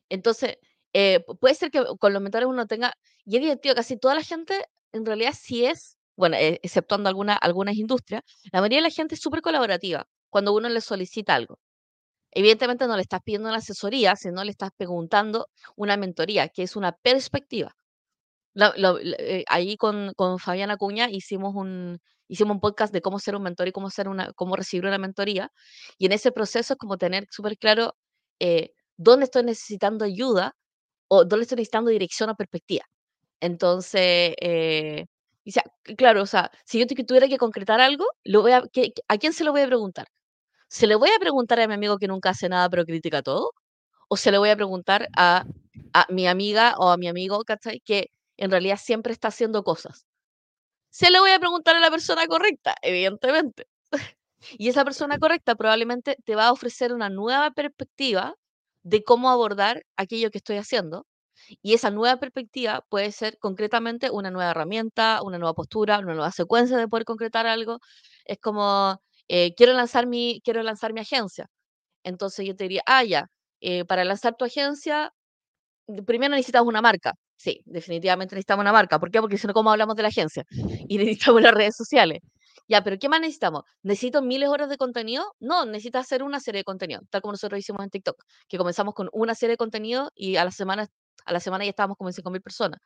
Entonces, 0.09 0.57
eh, 0.93 1.23
puede 1.39 1.55
ser 1.55 1.71
que 1.71 1.83
con 1.99 2.13
los 2.13 2.21
mentores 2.21 2.47
uno 2.47 2.67
tenga, 2.67 2.93
y 3.25 3.35
es 3.37 3.41
divertido, 3.41 3.75
casi 3.75 3.97
toda 3.97 4.15
la 4.15 4.23
gente 4.23 4.65
en 4.93 5.05
realidad 5.05 5.33
sí 5.37 5.65
es, 5.65 5.97
bueno, 6.15 6.37
e, 6.37 6.59
exceptuando 6.63 7.09
alguna, 7.09 7.35
algunas 7.35 7.75
industrias, 7.75 8.23
la 8.51 8.61
mayoría 8.61 8.79
de 8.79 8.83
la 8.83 8.89
gente 8.89 9.15
es 9.15 9.21
súper 9.21 9.41
colaborativa 9.41 10.07
cuando 10.29 10.53
uno 10.53 10.69
le 10.69 10.81
solicita 10.81 11.35
algo. 11.35 11.59
Evidentemente 12.35 12.87
no 12.87 12.95
le 12.97 13.01
estás 13.03 13.21
pidiendo 13.23 13.49
una 13.49 13.59
asesoría, 13.59 14.15
sino 14.15 14.43
le 14.43 14.51
estás 14.51 14.71
preguntando 14.77 15.47
una 15.75 15.97
mentoría, 15.97 16.49
que 16.49 16.63
es 16.63 16.75
una 16.75 16.91
perspectiva. 16.91 17.73
Eh, 18.55 19.43
ahí 19.47 19.77
con, 19.77 20.13
con 20.15 20.39
Fabiana 20.39 20.73
Acuña 20.75 21.09
hicimos 21.09 21.53
un, 21.55 21.99
hicimos 22.29 22.55
un 22.55 22.61
podcast 22.61 22.93
de 22.93 23.01
cómo 23.01 23.19
ser 23.19 23.35
un 23.35 23.43
mentor 23.43 23.67
y 23.67 23.71
cómo, 23.71 23.89
ser 23.89 24.07
una, 24.07 24.31
cómo 24.33 24.55
recibir 24.55 24.85
una 24.85 24.97
mentoría. 24.97 25.51
Y 25.97 26.05
en 26.07 26.13
ese 26.13 26.31
proceso 26.31 26.73
es 26.73 26.79
como 26.79 26.97
tener 26.97 27.25
súper 27.31 27.57
claro 27.57 27.95
eh, 28.39 28.71
dónde 28.97 29.25
estoy 29.25 29.43
necesitando 29.43 30.05
ayuda 30.05 30.55
o 31.09 31.25
dónde 31.25 31.43
estoy 31.43 31.57
necesitando 31.57 31.91
dirección 31.91 32.29
o 32.29 32.35
perspectiva. 32.35 32.85
Entonces, 33.41 34.35
eh, 34.41 35.05
claro, 35.97 36.23
o 36.23 36.25
sea, 36.25 36.51
si 36.65 36.79
yo 36.79 36.87
tuviera 36.87 37.27
que 37.27 37.37
concretar 37.37 37.81
algo, 37.81 38.05
lo 38.23 38.41
voy 38.41 38.53
a, 38.53 38.63
¿a 39.07 39.17
quién 39.17 39.33
se 39.33 39.43
lo 39.43 39.51
voy 39.51 39.61
a 39.61 39.67
preguntar? 39.67 40.07
¿Se 40.67 40.87
le 40.87 40.95
voy 40.95 41.09
a 41.15 41.19
preguntar 41.19 41.59
a 41.59 41.67
mi 41.67 41.73
amigo 41.73 41.97
que 41.97 42.07
nunca 42.07 42.31
hace 42.31 42.49
nada 42.49 42.69
pero 42.69 42.85
critica 42.85 43.21
todo? 43.21 43.51
¿O 44.09 44.17
se 44.17 44.31
le 44.31 44.37
voy 44.37 44.49
a 44.49 44.55
preguntar 44.55 45.09
a, 45.17 45.45
mi 46.09 46.27
amiga 46.27 46.75
o 46.77 46.89
a 46.89 46.97
mi 46.97 47.07
amigo, 47.07 47.43
¿cachai? 47.45 47.79
Que 47.81 48.11
en 48.37 48.51
realidad 48.51 48.77
siempre 48.81 49.13
está 49.13 49.29
haciendo 49.29 49.63
cosas. 49.63 50.05
Se 50.89 51.11
le 51.11 51.19
voy 51.19 51.31
a 51.31 51.39
preguntar 51.39 51.75
a 51.75 51.79
la 51.79 51.91
persona 51.91 52.27
correcta, 52.27 52.75
evidentemente. 52.81 53.67
y 54.57 54.69
esa 54.69 54.85
persona 54.85 55.19
correcta 55.19 55.55
probablemente 55.55 56.17
te 56.25 56.35
va 56.35 56.47
a 56.47 56.51
ofrecer 56.53 56.93
una 56.93 57.09
nueva 57.09 57.51
perspectiva 57.51 58.35
de 58.83 59.03
cómo 59.03 59.29
abordar 59.29 59.85
aquello 59.97 60.31
que 60.31 60.39
estoy 60.39 60.57
haciendo. 60.57 61.07
Y 61.61 61.73
esa 61.73 61.91
nueva 61.91 62.17
perspectiva 62.19 62.85
puede 62.89 63.11
ser 63.11 63.37
concretamente 63.39 64.09
una 64.11 64.31
nueva 64.31 64.51
herramienta, 64.51 65.21
una 65.23 65.37
nueva 65.37 65.53
postura, 65.53 65.99
una 65.99 66.13
nueva 66.13 66.31
secuencia 66.31 66.77
de 66.77 66.87
poder 66.87 67.05
concretar 67.05 67.47
algo. 67.47 67.79
Es 68.25 68.39
como, 68.39 69.01
eh, 69.29 69.53
quiero, 69.55 69.73
lanzar 69.73 70.07
mi, 70.07 70.41
quiero 70.43 70.63
lanzar 70.63 70.93
mi 70.93 71.01
agencia. 71.01 71.47
Entonces 72.03 72.47
yo 72.47 72.55
te 72.55 72.65
diría, 72.65 72.83
ah, 72.87 73.03
ya, 73.03 73.27
eh, 73.61 73.85
para 73.85 74.03
lanzar 74.05 74.35
tu 74.37 74.45
agencia, 74.45 75.11
primero 76.05 76.35
necesitas 76.35 76.63
una 76.63 76.81
marca. 76.81 77.13
Sí, 77.37 77.61
definitivamente 77.65 78.35
necesitamos 78.35 78.63
una 78.63 78.71
marca. 78.73 78.99
¿Por 78.99 79.11
qué? 79.11 79.19
Porque 79.21 79.37
si 79.37 79.47
no, 79.47 79.53
¿cómo 79.53 79.71
hablamos 79.71 79.95
de 79.95 80.03
la 80.03 80.09
agencia? 80.09 80.43
Y 80.89 80.97
necesitamos 80.97 81.41
las 81.41 81.53
redes 81.53 81.75
sociales. 81.75 82.19
Ya, 82.67 82.83
pero 82.83 82.97
¿qué 82.99 83.09
más 83.09 83.21
necesitamos? 83.21 83.63
¿Necesito 83.83 84.21
miles 84.21 84.49
de 84.49 84.53
horas 84.53 84.69
de 84.69 84.77
contenido? 84.77 85.23
No, 85.39 85.65
necesitas 85.65 86.05
hacer 86.05 86.23
una 86.23 86.39
serie 86.39 86.59
de 86.61 86.63
contenido, 86.63 87.01
tal 87.11 87.21
como 87.21 87.33
nosotros 87.33 87.59
hicimos 87.59 87.83
en 87.83 87.89
TikTok, 87.91 88.15
que 88.47 88.57
comenzamos 88.57 88.93
con 88.95 89.09
una 89.13 89.35
serie 89.35 89.53
de 89.53 89.57
contenido 89.57 90.11
y 90.15 90.37
a 90.37 90.45
la 90.45 90.51
semana, 90.51 90.87
a 91.25 91.33
la 91.33 91.39
semana 91.39 91.63
ya 91.65 91.69
estábamos 91.71 91.97
como 91.97 92.09
en 92.09 92.13
5.000 92.15 92.41
personas. 92.41 92.79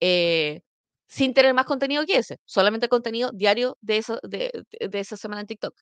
Eh, 0.00 0.60
sin 1.08 1.34
tener 1.34 1.54
más 1.54 1.64
contenido 1.64 2.04
que 2.06 2.18
ese, 2.18 2.38
solamente 2.44 2.88
contenido 2.88 3.30
diario 3.32 3.76
de, 3.80 3.96
eso, 3.96 4.20
de, 4.22 4.64
de, 4.78 5.00
esa 5.00 5.16
semana 5.16 5.40
en 5.40 5.46
TikTok. 5.46 5.74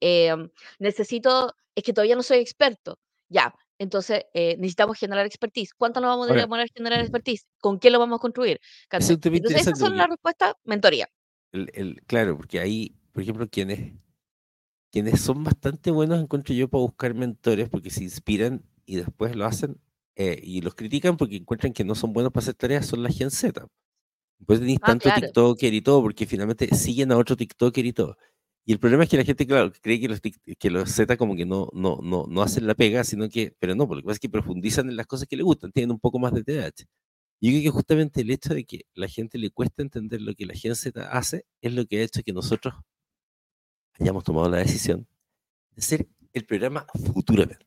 Em, 0.00 0.48
necesito, 0.78 1.54
es 1.74 1.84
que 1.84 1.92
todavía 1.92 2.16
no 2.16 2.22
soy 2.22 2.38
experto. 2.38 2.98
Ya, 3.28 3.54
entonces 3.78 4.24
eh, 4.32 4.56
necesitamos 4.58 4.98
generar 4.98 5.26
expertise. 5.26 5.74
¿Cuánto 5.74 6.00
nos 6.00 6.08
vamos 6.08 6.30
a 6.30 6.34
demorar 6.34 6.68
generar 6.74 7.00
expertise? 7.00 7.46
¿Con 7.60 7.78
qué 7.78 7.90
lo 7.90 7.98
vamos 7.98 8.18
a 8.18 8.20
construir? 8.20 8.60
Entonces, 8.90 9.60
esas 9.60 9.78
son 9.78 9.96
las 9.96 10.08
respuestas, 10.08 10.54
mentoría. 10.64 11.08
El, 11.52 12.00
claro, 12.06 12.36
porque 12.36 12.60
ahí, 12.60 12.94
por 13.12 13.22
ejemplo, 13.22 13.48
quienes, 13.48 13.92
quienes 14.92 15.20
son 15.20 15.42
bastante 15.42 15.90
buenos, 15.90 16.20
encuentro 16.20 16.54
yo, 16.54 16.68
para 16.68 16.82
buscar 16.82 17.14
mentores, 17.14 17.68
porque 17.68 17.90
se 17.90 18.04
inspiran 18.04 18.62
y 18.86 18.96
después 18.96 19.34
lo 19.34 19.46
hacen 19.46 19.80
eh, 20.14 20.38
y 20.42 20.60
los 20.60 20.74
critican 20.74 21.16
porque 21.16 21.36
encuentran 21.36 21.72
que 21.72 21.84
no 21.84 21.94
son 21.94 22.12
buenos 22.12 22.32
para 22.32 22.42
hacer 22.42 22.54
tareas, 22.54 22.86
son 22.86 23.02
la 23.02 23.10
Gen 23.10 23.30
Z. 23.30 23.66
Pues 24.46 24.60
tenéis 24.60 24.78
ah, 24.82 24.86
tanto 24.86 25.10
TikToker 25.14 25.74
y 25.74 25.82
todo, 25.82 26.02
porque 26.02 26.26
finalmente 26.26 26.74
siguen 26.74 27.12
a 27.12 27.18
otro 27.18 27.36
TikToker 27.36 27.84
y 27.84 27.92
todo. 27.92 28.16
Y 28.64 28.72
el 28.72 28.78
problema 28.78 29.04
es 29.04 29.10
que 29.10 29.16
la 29.16 29.24
gente, 29.24 29.46
claro, 29.46 29.72
cree 29.80 30.00
que 30.00 30.08
los, 30.08 30.20
que 30.20 30.70
los 30.70 30.90
Z 30.90 31.16
como 31.16 31.34
que 31.34 31.46
no, 31.46 31.68
no, 31.72 31.98
no, 32.02 32.26
no 32.28 32.42
hacen 32.42 32.66
la 32.66 32.74
pega, 32.74 33.04
sino 33.04 33.28
que, 33.28 33.54
pero 33.58 33.74
no, 33.74 33.86
porque 33.86 33.96
lo 33.96 34.02
que 34.02 34.06
pasa 34.06 34.16
es 34.16 34.20
que 34.20 34.28
profundizan 34.28 34.88
en 34.88 34.96
las 34.96 35.06
cosas 35.06 35.26
que 35.26 35.36
les 35.36 35.44
gustan, 35.44 35.72
tienen 35.72 35.90
un 35.90 35.98
poco 35.98 36.18
más 36.18 36.32
de 36.32 36.44
TDAH. 36.44 36.84
Y 37.40 37.48
yo 37.48 37.52
creo 37.52 37.62
que 37.62 37.70
justamente 37.70 38.20
el 38.20 38.30
hecho 38.30 38.54
de 38.54 38.64
que 38.64 38.82
la 38.94 39.08
gente 39.08 39.38
le 39.38 39.50
cuesta 39.50 39.82
entender 39.82 40.20
lo 40.20 40.34
que 40.34 40.46
la 40.46 40.54
gente 40.54 40.74
Z 40.74 41.10
hace 41.10 41.46
es 41.62 41.72
lo 41.72 41.86
que 41.86 41.98
ha 41.98 42.02
hecho 42.02 42.22
que 42.22 42.32
nosotros 42.32 42.74
hayamos 43.98 44.24
tomado 44.24 44.48
la 44.50 44.58
decisión 44.58 45.06
de 45.70 45.80
hacer 45.80 46.08
el 46.32 46.44
programa 46.44 46.86
Futuramente. 47.12 47.66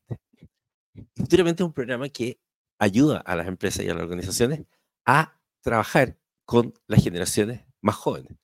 Futuramente 1.16 1.62
es 1.62 1.66
un 1.66 1.72
programa 1.72 2.08
que 2.08 2.38
ayuda 2.78 3.18
a 3.18 3.36
las 3.36 3.48
empresas 3.48 3.84
y 3.84 3.88
a 3.88 3.94
las 3.94 4.04
organizaciones 4.04 4.64
a 5.06 5.40
trabajar 5.60 6.16
con 6.44 6.74
las 6.86 7.02
generaciones 7.02 7.62
más 7.80 7.96
jóvenes. 7.96 8.36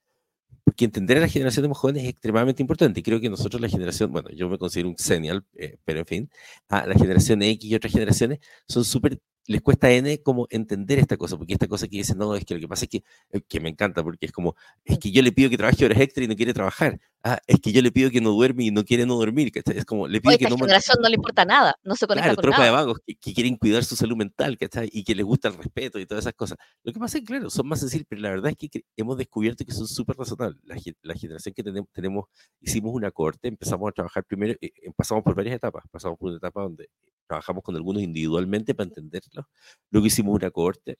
Porque 0.64 0.84
entender 0.84 1.18
a 1.18 1.20
las 1.22 1.32
generaciones 1.32 1.68
más 1.70 1.78
jóvenes 1.78 2.04
es 2.04 2.10
extremadamente 2.10 2.62
importante. 2.62 3.00
Y 3.00 3.02
creo 3.02 3.20
que 3.20 3.30
nosotros, 3.30 3.60
la 3.60 3.68
generación, 3.68 4.12
bueno, 4.12 4.30
yo 4.30 4.48
me 4.48 4.58
considero 4.58 4.88
un 4.90 4.98
senial, 4.98 5.44
eh, 5.56 5.78
pero 5.84 6.00
en 6.00 6.06
fin, 6.06 6.30
a 6.68 6.86
la 6.86 6.94
generación 6.94 7.42
X 7.42 7.70
y 7.70 7.74
otras 7.74 7.92
generaciones 7.92 8.40
son 8.68 8.84
súper 8.84 9.20
les 9.50 9.62
cuesta 9.62 9.90
N 9.90 10.22
como 10.22 10.46
entender 10.50 11.00
esta 11.00 11.16
cosa, 11.16 11.36
porque 11.36 11.54
esta 11.54 11.66
cosa 11.66 11.88
que 11.88 11.96
dicen, 11.96 12.18
no, 12.18 12.36
es 12.36 12.44
que 12.44 12.54
lo 12.54 12.60
que 12.60 12.68
pasa 12.68 12.84
es 12.84 12.88
que, 12.90 13.02
eh, 13.32 13.40
que 13.48 13.58
me 13.58 13.68
encanta, 13.68 14.02
porque 14.04 14.26
es 14.26 14.32
como, 14.32 14.54
es 14.84 14.98
que 14.98 15.10
yo 15.10 15.22
le 15.22 15.32
pido 15.32 15.50
que 15.50 15.56
trabaje 15.56 15.84
horas 15.84 15.98
extra 16.00 16.22
y 16.22 16.28
no 16.28 16.36
quiere 16.36 16.54
trabajar. 16.54 17.00
Ah, 17.22 17.38
es 17.46 17.60
que 17.60 17.70
yo 17.70 17.82
le 17.82 17.92
pido 17.92 18.10
que 18.10 18.20
no 18.22 18.30
duerme 18.30 18.64
y 18.64 18.70
no 18.70 18.82
quiere 18.82 19.04
no 19.04 19.16
dormir. 19.16 19.52
Es 19.54 19.84
como, 19.84 20.08
le 20.08 20.22
pido 20.22 20.38
que 20.38 20.48
no... 20.48 20.56
generación 20.56 20.96
no 21.02 21.08
le 21.08 21.16
importa 21.16 21.44
nada, 21.44 21.74
no 21.82 21.94
se 21.94 22.06
conecta 22.06 22.30
claro, 22.30 22.40
tropa 22.40 22.64
de 22.64 22.70
vagos 22.70 22.98
que, 23.04 23.34
quieren 23.34 23.56
cuidar 23.56 23.84
su 23.84 23.94
salud 23.94 24.16
mental, 24.16 24.56
Y 24.90 25.04
que 25.04 25.14
les 25.14 25.24
gusta 25.24 25.48
el 25.48 25.54
respeto 25.54 25.98
y 25.98 26.06
todas 26.06 26.24
esas 26.24 26.32
cosas. 26.32 26.56
Lo 26.82 26.92
que 26.92 26.98
pasa 26.98 27.18
es 27.18 27.22
que, 27.22 27.26
claro, 27.26 27.50
son 27.50 27.68
más 27.68 27.80
sencillos, 27.80 28.06
pero 28.08 28.22
la 28.22 28.30
verdad 28.30 28.52
es 28.58 28.70
que 28.70 28.84
hemos 28.96 29.18
descubierto 29.18 29.66
que 29.66 29.72
son 29.72 29.86
súper 29.86 30.16
razonables. 30.16 30.58
La, 30.64 30.76
la, 31.02 31.14
generación 31.14 31.54
que 31.54 31.62
tenemos, 31.62 31.90
tenemos, 31.92 32.24
hicimos 32.60 32.94
una 32.94 33.10
corte, 33.10 33.48
empezamos 33.48 33.90
a 33.90 33.92
trabajar 33.92 34.24
primero, 34.24 34.54
eh, 34.60 34.72
pasamos 34.96 35.22
por 35.22 35.34
varias 35.34 35.56
etapas, 35.56 35.84
pasamos 35.90 36.18
por 36.18 36.30
una 36.30 36.38
etapa 36.38 36.62
donde 36.62 36.88
trabajamos 37.26 37.62
con 37.62 37.76
algunos 37.76 38.02
individualmente 38.02 38.74
para 38.74 38.88
entenderlo. 38.88 39.46
Luego 39.90 40.06
hicimos 40.06 40.34
una 40.34 40.50
cohorte, 40.50 40.98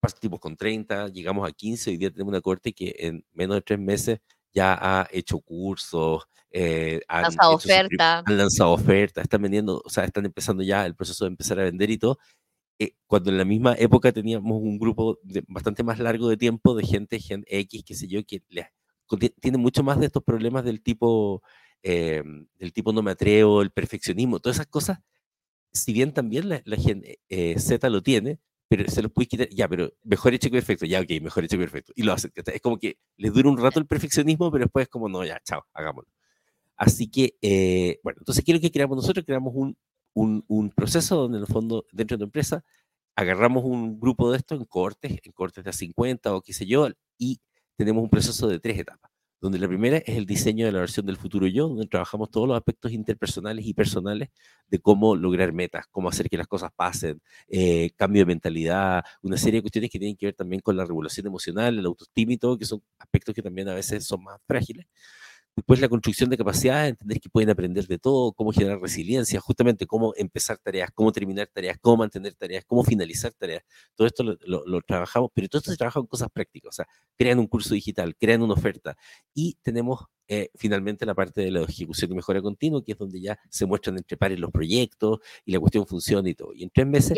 partimos 0.00 0.40
con 0.40 0.56
30, 0.56 1.08
llegamos 1.08 1.46
a 1.46 1.52
15, 1.52 1.90
hoy 1.90 1.96
día 1.98 2.10
tenemos 2.10 2.32
una 2.32 2.40
cohorte 2.40 2.72
que 2.72 2.94
en 2.98 3.24
menos 3.34 3.56
de 3.56 3.62
tres 3.62 3.78
meses 3.78 4.20
ya 4.54 4.78
ha 4.80 5.08
hecho 5.12 5.40
cursos, 5.40 6.24
eh, 6.50 7.00
han, 7.08 7.22
lanzado 7.22 7.54
oferta. 7.54 8.22
han 8.24 8.38
lanzado 8.38 8.72
ofertas, 8.72 9.24
están 9.24 9.42
vendiendo, 9.42 9.82
o 9.84 9.90
sea, 9.90 10.04
están 10.04 10.24
empezando 10.24 10.62
ya 10.62 10.86
el 10.86 10.94
proceso 10.94 11.24
de 11.24 11.30
empezar 11.30 11.58
a 11.60 11.64
vender 11.64 11.90
y 11.90 11.98
todo. 11.98 12.18
Eh, 12.78 12.94
cuando 13.06 13.30
en 13.30 13.38
la 13.38 13.44
misma 13.44 13.74
época 13.78 14.12
teníamos 14.12 14.60
un 14.60 14.78
grupo 14.78 15.18
bastante 15.48 15.82
más 15.82 15.98
largo 15.98 16.28
de 16.28 16.36
tiempo 16.36 16.74
de 16.74 16.84
gente, 16.84 17.20
Gen 17.20 17.44
X, 17.48 17.82
qué 17.84 17.94
sé 17.94 18.06
yo, 18.08 18.24
que 18.24 18.42
tiene 19.40 19.58
mucho 19.58 19.82
más 19.82 20.00
de 20.00 20.06
estos 20.06 20.22
problemas 20.22 20.64
del 20.64 20.82
tipo, 20.82 21.42
eh, 21.82 22.22
del 22.58 22.72
tipo 22.72 22.92
no 22.92 23.02
me 23.02 23.12
atrevo, 23.12 23.62
el 23.62 23.70
perfeccionismo, 23.70 24.40
todas 24.40 24.56
esas 24.56 24.66
cosas 24.68 24.98
si 25.74 25.92
bien 25.92 26.12
también 26.12 26.48
la, 26.48 26.76
gente 26.76 27.20
eh, 27.28 27.58
Z 27.58 27.90
lo 27.90 28.02
tiene, 28.02 28.38
pero 28.68 28.88
se 28.90 29.02
lo 29.02 29.10
puede 29.10 29.28
quitar, 29.28 29.48
ya, 29.50 29.68
pero 29.68 29.92
mejor 30.04 30.34
hecho 30.34 30.48
que 30.48 30.56
perfecto, 30.56 30.86
ya, 30.86 31.00
ok, 31.00 31.10
mejor 31.22 31.44
hecho 31.44 31.56
que 31.56 31.64
perfecto. 31.64 31.92
Y 31.96 32.02
lo 32.02 32.12
hace. 32.12 32.30
Es 32.34 32.60
como 32.60 32.78
que 32.78 32.98
les 33.16 33.32
dura 33.32 33.48
un 33.50 33.58
rato 33.58 33.78
el 33.80 33.86
perfeccionismo, 33.86 34.50
pero 34.50 34.64
después 34.64 34.84
es 34.84 34.88
como, 34.88 35.08
no, 35.08 35.24
ya, 35.24 35.40
chao, 35.44 35.66
hagámoslo. 35.72 36.10
Así 36.76 37.08
que, 37.08 37.36
eh, 37.42 38.00
bueno, 38.02 38.18
entonces, 38.20 38.44
¿qué 38.44 38.52
es 38.52 38.58
lo 38.58 38.62
que 38.62 38.72
creamos 38.72 38.96
nosotros? 38.96 39.24
Creamos 39.26 39.52
un, 39.56 39.76
un, 40.14 40.44
un, 40.48 40.70
proceso 40.70 41.16
donde, 41.16 41.38
en 41.38 41.44
el 41.44 41.48
fondo, 41.48 41.86
dentro 41.92 42.16
de 42.16 42.20
tu 42.20 42.24
empresa, 42.24 42.64
agarramos 43.16 43.64
un 43.64 44.00
grupo 44.00 44.32
de 44.32 44.38
estos 44.38 44.58
en 44.58 44.66
cortes, 44.66 45.20
en 45.22 45.32
cortes 45.32 45.64
de 45.64 45.72
50 45.72 46.34
o 46.34 46.42
qué 46.42 46.52
sé 46.52 46.66
yo, 46.66 46.88
y 47.18 47.40
tenemos 47.76 48.02
un 48.02 48.10
proceso 48.10 48.48
de 48.48 48.60
tres 48.60 48.78
etapas 48.78 49.13
donde 49.44 49.58
la 49.58 49.68
primera 49.68 49.98
es 49.98 50.16
el 50.16 50.24
diseño 50.24 50.64
de 50.64 50.72
la 50.72 50.80
versión 50.80 51.04
del 51.04 51.18
futuro 51.18 51.46
yo, 51.46 51.68
donde 51.68 51.86
trabajamos 51.86 52.30
todos 52.30 52.48
los 52.48 52.56
aspectos 52.56 52.92
interpersonales 52.92 53.66
y 53.66 53.74
personales 53.74 54.30
de 54.68 54.78
cómo 54.78 55.14
lograr 55.16 55.52
metas, 55.52 55.84
cómo 55.90 56.08
hacer 56.08 56.30
que 56.30 56.38
las 56.38 56.46
cosas 56.46 56.70
pasen, 56.74 57.20
eh, 57.48 57.90
cambio 57.94 58.22
de 58.22 58.26
mentalidad, 58.26 59.04
una 59.20 59.36
serie 59.36 59.58
de 59.58 59.64
cuestiones 59.64 59.90
que 59.90 59.98
tienen 59.98 60.16
que 60.16 60.24
ver 60.24 60.34
también 60.34 60.62
con 60.62 60.78
la 60.78 60.86
regulación 60.86 61.26
emocional, 61.26 61.78
el 61.78 61.84
autoestima 61.84 62.32
y 62.32 62.38
todo, 62.38 62.56
que 62.56 62.64
son 62.64 62.82
aspectos 62.98 63.34
que 63.34 63.42
también 63.42 63.68
a 63.68 63.74
veces 63.74 64.06
son 64.06 64.24
más 64.24 64.40
frágiles. 64.46 64.86
Después 65.56 65.80
la 65.80 65.88
construcción 65.88 66.30
de 66.30 66.36
capacidades, 66.36 66.90
entender 66.90 67.20
que 67.20 67.28
pueden 67.28 67.48
aprender 67.48 67.86
de 67.86 67.98
todo, 67.98 68.32
cómo 68.32 68.52
generar 68.52 68.80
resiliencia, 68.80 69.40
justamente 69.40 69.86
cómo 69.86 70.12
empezar 70.16 70.58
tareas, 70.58 70.90
cómo 70.92 71.12
terminar 71.12 71.46
tareas, 71.46 71.78
cómo 71.80 71.98
mantener 71.98 72.34
tareas, 72.34 72.64
cómo 72.66 72.82
finalizar 72.82 73.32
tareas. 73.34 73.62
Todo 73.94 74.08
esto 74.08 74.24
lo, 74.24 74.82
trabajamos, 74.82 75.30
pero 75.32 75.48
todo 75.48 75.60
esto 75.60 75.70
se 75.70 75.76
trabaja 75.76 76.00
con 76.00 76.08
cosas 76.08 76.28
prácticas, 76.32 76.70
o 76.70 76.72
sea, 76.72 76.86
crean 77.16 77.38
un 77.38 77.46
curso 77.46 77.74
digital, 77.74 78.16
crean 78.16 78.42
una 78.42 78.54
oferta 78.54 78.96
y 79.32 79.56
tenemos 79.62 80.06
eh, 80.26 80.48
finalmente 80.56 81.06
la 81.06 81.14
parte 81.14 81.42
de 81.42 81.50
la 81.50 81.62
ejecución 81.62 82.10
y 82.10 82.14
mejora 82.16 82.42
continua, 82.42 82.82
que 82.82 82.92
es 82.92 82.98
donde 82.98 83.20
ya 83.20 83.38
se 83.48 83.64
muestran 83.64 83.96
entre 83.96 84.16
pares 84.16 84.40
los 84.40 84.50
proyectos 84.50 85.20
y 85.44 85.52
la 85.52 85.60
cuestión 85.60 85.86
funciona 85.86 86.28
y 86.28 86.34
todo. 86.34 86.52
Y 86.52 86.64
en 86.64 86.70
tres 86.70 86.86
meses 86.86 87.16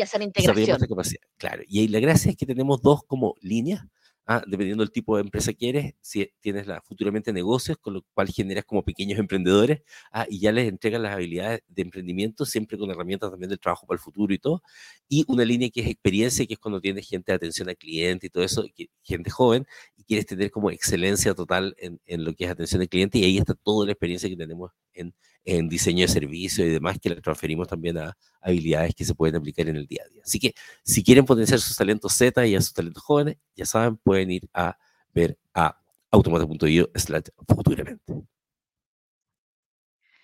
capacidad. 0.87 1.21
Claro, 1.37 1.63
y 1.67 1.79
ahí 1.79 1.87
la 1.87 1.99
gracia 1.99 2.29
es 2.29 2.37
que 2.37 2.45
tenemos 2.45 2.81
dos 2.81 3.01
como 3.03 3.35
líneas 3.41 3.83
Ah, 4.29 4.43
dependiendo 4.45 4.83
del 4.83 4.91
tipo 4.91 5.15
de 5.15 5.21
empresa 5.21 5.53
que 5.53 5.69
eres, 5.69 5.93
si 6.01 6.29
tienes 6.41 6.67
la, 6.67 6.81
futuramente 6.81 7.31
negocios, 7.31 7.77
con 7.77 7.93
lo 7.93 8.01
cual 8.13 8.27
generas 8.27 8.65
como 8.65 8.83
pequeños 8.83 9.17
emprendedores, 9.19 9.83
ah, 10.11 10.25
y 10.29 10.39
ya 10.41 10.51
les 10.51 10.67
entregas 10.67 10.99
las 11.01 11.13
habilidades 11.13 11.61
de 11.69 11.81
emprendimiento, 11.81 12.45
siempre 12.45 12.77
con 12.77 12.91
herramientas 12.91 13.31
también 13.31 13.49
del 13.49 13.59
trabajo 13.59 13.87
para 13.87 13.95
el 13.95 14.01
futuro 14.01 14.33
y 14.33 14.37
todo, 14.37 14.61
y 15.07 15.23
una 15.29 15.45
línea 15.45 15.69
que 15.69 15.79
es 15.79 15.87
experiencia, 15.87 16.45
que 16.45 16.55
es 16.55 16.59
cuando 16.59 16.81
tienes 16.81 17.07
gente 17.07 17.31
de 17.31 17.37
atención 17.37 17.69
al 17.69 17.77
cliente 17.77 18.27
y 18.27 18.29
todo 18.29 18.43
eso, 18.43 18.65
gente 19.01 19.29
joven, 19.29 19.65
y 19.95 20.03
quieres 20.03 20.25
tener 20.25 20.51
como 20.51 20.71
excelencia 20.71 21.33
total 21.33 21.73
en, 21.77 22.01
en 22.05 22.25
lo 22.25 22.33
que 22.33 22.43
es 22.43 22.51
atención 22.51 22.81
al 22.81 22.89
cliente, 22.89 23.19
y 23.19 23.23
ahí 23.23 23.37
está 23.37 23.53
toda 23.53 23.85
la 23.85 23.93
experiencia 23.93 24.27
que 24.27 24.35
tenemos 24.35 24.71
en, 24.93 25.13
en 25.47 25.69
diseño 25.69 26.01
de 26.01 26.09
servicio 26.09 26.65
y 26.65 26.69
demás, 26.69 26.97
que 27.01 27.09
la 27.09 27.21
transferimos 27.21 27.69
también 27.69 27.97
a 27.97 28.17
habilidades 28.41 28.93
que 28.93 29.05
se 29.05 29.15
pueden 29.15 29.37
aplicar 29.37 29.69
en 29.69 29.77
el 29.77 29.87
día 29.87 30.03
a 30.05 30.09
día. 30.09 30.21
Así 30.25 30.39
que 30.39 30.53
si 30.83 31.01
quieren 31.01 31.25
potenciar 31.25 31.61
sus 31.61 31.77
talentos 31.77 32.13
Z 32.13 32.45
y 32.45 32.53
a 32.53 32.61
sus 32.61 32.73
talentos 32.73 33.01
jóvenes, 33.01 33.37
ya 33.55 33.65
saben, 33.65 33.95
pueden 33.95 34.29
ir 34.29 34.49
a 34.53 34.77
ver 35.13 35.37
a 35.53 35.79
automata.io 36.11 36.91
slash 36.93 37.29
futuramente. 37.47 38.13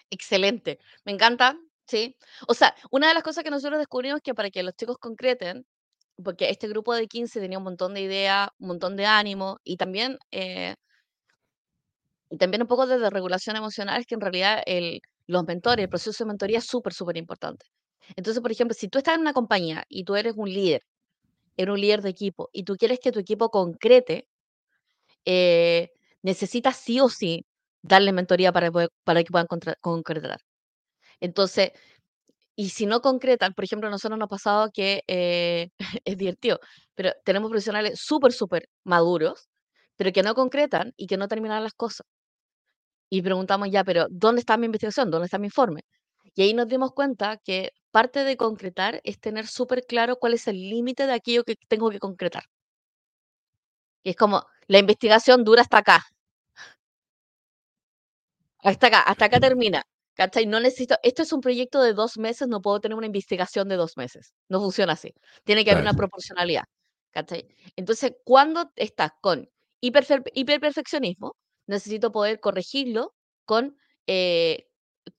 Excelente, 0.09 0.80
me 1.05 1.13
encanta, 1.13 1.57
sí. 1.88 2.17
O 2.49 2.53
sea, 2.53 2.76
una 2.91 3.07
de 3.07 3.13
las 3.13 3.24
cosas 3.24 3.45
que 3.45 3.49
nosotros 3.49 3.80
descubrimos 3.80 4.17
es 4.17 4.24
que 4.24 4.36
para 4.36 4.51
que 4.51 4.61
los 4.61 4.76
chicos 4.76 4.97
concreten, 4.97 5.65
porque 6.21 6.49
este 6.49 6.67
grupo 6.67 6.93
de 6.93 7.07
15 7.07 7.39
tenía 7.39 7.59
un 7.59 7.63
montón 7.63 7.93
de 7.93 8.01
ideas, 8.01 8.49
un 8.59 8.67
montón 8.67 8.97
de 8.97 9.05
ánimo 9.05 9.57
y 9.63 9.78
también... 9.78 10.17
Eh, 10.32 10.76
y 12.30 12.38
también 12.38 12.63
un 12.63 12.67
poco 12.67 12.88
de 12.88 13.11
regulación 13.11 13.55
emocional 13.57 14.01
es 14.01 14.07
que 14.07 14.15
en 14.15 14.21
realidad 14.21 14.63
el, 14.65 15.03
los 15.28 15.45
mentores, 15.45 15.84
el 15.84 15.89
proceso 15.89 16.24
de 16.24 16.28
mentoría 16.30 16.59
es 16.59 16.65
súper, 16.65 16.93
súper 16.93 17.17
importante. 17.17 17.65
Entonces, 18.15 18.41
por 18.41 18.51
ejemplo, 18.51 18.76
si 18.76 18.89
tú 18.89 18.97
estás 18.97 19.15
en 19.15 19.21
una 19.21 19.34
compañía 19.34 19.86
y 19.89 20.03
tú 20.03 20.15
eres 20.15 20.34
un 20.36 20.49
líder, 20.49 20.84
eres 21.57 21.74
un 21.74 21.82
líder 21.82 22.01
de 22.01 22.09
equipo 22.09 22.49
y 22.53 22.63
tú 22.63 22.76
quieres 22.78 22.99
que 22.99 23.11
tu 23.11 23.19
equipo 23.19 23.49
concrete, 23.49 24.28
eh, 25.26 25.91
necesitas 26.21 26.78
sí 26.78 26.99
o 26.99 27.09
sí 27.09 27.45
darle 27.82 28.11
mentoría 28.13 28.51
para, 28.51 28.71
que 28.71 29.32
puedan 29.32 29.47
concretar. 29.82 30.39
Entonces, 31.19 31.71
y 32.55 32.69
si 32.69 32.86
no 32.86 33.01
concretan, 33.01 33.53
por 33.53 33.65
ejemplo, 33.65 33.89
nosotros 33.89 34.19
nos 34.19 34.28
ha 34.28 34.30
pasado 34.30 34.71
que 34.74 35.03
eh, 35.07 35.69
es 36.05 36.17
divertido, 36.17 36.59
pero 36.95 37.11
tenemos 37.26 37.49
profesionales 37.49 37.99
súper, 38.01 38.34
súper 38.34 38.69
maduros, 38.84 39.49
pero 39.97 40.11
que 40.11 40.24
no 40.24 40.36
concretan 40.36 40.93
y 40.97 41.07
que 41.07 41.17
no 41.17 41.28
terminan 41.28 41.63
las 41.63 41.74
cosas 41.74 42.07
y 43.14 43.22
preguntamos 43.22 43.70
ya, 43.70 43.84
pero 43.84 44.07
¿dónde 44.09 44.39
está 44.39 44.57
mi 44.57 44.66
investigación? 44.66 45.11
¿Dónde 45.11 45.26
está 45.26 45.38
mi 45.38 45.45
informe? 45.45 45.82
Y 46.34 46.41
ahí 46.41 46.53
nos 46.55 46.68
dimos 46.68 46.93
cuenta 46.93 47.38
que 47.38 47.72
parte 47.91 48.24
de 48.24 48.36
concretar 48.38 49.01
es 49.03 49.20
tener 49.20 49.45
súper 49.45 49.86
claro 49.86 50.18
cuál 50.18 50.34
es 50.34 50.47
el 50.47 50.57
límite 50.57 51.05
de 51.05 51.14
aquello 51.14 51.43
que 51.43 51.55
tengo 51.68 51.91
que 51.91 51.99
concretar. 51.99 52.45
Y 54.01 54.09
es 54.09 54.16
como, 54.16 54.43
la 54.66 54.80
investigación 54.80 55.43
dura 55.43 55.61
hasta 55.61 55.78
acá. 55.78 56.03
Hasta 58.64 58.88
acá, 58.88 59.01
hasta 59.01 59.26
acá 59.26 59.39
termina. 59.39 59.84
¿Cachai? 60.16 60.47
No 60.47 60.59
necesito, 60.59 60.95
esto 61.03 61.22
es 61.22 61.32
un 61.34 61.41
proyecto 61.41 61.84
de 61.84 61.93
dos 61.93 62.18
meses, 62.18 62.47
no 62.47 62.61
puedo 62.61 62.80
tener 62.80 62.97
una 62.97 63.05
investigación 63.05 63.68
de 63.70 63.76
dos 63.76 63.95
meses. 63.95 64.34
No 64.49 64.59
funciona 64.59 64.93
así. 64.93 65.14
Tiene 65.43 65.64
que 65.64 65.70
haber 65.70 65.84
una 65.84 65.93
proporcionalidad. 65.93 66.64
¿Cachai? 67.11 67.47
Entonces, 67.76 68.14
cuando 68.24 68.72
estás 68.76 69.11
con 69.22 69.47
hiperperfeccionismo, 69.82 71.36
necesito 71.68 72.11
poder 72.11 72.39
corregirlo 72.39 73.14
con, 73.45 73.78
eh, 74.07 74.68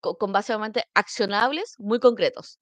con, 0.01 0.33
básicamente 0.33 0.85
accionables 0.95 1.75
muy 1.79 2.01
concretos. 2.01 2.59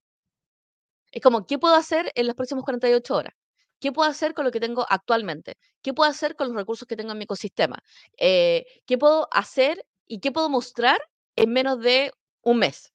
Es 1.11 1.23
como, 1.23 1.47
¿qué 1.47 1.59
puedo 1.59 1.75
hacer 1.75 2.11
en 2.15 2.27
las 2.27 2.37
próximas 2.37 2.65
48 2.65 3.15
horas? 3.15 3.35
¿Qué 3.81 3.93
puedo 3.93 4.09
hacer 4.09 4.33
con 4.35 4.45
lo 4.45 4.51
que 4.51 4.61
tengo 4.61 4.87
actualmente? 4.89 5.59
¿Qué 5.83 5.93
puedo 5.93 6.09
hacer 6.09 6.37
con 6.37 6.49
los 6.49 6.57
recursos 6.57 6.87
que 6.87 6.97
tengo 6.97 7.13
en 7.13 7.19
mi 7.19 7.25
ecosistema? 7.25 7.83
Eh, 8.17 8.65
¿Qué 8.87 8.97
puedo 8.97 9.29
hacer 9.33 9.85
y 10.07 10.21
qué 10.21 10.31
puedo 10.31 10.49
mostrar 10.49 11.01
en 11.37 11.53
menos 11.53 11.81
de 11.81 12.13
un 12.43 12.59
mes? 12.59 12.93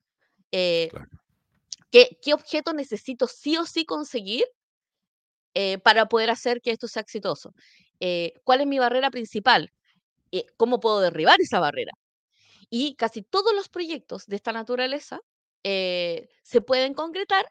Eh, 0.52 0.90
¿qué, 1.92 2.18
¿qué, 2.24 2.34
objeto 2.34 2.74
necesito 2.74 3.28
sí 3.28 3.58
o 3.58 3.66
sí 3.66 3.86
conseguir 3.86 4.46
para 5.84 6.06
poder 6.06 6.30
hacer 6.30 6.62
que 6.62 6.70
esto 6.70 6.88
sea 6.88 7.02
exitoso? 7.02 7.54
¿Cuál 8.44 8.62
es 8.62 8.68
mi 8.68 8.78
barrera 8.78 9.10
principal? 9.10 9.74
Eh, 10.32 10.46
cómo 10.58 10.80
puedo 10.80 11.00
derribar 11.00 11.40
esa 11.42 11.60
barrera. 11.60 11.94
Y 12.70 12.96
casi 12.96 13.22
todos 13.22 13.54
los 13.56 13.70
proyectos 13.70 14.26
de 14.28 14.36
esta 14.36 14.52
naturaleza 14.52 15.22
eh, 15.64 16.30
se 16.44 16.62
pueden 16.62 16.94
concretar 16.94 17.46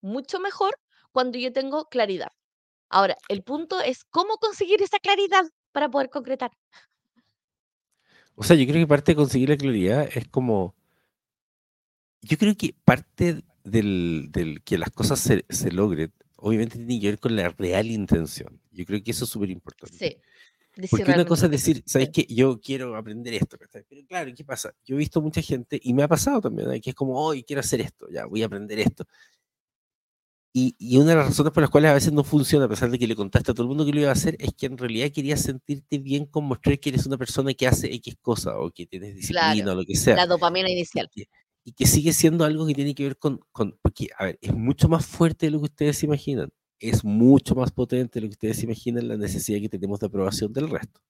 mucho 0.00 0.40
mejor 0.40 0.78
cuando 1.12 1.38
yo 1.38 1.52
tengo 1.52 1.88
claridad. 1.88 2.32
Ahora, 2.88 3.16
el 3.28 3.42
punto 3.42 3.80
es 3.80 4.04
cómo 4.04 4.36
conseguir 4.36 4.82
esa 4.82 4.98
claridad 4.98 5.44
para 5.72 5.90
poder 5.90 6.10
concretar. 6.10 6.52
O 8.34 8.44
sea, 8.44 8.56
yo 8.56 8.66
creo 8.66 8.82
que 8.82 8.86
parte 8.86 9.12
de 9.12 9.16
conseguir 9.16 9.48
la 9.48 9.56
claridad 9.56 10.08
es 10.14 10.28
como... 10.28 10.74
Yo 12.22 12.36
creo 12.36 12.56
que 12.56 12.74
parte 12.84 13.42
del, 13.64 14.28
del 14.30 14.62
que 14.62 14.78
las 14.78 14.90
cosas 14.90 15.20
se, 15.20 15.44
se, 15.48 15.70
logren, 15.70 16.12
obviamente 16.36 16.76
tiene 16.76 17.00
que 17.00 17.06
ver 17.08 17.18
con 17.18 17.36
la 17.36 17.48
real 17.50 17.86
intención. 17.86 18.60
Yo 18.72 18.84
creo 18.84 19.02
que 19.02 19.10
eso 19.10 19.24
es 19.24 19.30
súper 19.30 19.50
importante. 19.50 19.96
Sí. 19.96 20.16
Porque 20.90 21.10
una 21.10 21.24
cosa 21.24 21.46
es 21.46 21.52
decir, 21.52 21.82
¿sabes 21.86 22.10
qué? 22.12 22.26
Yo 22.28 22.60
quiero 22.60 22.96
aprender 22.96 23.32
esto, 23.32 23.56
Pero 23.58 24.06
claro, 24.06 24.30
¿qué 24.36 24.44
pasa? 24.44 24.74
Yo 24.84 24.96
he 24.96 24.98
visto 24.98 25.22
mucha 25.22 25.40
gente, 25.40 25.80
y 25.82 25.94
me 25.94 26.02
ha 26.02 26.08
pasado 26.08 26.42
también, 26.42 26.80
que 26.82 26.90
es 26.90 26.96
como, 26.96 27.18
hoy 27.18 27.44
quiero 27.44 27.60
hacer 27.60 27.80
esto, 27.80 28.06
ya, 28.10 28.26
voy 28.26 28.42
a 28.42 28.46
aprender 28.46 28.78
esto. 28.78 29.06
Y, 30.52 30.74
y, 30.78 30.96
una 30.96 31.10
de 31.10 31.16
las 31.16 31.26
razones 31.26 31.52
por 31.52 31.62
las 31.62 31.70
cuales 31.70 31.90
a 31.90 31.94
veces 31.94 32.12
no 32.12 32.24
funciona, 32.24 32.64
a 32.64 32.68
pesar 32.68 32.90
de 32.90 32.98
que 32.98 33.06
le 33.06 33.14
contaste 33.14 33.50
a 33.50 33.54
todo 33.54 33.64
el 33.64 33.68
mundo 33.68 33.84
que 33.84 33.92
lo 33.92 34.00
iba 34.00 34.08
a 34.08 34.12
hacer, 34.12 34.36
es 34.38 34.54
que 34.54 34.66
en 34.66 34.78
realidad 34.78 35.10
querías 35.10 35.42
sentirte 35.42 35.98
bien 35.98 36.26
con 36.26 36.44
mostrar 36.44 36.78
que 36.78 36.90
eres 36.90 37.06
una 37.06 37.18
persona 37.18 37.52
que 37.54 37.66
hace 37.66 37.92
X 37.94 38.16
cosa, 38.20 38.58
o 38.58 38.70
que 38.70 38.86
tienes 38.86 39.14
disciplina, 39.14 39.72
o 39.72 39.74
lo 39.74 39.84
que 39.84 39.96
sea. 39.96 40.16
La 40.16 40.26
dopamina 40.26 40.70
inicial. 40.70 41.10
Y 41.14 41.22
que, 41.24 41.30
y 41.64 41.72
que, 41.72 41.86
sigue 41.86 42.12
siendo 42.12 42.44
algo 42.44 42.66
que 42.66 42.74
tiene 42.74 42.94
que 42.94 43.02
ver 43.02 43.18
con, 43.18 43.40
con, 43.52 43.78
porque, 43.82 44.08
a 44.18 44.26
ver, 44.26 44.38
es 44.40 44.54
mucho 44.54 44.88
más 44.88 45.04
fuerte 45.04 45.46
de 45.46 45.52
lo 45.52 45.58
que 45.58 45.66
ustedes 45.66 45.98
se 45.98 46.06
imaginan 46.06 46.50
es 46.78 47.04
mucho 47.04 47.54
más 47.54 47.70
potente 47.72 48.18
de 48.18 48.26
lo 48.26 48.28
que 48.28 48.34
ustedes 48.34 48.62
imaginan 48.62 49.08
la 49.08 49.16
necesidad 49.16 49.60
que 49.60 49.68
tenemos 49.68 50.00
de 50.00 50.06
aprobación 50.06 50.52
del 50.52 50.68
resto. 50.68 51.00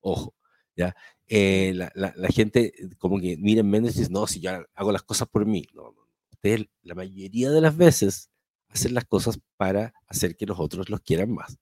Ojo, 0.00 0.34
¿ya? 0.76 0.94
Eh, 1.26 1.72
la, 1.74 1.92
la, 1.94 2.28
gente 2.28 2.74
como 2.98 3.18
que 3.18 3.36
miren 3.38 3.68
menos 3.68 3.94
y 3.94 4.00
dicen, 4.00 4.12
no, 4.12 4.26
si 4.26 4.40
yo 4.40 4.50
hago 4.74 4.92
las 4.92 5.02
cosas 5.02 5.28
por 5.28 5.46
mí. 5.46 5.66
No, 5.72 5.92
no, 5.92 6.08
Ustedes 6.32 6.66
la 6.82 6.94
mayoría 6.94 7.50
de 7.50 7.60
las 7.60 7.76
veces 7.76 8.30
hacen 8.68 8.92
las 8.92 9.04
cosas 9.06 9.38
para 9.56 9.94
hacer 10.06 10.36
que 10.36 10.46
los 10.46 10.58
otros 10.60 10.90
los 10.90 11.00
quieran 11.00 11.32
más. 11.32 11.58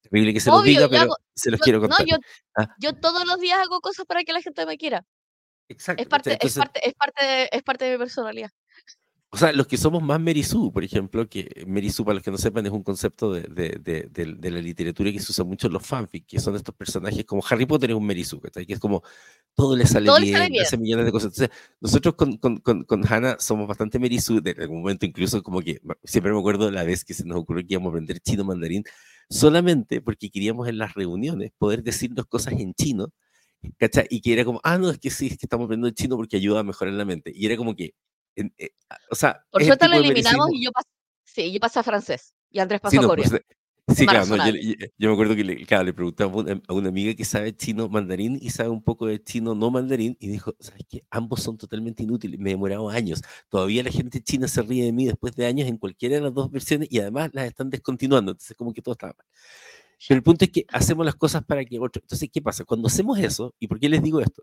Terrible 0.00 0.34
que 0.34 0.40
se 0.40 0.50
los 0.50 0.64
diga, 0.64 0.88
pero 0.88 1.14
se 1.34 1.50
los 1.50 1.60
quiero 1.60 1.80
contar. 1.80 2.00
No, 2.00 2.06
yo, 2.06 2.16
ah. 2.56 2.74
yo, 2.80 2.92
todos 2.94 3.24
los 3.24 3.38
días 3.38 3.60
hago 3.60 3.80
cosas 3.80 4.04
para 4.06 4.24
que 4.24 4.32
la 4.32 4.42
gente 4.42 4.66
me 4.66 4.76
quiera. 4.76 5.06
Exacto. 5.68 6.02
Es 6.02 6.08
parte, 6.08 6.38
es 6.40 6.54
parte, 6.56 6.80
es 6.88 6.94
parte, 6.94 7.24
de, 7.24 7.48
es 7.52 7.62
parte 7.62 7.84
de 7.84 7.92
mi 7.92 7.98
personalidad. 7.98 8.50
O 9.34 9.38
sea, 9.38 9.50
los 9.52 9.66
que 9.66 9.78
somos 9.78 10.02
más 10.02 10.20
Merisú, 10.20 10.70
por 10.70 10.84
ejemplo, 10.84 11.26
que 11.26 11.64
Merisú, 11.66 12.04
para 12.04 12.16
los 12.16 12.22
que 12.22 12.30
no 12.30 12.36
sepan, 12.36 12.66
es 12.66 12.72
un 12.72 12.82
concepto 12.82 13.32
de, 13.32 13.40
de, 13.44 14.08
de, 14.10 14.50
la 14.50 14.60
literatura 14.60 15.10
que 15.10 15.20
se 15.20 15.32
usa 15.32 15.42
mucho 15.42 15.68
en 15.68 15.72
los 15.72 15.86
fanfics, 15.86 16.26
que 16.26 16.38
son 16.38 16.54
estos 16.54 16.74
personajes 16.74 17.24
como 17.24 17.42
Harry 17.48 17.64
Potter 17.64 17.90
es 17.92 17.96
un 17.96 18.04
Merisú, 18.04 18.42
que 18.42 18.50
es 18.68 18.78
como 18.78 19.02
todo 19.54 19.74
le 19.74 19.86
sale, 19.86 20.10
bien, 20.20 20.60
hace 20.60 20.76
millones 20.76 21.06
de 21.06 21.12
cosas. 21.12 21.32
Entonces, 21.32 21.56
nosotros 21.80 22.14
con, 22.14 22.36
con, 22.36 22.58
con, 22.58 22.84
con 22.84 23.10
Hannah 23.10 23.36
somos 23.38 23.66
bastante 23.66 23.98
Merisú, 23.98 24.42
en 24.44 24.60
algún 24.60 24.80
momento 24.82 25.06
incluso 25.06 25.42
como 25.42 25.62
que, 25.62 25.80
siempre 26.04 26.30
me 26.30 26.38
acuerdo 26.38 26.70
la 26.70 26.84
vez 26.84 27.02
que 27.02 27.14
se 27.14 27.24
nos 27.24 27.38
ocurrió 27.38 27.66
que 27.66 27.72
íbamos 27.72 27.88
a 27.88 27.92
aprender 27.92 28.20
chino 28.20 28.44
mandarín, 28.44 28.84
solamente 29.30 30.02
porque 30.02 30.28
queríamos 30.30 30.68
en 30.68 30.76
las 30.76 30.92
reuniones 30.92 31.52
poder 31.56 31.82
decirnos 31.82 32.26
cosas 32.26 32.52
en 32.52 32.74
chino 32.74 33.14
¿cachai? 33.78 34.06
Y 34.10 34.20
que 34.20 34.32
era 34.34 34.44
como, 34.44 34.60
ah, 34.62 34.78
no, 34.78 34.90
es 34.90 34.98
que 34.98 35.10
sí, 35.10 35.28
es 35.28 35.38
que 35.38 35.46
estamos 35.46 35.64
aprendiendo 35.64 35.88
el 35.88 35.94
chino 35.94 36.16
porque 36.16 36.36
ayuda 36.36 36.60
a 36.60 36.64
mejorar 36.64 36.94
la 36.94 37.04
mente. 37.04 37.32
Y 37.34 37.46
era 37.46 37.56
como 37.56 37.74
que, 37.74 37.94
en- 38.36 38.54
eh, 38.58 38.70
o 39.10 39.14
sea, 39.14 39.44
Por 39.50 39.62
suerte 39.64 39.88
lo 39.88 39.96
eliminamos 39.96 40.48
y 40.52 40.64
yo 40.64 40.72
pasé, 40.72 40.88
sí, 41.24 41.52
yo 41.52 41.60
pasé 41.60 41.78
a 41.78 41.82
francés 41.82 42.34
y 42.50 42.58
Andrés 42.58 42.80
pasó 42.80 42.90
Sí, 42.92 42.98
a 42.98 43.02
no, 43.02 43.08
Corea. 43.08 43.28
pues, 43.28 43.42
sí, 43.98 44.06
claro, 44.06 44.26
no, 44.26 44.36
yo, 44.46 44.54
yo- 44.54 44.86
yo 44.96 45.08
me 45.08 45.14
acuerdo 45.14 45.34
que 45.34 45.44
le, 45.44 45.66
claro, 45.66 45.84
le 45.84 45.92
preguntaba 45.92 46.32
a 46.32 46.36
una, 46.36 46.62
a 46.68 46.72
una 46.72 46.88
amiga 46.88 47.14
que 47.14 47.24
sabe 47.24 47.54
chino 47.56 47.88
mandarín 47.88 48.38
y 48.40 48.50
sabe 48.50 48.68
un 48.68 48.82
poco 48.82 49.06
de 49.06 49.22
chino 49.22 49.54
no 49.54 49.70
mandarín 49.70 50.16
y 50.20 50.28
dijo, 50.28 50.54
¿sabes 50.60 50.82
qué? 50.88 51.04
Ambos 51.10 51.42
son 51.42 51.56
totalmente 51.58 52.02
inútiles, 52.02 52.38
me 52.38 52.50
he 52.50 52.52
demorado 52.54 52.88
años. 52.90 53.20
Todavía 53.48 53.82
la 53.82 53.90
gente 53.90 54.22
china 54.22 54.46
se 54.48 54.62
ríe 54.62 54.84
de 54.84 54.92
mí 54.92 55.06
después 55.06 55.34
de 55.34 55.46
años 55.46 55.68
en 55.68 55.76
cualquiera 55.78 56.14
de 56.16 56.20
las 56.22 56.32
dos 56.34 56.50
versiones 56.50 56.88
y 56.90 57.00
además 57.00 57.30
las 57.32 57.46
están 57.46 57.70
descontinuando, 57.70 58.32
entonces 58.32 58.56
como 58.56 58.72
que 58.72 58.82
todo 58.82 58.92
estaba 58.92 59.14
mal. 59.18 59.26
Pero 60.08 60.16
el 60.18 60.22
punto 60.24 60.44
es 60.44 60.50
que 60.50 60.64
hacemos 60.68 61.04
las 61.06 61.14
cosas 61.14 61.44
para 61.44 61.64
que 61.64 61.78
otro... 61.78 62.00
Entonces, 62.02 62.28
¿qué 62.32 62.42
pasa? 62.42 62.64
Cuando 62.64 62.88
hacemos 62.88 63.18
eso, 63.20 63.54
¿y 63.60 63.68
por 63.68 63.78
qué 63.78 63.88
les 63.88 64.02
digo 64.02 64.20
esto? 64.20 64.42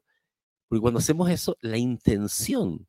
Porque 0.70 0.82
cuando 0.82 1.00
hacemos 1.00 1.30
eso, 1.30 1.58
la 1.60 1.78
intención, 1.78 2.88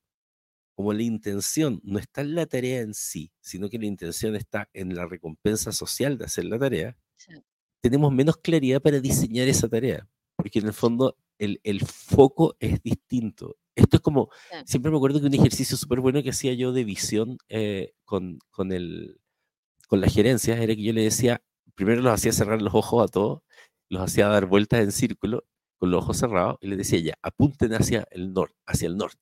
como 0.81 0.95
la 0.95 1.03
intención 1.03 1.79
no 1.85 1.99
está 1.99 2.23
en 2.23 2.35
la 2.35 2.47
tarea 2.47 2.81
en 2.81 2.95
sí, 2.95 3.31
sino 3.41 3.69
que 3.69 3.79
la 3.79 3.85
intención 3.87 4.35
está 4.35 4.71
en 4.73 4.95
la 4.95 5.05
recompensa 5.07 5.73
social 5.73 6.17
de 6.19 6.25
hacer 6.25 6.47
la 6.47 6.59
tarea, 6.59 6.97
Sí. 7.17 7.35
tenemos 7.83 8.11
menos 8.13 8.39
claridad 8.39 8.81
para 8.81 8.99
diseñar 9.01 9.47
esa 9.49 9.69
tarea, 9.69 10.09
porque 10.37 10.59
en 10.61 10.69
el 10.69 10.73
fondo 10.73 11.17
el, 11.39 11.61
el 11.65 11.81
foco 11.85 12.57
es 12.61 12.83
distinto. 12.83 13.57
Esto 13.75 13.97
es 13.99 14.01
como, 14.03 14.31
Sí. 14.51 14.57
siempre 14.65 14.91
me 14.91 14.97
acuerdo 14.97 15.21
que 15.21 15.27
un 15.27 15.35
ejercicio 15.35 15.77
súper 15.77 16.01
bueno 16.01 16.23
que 16.23 16.31
hacía 16.31 16.55
yo 16.55 16.73
de 16.73 16.85
visión 16.85 17.37
eh, 17.51 17.93
con, 18.07 18.39
con, 18.51 18.73
el, 18.73 19.21
con 19.89 20.01
las 20.01 20.15
gerencias 20.15 20.59
era 20.59 20.75
que 20.75 20.83
yo 20.83 20.93
le 20.95 21.03
decía, 21.03 21.43
primero 21.75 22.01
los 22.01 22.13
hacía 22.15 22.33
cerrar 22.33 22.63
los 22.63 22.75
ojos 22.75 23.05
a 23.05 23.09
todos, 23.09 23.43
los 23.91 24.03
hacía 24.03 24.29
dar 24.29 24.47
vueltas 24.47 24.81
en 24.81 24.93
círculo 24.93 25.45
con 25.79 25.91
los 25.91 26.03
ojos 26.05 26.17
cerrados 26.19 26.57
y 26.63 26.69
les 26.69 26.79
decía 26.79 27.01
ya, 27.01 27.15
apunten 27.23 27.75
hacia 27.75 28.07
el, 28.11 28.33
nor 28.33 28.55
hacia 28.67 28.89
el 28.89 28.97
norte. 28.97 29.19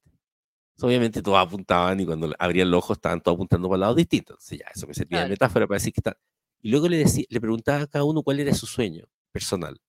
Obviamente 0.80 1.22
todos 1.22 1.38
apuntaban 1.38 1.98
y 2.00 2.06
cuando 2.06 2.32
abrían 2.38 2.70
los 2.70 2.78
ojos 2.78 2.98
estaban 2.98 3.20
todos 3.20 3.36
apuntando 3.36 3.68
para 3.68 3.80
lados 3.80 3.96
distintos. 3.96 4.34
Entonces 4.36 4.58
ya, 4.60 4.66
eso 4.74 4.86
me 4.86 4.94
servía 4.94 5.22
de 5.24 5.28
metáfora 5.30 5.66
para 5.66 5.76
decir 5.76 5.92
que 5.92 6.00
está. 6.00 6.16
Y 6.60 6.70
luego 6.70 6.88
le, 6.88 6.98
decía, 6.98 7.24
le 7.28 7.40
preguntaba 7.40 7.82
a 7.82 7.86
cada 7.86 8.04
uno 8.04 8.22
cuál 8.22 8.40
era 8.40 8.54
su 8.54 8.66
sueño 8.66 9.04
personal. 9.32 9.80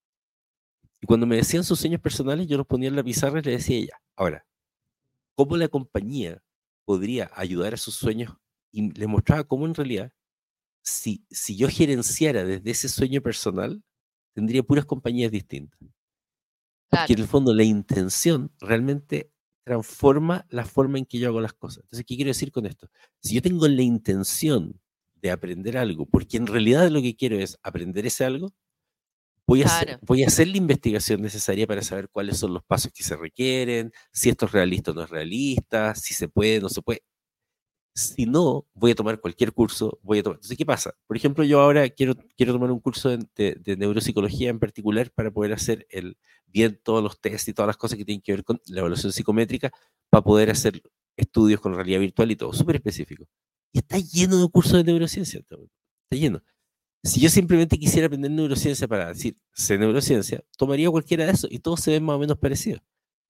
Y 1.02 1.06
cuando 1.08 1.26
me 1.26 1.36
decían 1.38 1.64
sus 1.64 1.80
sueños 1.80 2.02
personales, 2.02 2.48
yo 2.48 2.58
los 2.58 2.68
ponía 2.68 2.90
en 2.90 2.96
la 2.96 3.04
pizarra 3.04 3.40
y 3.40 3.44
le 3.44 3.52
decía 3.52 3.80
ya, 3.86 4.02
ahora, 4.16 4.46
¿cómo 5.36 5.58
la 5.58 5.68
compañía 5.68 6.44
podría 6.86 7.32
ayudar 7.36 7.74
a 7.76 7.78
sus 7.78 7.96
sueños? 7.96 8.36
Y 8.72 8.92
les 8.94 9.08
mostraba 9.08 9.44
cómo 9.46 9.66
en 9.66 9.76
realidad, 9.76 10.12
si, 10.84 11.26
si 11.30 11.56
yo 11.58 11.70
gerenciara 11.70 12.44
desde 12.44 12.72
ese 12.72 12.90
sueño 12.90 13.22
personal, 13.22 13.84
tendría 14.34 14.64
puras 14.64 14.86
compañías 14.86 15.32
distintas. 15.32 15.80
Porque 15.80 15.94
Claro. 16.90 17.14
en 17.14 17.20
el 17.20 17.28
fondo 17.28 17.54
la 17.54 17.64
intención 17.64 18.52
realmente 18.60 19.32
transforma 19.64 20.46
la 20.50 20.66
forma 20.66 20.98
en 20.98 21.06
que 21.06 21.20
yo 21.20 21.28
hago 21.30 21.42
las 21.42 21.54
cosas. 21.54 21.84
Entonces, 21.84 22.06
¿qué 22.06 22.16
quiero 22.16 22.30
decir 22.30 22.52
con 22.52 22.66
esto? 22.66 22.90
Si 23.22 23.36
yo 23.36 23.42
tengo 23.42 23.68
la 23.68 23.82
intención 23.82 24.80
de 25.16 25.32
aprender 25.32 25.78
algo, 25.78 26.06
porque 26.06 26.38
en 26.38 26.48
realidad 26.48 26.90
lo 26.90 27.02
que 27.02 27.16
quiero 27.16 27.38
es 27.38 27.58
aprender 27.62 28.06
ese 28.06 28.26
algo, 28.26 28.54
voy 29.46 29.64
a, 29.64 29.66
hacer, 29.66 30.00
voy 30.04 30.24
a 30.24 30.28
hacer 30.28 30.48
la 30.48 30.58
investigación 30.58 31.22
necesaria 31.22 31.68
para 31.68 31.82
saber 31.82 32.08
cuáles 32.10 32.38
son 32.38 32.54
los 32.54 32.64
pasos 32.64 32.92
que 32.94 33.04
se 33.04 33.16
requieren, 33.18 33.92
si 34.12 34.30
esto 34.30 34.46
es 34.46 34.52
realista 34.52 34.92
o 34.92 34.94
no 34.94 35.04
es 35.04 35.10
realista, 35.10 35.94
si 35.96 36.14
se 36.14 36.30
puede 36.30 36.60
o 36.60 36.62
no 36.62 36.70
se 36.70 36.82
puede. 36.82 37.02
Si 37.96 38.26
no, 38.26 38.66
voy 38.76 38.92
a 38.92 38.96
tomar 38.96 39.20
cualquier 39.20 39.52
curso, 39.52 40.00
voy 40.04 40.20
a 40.20 40.24
tomar... 40.24 40.38
Entonces, 40.38 40.58
¿qué 40.58 40.66
pasa? 40.66 40.94
Por 41.06 41.18
ejemplo, 41.18 41.44
yo 41.44 41.60
ahora 41.60 41.90
quiero, 41.90 42.16
quiero 42.38 42.54
tomar 42.54 42.72
un 42.72 42.80
curso 42.80 43.10
de, 43.10 43.26
de- 43.36 43.56
de 43.56 43.76
neuropsicología 43.76 44.50
en 44.50 44.60
particular 44.60 45.12
para 45.12 45.32
poder 45.32 45.52
hacer 45.52 45.86
el, 45.90 46.16
bien 46.52 46.80
todos 46.84 47.04
los 47.04 47.20
test 47.20 47.48
y 47.48 47.54
todas 47.54 47.68
las 47.68 47.78
cosas 47.78 47.98
que 47.98 48.06
tienen 48.06 48.22
que 48.22 48.32
ver 48.34 48.44
con 48.44 48.62
la 48.68 48.80
evaluación 48.80 49.12
psicométrica 49.12 49.72
para 50.10 50.24
poder 50.24 50.50
hacer 50.50 50.82
estudios 51.16 51.60
con 51.60 51.74
realidad 51.74 52.00
virtual 52.00 52.32
y 52.32 52.36
todo, 52.36 52.54
súper 52.54 52.78
específico. 52.78 53.28
Y 53.72 53.80
está 53.80 53.98
lleno 54.00 54.42
de 54.42 54.50
cursos 54.50 54.74
de 54.74 54.84
neurociencia. 54.84 55.40
Está 55.40 55.58
lleno. 56.12 56.42
Si 57.04 57.20
yo 57.22 57.30
simplemente 57.30 57.78
quisiera 57.78 58.08
aprender 58.08 58.32
neurociencia 58.32 58.88
para 58.88 59.08
decir, 59.10 59.38
sé 59.54 59.78
neurociencia, 59.78 60.44
tomaría 60.58 60.90
cualquiera 60.90 61.26
de 61.26 61.32
esos 61.32 61.52
y 61.52 61.60
todos 61.60 61.80
se 61.80 61.92
ven 61.92 62.04
más 62.04 62.16
o 62.16 62.20
menos 62.20 62.38
parecidos. 62.38 62.82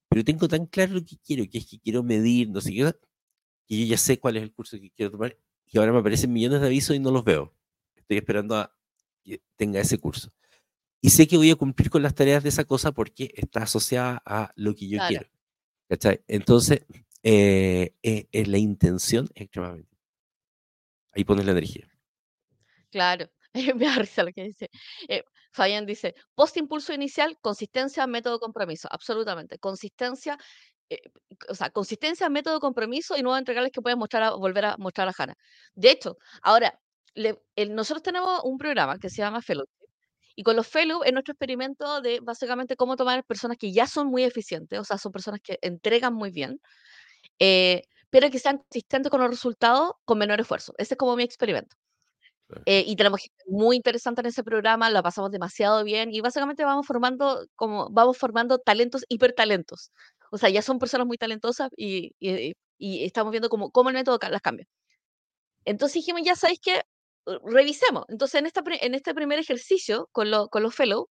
Pero 0.09 0.23
tengo 0.23 0.47
tan 0.47 0.65
claro 0.65 0.93
lo 0.93 1.05
que 1.05 1.17
quiero, 1.17 1.43
que 1.49 1.59
es 1.59 1.67
que 1.67 1.79
quiero 1.79 2.01
medir, 2.01 2.49
no 2.49 2.61
sé 2.61 2.71
qué, 2.71 2.91
que 3.67 3.79
yo 3.79 3.85
ya 3.85 3.97
sé 3.97 4.19
cuál 4.19 4.37
es 4.37 4.43
el 4.43 4.51
curso 4.51 4.79
que 4.79 4.89
quiero 4.89 5.11
tomar 5.11 5.37
y 5.71 5.77
ahora 5.77 5.91
me 5.91 5.99
aparecen 5.99 6.33
millones 6.33 6.61
de 6.61 6.67
avisos 6.67 6.95
y 6.95 6.99
no 6.99 7.11
los 7.11 7.23
veo. 7.23 7.53
Estoy 7.95 8.17
esperando 8.17 8.55
a 8.55 8.75
que 9.23 9.43
tenga 9.55 9.79
ese 9.79 9.99
curso. 9.99 10.31
Y 11.01 11.09
sé 11.11 11.27
que 11.27 11.37
voy 11.37 11.49
a 11.51 11.55
cumplir 11.55 11.89
con 11.89 12.03
las 12.03 12.13
tareas 12.13 12.43
de 12.43 12.49
esa 12.49 12.65
cosa 12.65 12.91
porque 12.91 13.31
está 13.35 13.63
asociada 13.63 14.21
a 14.25 14.51
lo 14.55 14.75
que 14.75 14.87
yo 14.87 14.97
Claro. 14.97 15.07
quiero. 15.09 15.29
¿Cachai? 15.89 16.21
Entonces, 16.27 16.85
eh, 17.23 17.93
eh, 18.03 18.27
eh, 18.31 18.45
la 18.45 18.57
intención 18.57 19.29
es 19.33 19.43
extremadamente. 19.43 19.97
Ahí 21.13 21.23
pones 21.23 21.45
la 21.45 21.51
energía. 21.53 21.87
Claro, 22.91 23.29
me 23.75 23.85
da 23.85 23.95
risa 23.95 24.23
lo 24.23 24.31
que 24.31 24.43
dice. 24.43 24.69
Eh, 25.07 25.23
Fabián 25.51 25.85
dice, 25.85 26.15
post 26.35 26.57
impulso 26.57 26.93
inicial, 26.93 27.37
consistencia, 27.41 28.05
método, 28.07 28.39
compromiso. 28.39 28.87
Absolutamente. 28.91 29.57
Consistencia, 29.57 30.37
eh, 30.89 30.99
o 31.47 31.55
sea, 31.55 31.69
consistencia, 31.71 32.29
método, 32.29 32.59
compromiso 32.59 33.17
y 33.17 33.23
nuevos 33.23 33.39
entregables 33.39 33.71
que 33.71 33.81
puedes 33.81 33.97
mostrar 33.97 34.23
a, 34.23 34.31
volver 34.31 34.65
a 34.65 34.77
mostrar 34.77 35.07
a 35.07 35.13
Jana. 35.13 35.35
De 35.73 35.91
hecho, 35.91 36.17
ahora, 36.41 36.79
le- 37.15 37.41
el- 37.55 37.73
nosotros 37.73 38.03
tenemos 38.03 38.41
un 38.43 38.57
programa 38.57 38.99
que 38.99 39.09
se 39.09 39.17
llama 39.17 39.41
Fellowship. 39.41 39.73
Y 40.39 40.43
con 40.43 40.55
los 40.55 40.67
Fellow 40.67 41.03
es 41.03 41.11
nuestro 41.13 41.33
experimento 41.33 42.01
de 42.01 42.19
básicamente 42.21 42.75
cómo 42.77 42.95
tomar 42.95 43.25
personas 43.25 43.57
que 43.57 43.73
ya 43.73 43.87
son 43.87 44.07
muy 44.07 44.23
eficientes, 44.23 44.79
o 44.79 44.83
sea, 44.85 44.97
son 44.97 45.11
personas 45.11 45.41
que 45.43 45.59
entregan 45.61 46.13
muy 46.13 46.31
bien, 46.31 46.61
eh, 47.39 47.83
pero 48.11 48.29
que 48.31 48.39
sean 48.39 48.57
consistentes 48.59 49.11
con 49.11 49.21
los 49.21 49.29
resultados 49.31 49.93
con 50.05 50.17
menor 50.19 50.39
esfuerzo. 50.41 50.73
Ese 50.77 50.95
es 50.95 50.97
como 50.99 51.15
mi 51.17 51.23
experimento. 51.23 51.75
Eh, 52.65 52.83
y 52.87 52.95
tenemos 52.95 53.21
gente 53.21 53.35
muy 53.47 53.75
interesante 53.77 54.21
en 54.21 54.27
ese 54.27 54.43
programa, 54.43 54.89
la 54.89 55.03
pasamos 55.03 55.31
demasiado 55.31 55.83
bien 55.83 56.13
y 56.13 56.21
básicamente 56.21 56.65
vamos 56.65 56.85
formando 56.87 57.45
como 57.55 57.89
vamos 57.91 58.17
formando 58.17 58.59
talentos 58.59 59.05
hipertalentos. 59.09 59.91
O 60.31 60.37
sea, 60.37 60.49
ya 60.49 60.61
son 60.61 60.79
personas 60.79 61.07
muy 61.07 61.17
talentosas 61.17 61.69
y, 61.77 62.13
y- 62.19 62.53
y 62.77 63.05
estamos 63.05 63.31
viendo 63.31 63.49
cómo, 63.49 63.71
cómo 63.71 63.89
el 63.89 63.95
método 63.95 64.19
las 64.29 64.41
cambia. 64.41 64.67
Entonces 65.65 65.95
dijimos, 65.95 66.21
ya 66.23 66.35
sabéis 66.35 66.59
que 66.61 66.81
revisemos. 67.45 68.05
Entonces, 68.09 68.39
en, 68.39 68.45
esta, 68.47 68.63
en 68.65 68.95
este 68.95 69.13
primer 69.13 69.39
ejercicio 69.39 70.09
con, 70.11 70.31
lo- 70.31 70.49
con 70.49 70.63
los 70.63 70.75
fellow, 70.75 71.07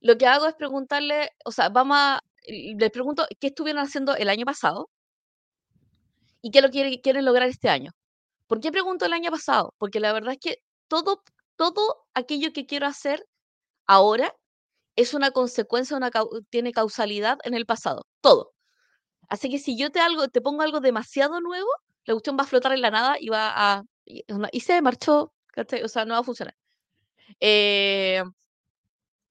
lo 0.00 0.18
que 0.18 0.26
hago 0.26 0.46
es 0.46 0.54
preguntarle, 0.54 1.30
o 1.44 1.52
sea, 1.52 1.68
vamos 1.70 2.18
les 2.46 2.90
pregunto 2.90 3.26
qué 3.40 3.48
estuvieron 3.48 3.82
haciendo 3.82 4.14
el 4.16 4.28
año 4.28 4.44
pasado 4.44 4.90
y 6.42 6.50
qué 6.50 6.60
lo 6.60 6.70
quiere- 6.70 7.00
quieren 7.00 7.24
lograr 7.24 7.48
este 7.48 7.68
año. 7.70 7.92
¿Por 8.46 8.60
qué 8.60 8.70
pregunto 8.72 9.06
el 9.06 9.12
año 9.14 9.30
pasado? 9.30 9.74
Porque 9.78 10.00
la 10.00 10.12
verdad 10.12 10.34
es 10.34 10.40
que 10.40 10.58
todo, 10.88 11.22
todo 11.56 12.06
aquello 12.14 12.52
que 12.52 12.66
quiero 12.66 12.86
hacer 12.86 13.26
ahora 13.86 14.34
es 14.96 15.14
una 15.14 15.32
consecuencia, 15.32 15.96
una, 15.96 16.10
tiene 16.50 16.72
causalidad 16.72 17.38
en 17.44 17.54
el 17.54 17.66
pasado. 17.66 18.02
Todo. 18.22 18.52
Así 19.28 19.50
que 19.50 19.58
si 19.58 19.78
yo 19.78 19.90
te, 19.92 20.00
algo, 20.00 20.28
te 20.28 20.42
pongo 20.42 20.62
algo 20.62 20.80
demasiado 20.80 21.40
nuevo, 21.40 21.68
la 22.06 22.14
cuestión 22.14 22.36
va 22.38 22.44
a 22.44 22.48
flotar 22.48 22.72
en 22.72 22.82
la 22.82 22.90
nada 22.92 23.16
y 23.20 23.28
va 23.30 23.52
a... 23.54 23.84
Y 24.52 24.60
se 24.60 24.82
marchó, 24.82 25.33
¿cachai? 25.54 25.82
O 25.84 25.88
sea, 25.88 26.04
no 26.04 26.14
va 26.14 26.20
a 26.20 26.24
funcionar. 26.24 26.54
Eh, 27.40 28.22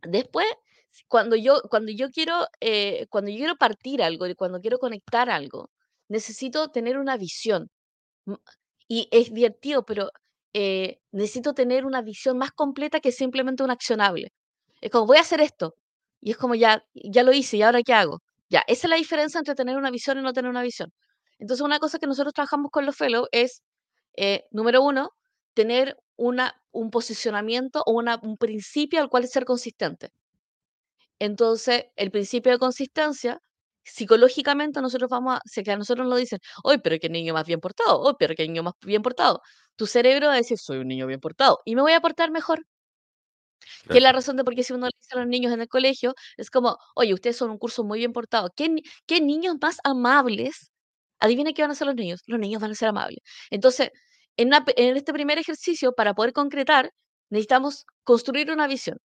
después, 0.03 0.47
cuando 1.07 1.35
yo, 1.35 1.61
cuando 1.69 1.91
yo 1.91 2.09
quiero, 2.11 2.47
eh, 2.61 3.07
cuando 3.09 3.31
yo 3.31 3.37
quiero 3.37 3.55
partir 3.57 4.01
algo 4.03 4.27
y 4.27 4.35
cuando 4.35 4.59
quiero 4.61 4.79
conectar 4.79 5.29
algo, 5.29 5.69
necesito 6.09 6.69
tener 6.69 6.97
una 6.97 7.17
visión. 7.17 7.69
Y 8.87 9.07
es 9.11 9.33
divertido, 9.33 9.83
pero 9.85 10.09
eh, 10.53 10.99
necesito 11.11 11.53
tener 11.53 11.85
una 11.85 12.01
visión 12.01 12.37
más 12.37 12.51
completa 12.51 12.99
que 12.99 13.11
simplemente 13.11 13.63
un 13.63 13.71
accionable. 13.71 14.29
Es 14.81 14.91
como, 14.91 15.07
voy 15.07 15.17
a 15.17 15.21
hacer 15.21 15.41
esto. 15.41 15.75
Y 16.21 16.31
es 16.31 16.37
como, 16.37 16.55
ya, 16.55 16.83
ya 16.93 17.23
lo 17.23 17.33
hice, 17.33 17.57
¿y 17.57 17.61
ahora 17.63 17.81
qué 17.83 17.93
hago? 17.93 18.19
Ya, 18.49 18.63
esa 18.67 18.87
es 18.87 18.89
la 18.91 18.95
diferencia 18.97 19.39
entre 19.39 19.55
tener 19.55 19.77
una 19.77 19.91
visión 19.91 20.17
y 20.19 20.21
no 20.21 20.33
tener 20.33 20.49
una 20.51 20.61
visión. 20.63 20.91
Entonces, 21.39 21.63
una 21.65 21.79
cosa 21.79 21.99
que 21.99 22.07
nosotros 22.07 22.33
trabajamos 22.33 22.71
con 22.71 22.85
los 22.85 22.95
fellows 22.95 23.27
es, 23.31 23.61
eh, 24.17 24.45
número 24.51 24.83
uno, 24.83 25.11
tener 25.53 25.97
una, 26.17 26.61
un 26.71 26.89
posicionamiento 26.91 27.83
o 27.85 27.93
una, 27.93 28.19
un 28.23 28.37
principio 28.37 29.01
al 29.01 29.09
cual 29.09 29.27
ser 29.27 29.45
consistente. 29.45 30.09
Entonces, 31.19 31.85
el 31.95 32.11
principio 32.11 32.51
de 32.51 32.59
consistencia, 32.59 33.39
psicológicamente 33.83 34.81
nosotros 34.81 35.09
vamos 35.09 35.35
a, 35.37 35.41
si 35.45 35.63
que 35.63 35.71
a 35.71 35.77
nosotros 35.77 36.07
nos 36.07 36.17
dicen, 36.19 36.39
hoy, 36.63 36.79
pero 36.83 36.97
qué 36.99 37.09
niño 37.09 37.33
más 37.33 37.45
bien 37.45 37.59
portado, 37.59 37.99
hoy, 38.01 38.13
pero 38.19 38.35
qué 38.35 38.43
niño 38.47 38.63
más 38.63 38.73
bien 38.85 39.01
portado. 39.01 39.41
Tu 39.75 39.85
cerebro 39.87 40.27
va 40.27 40.33
a 40.33 40.37
decir, 40.37 40.57
soy 40.59 40.77
un 40.79 40.87
niño 40.87 41.07
bien 41.07 41.19
portado 41.19 41.59
y 41.65 41.75
me 41.75 41.81
voy 41.81 41.93
a 41.93 42.01
portar 42.01 42.31
mejor. 42.31 42.65
Que 43.91 43.97
es 43.99 44.03
la 44.03 44.11
Claro. 44.11 44.13
razón 44.13 44.37
de 44.37 44.43
por 44.43 44.55
qué 44.55 44.63
si 44.63 44.73
uno 44.73 44.87
le 44.87 44.91
dice 44.99 45.15
a 45.15 45.19
los 45.19 45.27
niños 45.27 45.53
en 45.53 45.61
el 45.61 45.67
colegio, 45.67 46.13
es 46.37 46.49
como, 46.49 46.77
oye, 46.95 47.13
ustedes 47.13 47.37
son 47.37 47.51
un 47.51 47.57
curso 47.57 47.83
muy 47.83 47.99
bien 47.99 48.13
portado. 48.13 48.49
¿Qué, 48.55 48.69
qué 49.05 49.21
niños 49.21 49.55
más 49.61 49.77
amables? 49.83 50.71
Adivina 51.19 51.53
qué 51.53 51.61
van 51.63 51.71
a 51.71 51.73
hacer 51.73 51.87
los 51.87 51.95
niños. 51.95 52.21
Los 52.27 52.39
niños 52.39 52.61
van 52.61 52.71
a 52.71 52.75
ser 52.75 52.89
amables. 52.89 53.19
Entonces, 53.51 53.89
en, 54.37 54.47
una 54.49 54.63
en 54.75 54.97
este 54.97 55.13
primer 55.13 55.37
ejercicio, 55.37 55.93
para 55.93 56.13
poder 56.13 56.33
concretar, 56.33 56.91
necesitamos 57.29 57.85
construir 58.03 58.51
una 58.51 58.67
visión 58.67 58.97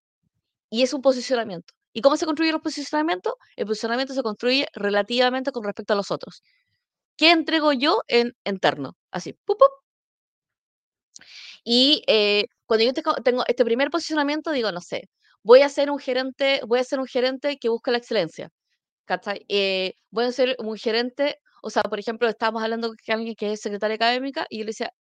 y 0.70 0.83
es 0.83 0.93
un 0.95 1.03
posicionamiento. 1.03 1.74
¿Y 1.93 2.03
cómo 2.03 2.16
se 2.16 2.26
construye 2.26 2.51
el 2.53 2.61
posicionamiento? 2.61 3.37
El 3.57 3.66
posicionamiento 3.66 4.14
se 4.14 4.22
construye 4.22 4.66
relativamente 4.74 5.53
con 5.53 5.64
respecto 5.64 5.95
a 5.95 5.97
los 5.97 6.11
otros. 6.11 6.43
¿Qué 7.16 7.31
entrego 7.33 7.72
yo 7.72 8.03
en 8.09 8.35
interno? 8.45 8.97
Así, 9.11 9.35
¡pup, 9.45 9.59
Y 11.64 12.03
eh, 12.07 12.47
cuando 12.66 12.85
yo 12.87 12.93
tengo 13.24 13.45
este 13.47 13.64
primer 13.64 13.91
posicionamiento, 13.91 14.53
digo, 14.53 14.72
no 14.72 14.81
sé, 14.81 15.09
voy 15.43 15.62
a 15.62 15.68
ser 15.68 15.91
un 15.91 15.99
gerente, 15.99 16.61
voy 16.66 16.81
a 16.81 16.85
ser 16.85 17.01
un 17.01 17.07
gerente 17.07 17.59
que 17.59 17.68
busca 17.68 17.91
la 17.91 17.99
excelencia. 17.99 18.51
Eh, 19.49 19.95
voy 20.11 20.24
a 20.26 20.33
ser 20.33 20.57
un 20.59 20.76
gerente, 20.76 21.39
o 21.62 21.70
sea, 21.70 21.83
por 21.83 21.99
ejemplo, 21.99 22.29
estábamos 22.29 22.62
hablando 22.62 22.89
con 22.89 23.14
alguien 23.16 23.35
que 23.35 23.53
es 23.53 23.61
secretaria 23.61 23.97
académica 23.97 24.47
y 24.51 24.59
yo 24.59 24.64
le 24.64 24.68
decía, 24.70 24.93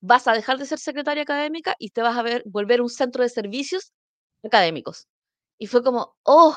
vas 0.00 0.26
a 0.28 0.32
dejar 0.32 0.58
de 0.58 0.66
ser 0.66 0.78
secretaria 0.78 1.22
académica 1.22 1.76
y 1.78 1.90
te 1.90 2.02
vas 2.02 2.16
a 2.16 2.22
ver, 2.22 2.42
volver 2.46 2.80
un 2.82 2.88
centro 2.90 3.22
de 3.22 3.28
servicios 3.28 3.92
académicos. 4.42 5.06
Y 5.58 5.66
fue 5.66 5.82
como, 5.82 6.16
oh, 6.24 6.56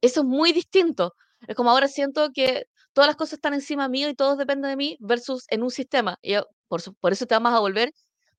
eso 0.00 0.20
es 0.22 0.26
muy 0.26 0.52
distinto. 0.52 1.14
Es 1.46 1.56
como 1.56 1.70
ahora 1.70 1.88
siento 1.88 2.30
que 2.34 2.66
todas 2.92 3.08
las 3.08 3.16
cosas 3.16 3.34
están 3.34 3.54
encima 3.54 3.88
mío 3.88 4.08
y 4.08 4.14
todo 4.14 4.36
depende 4.36 4.68
de 4.68 4.76
mí 4.76 4.96
versus 5.00 5.44
en 5.48 5.62
un 5.62 5.70
sistema. 5.70 6.18
Y 6.22 6.34
por, 6.68 6.82
por 7.00 7.12
eso 7.12 7.26
te 7.26 7.34
vamos 7.34 7.52
a 7.54 7.60
volver, 7.60 7.92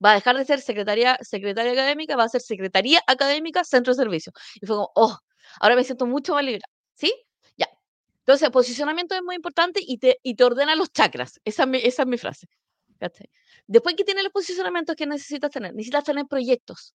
va 0.04 0.12
a 0.12 0.16
dejar 0.16 0.38
de 0.38 0.46
ser 0.46 0.62
secretaria, 0.62 1.18
secretaria 1.22 1.72
académica, 1.74 2.16
va 2.16 2.26
a 2.26 2.30
ser 2.30 2.42
secretaría 2.42 3.02
académica, 3.08 3.64
centro 3.64 3.94
de 3.94 3.98
servicios. 4.04 4.34
Y 4.62 4.66
fue 4.66 4.76
como, 4.78 4.92
oh, 4.96 5.18
ahora 5.62 5.76
me 5.76 5.84
siento 5.84 6.06
mucho 6.06 6.34
más 6.34 6.44
libre. 6.44 6.62
¿Sí? 6.96 7.14
Ya. 7.58 7.68
Entonces, 8.20 8.50
posicionamiento 8.52 9.16
es 9.16 9.24
muy 9.24 9.36
importante 9.36 9.82
y 9.86 9.98
te, 10.00 10.20
y 10.24 10.36
te 10.36 10.44
ordena 10.44 10.76
los 10.76 10.92
chakras. 10.92 11.40
Esa 11.46 11.64
es 11.64 11.70
mi, 11.70 11.78
esa 11.80 12.04
es 12.04 12.08
mi 12.08 12.18
frase. 12.18 12.48
Después 13.68 13.96
que 13.96 14.04
tienes 14.04 14.24
los 14.24 14.34
posicionamientos 14.34 14.96
que 14.96 15.06
necesitas 15.06 15.52
tener, 15.52 15.74
necesitas 15.74 16.04
tener 16.04 16.26
proyectos. 16.26 16.94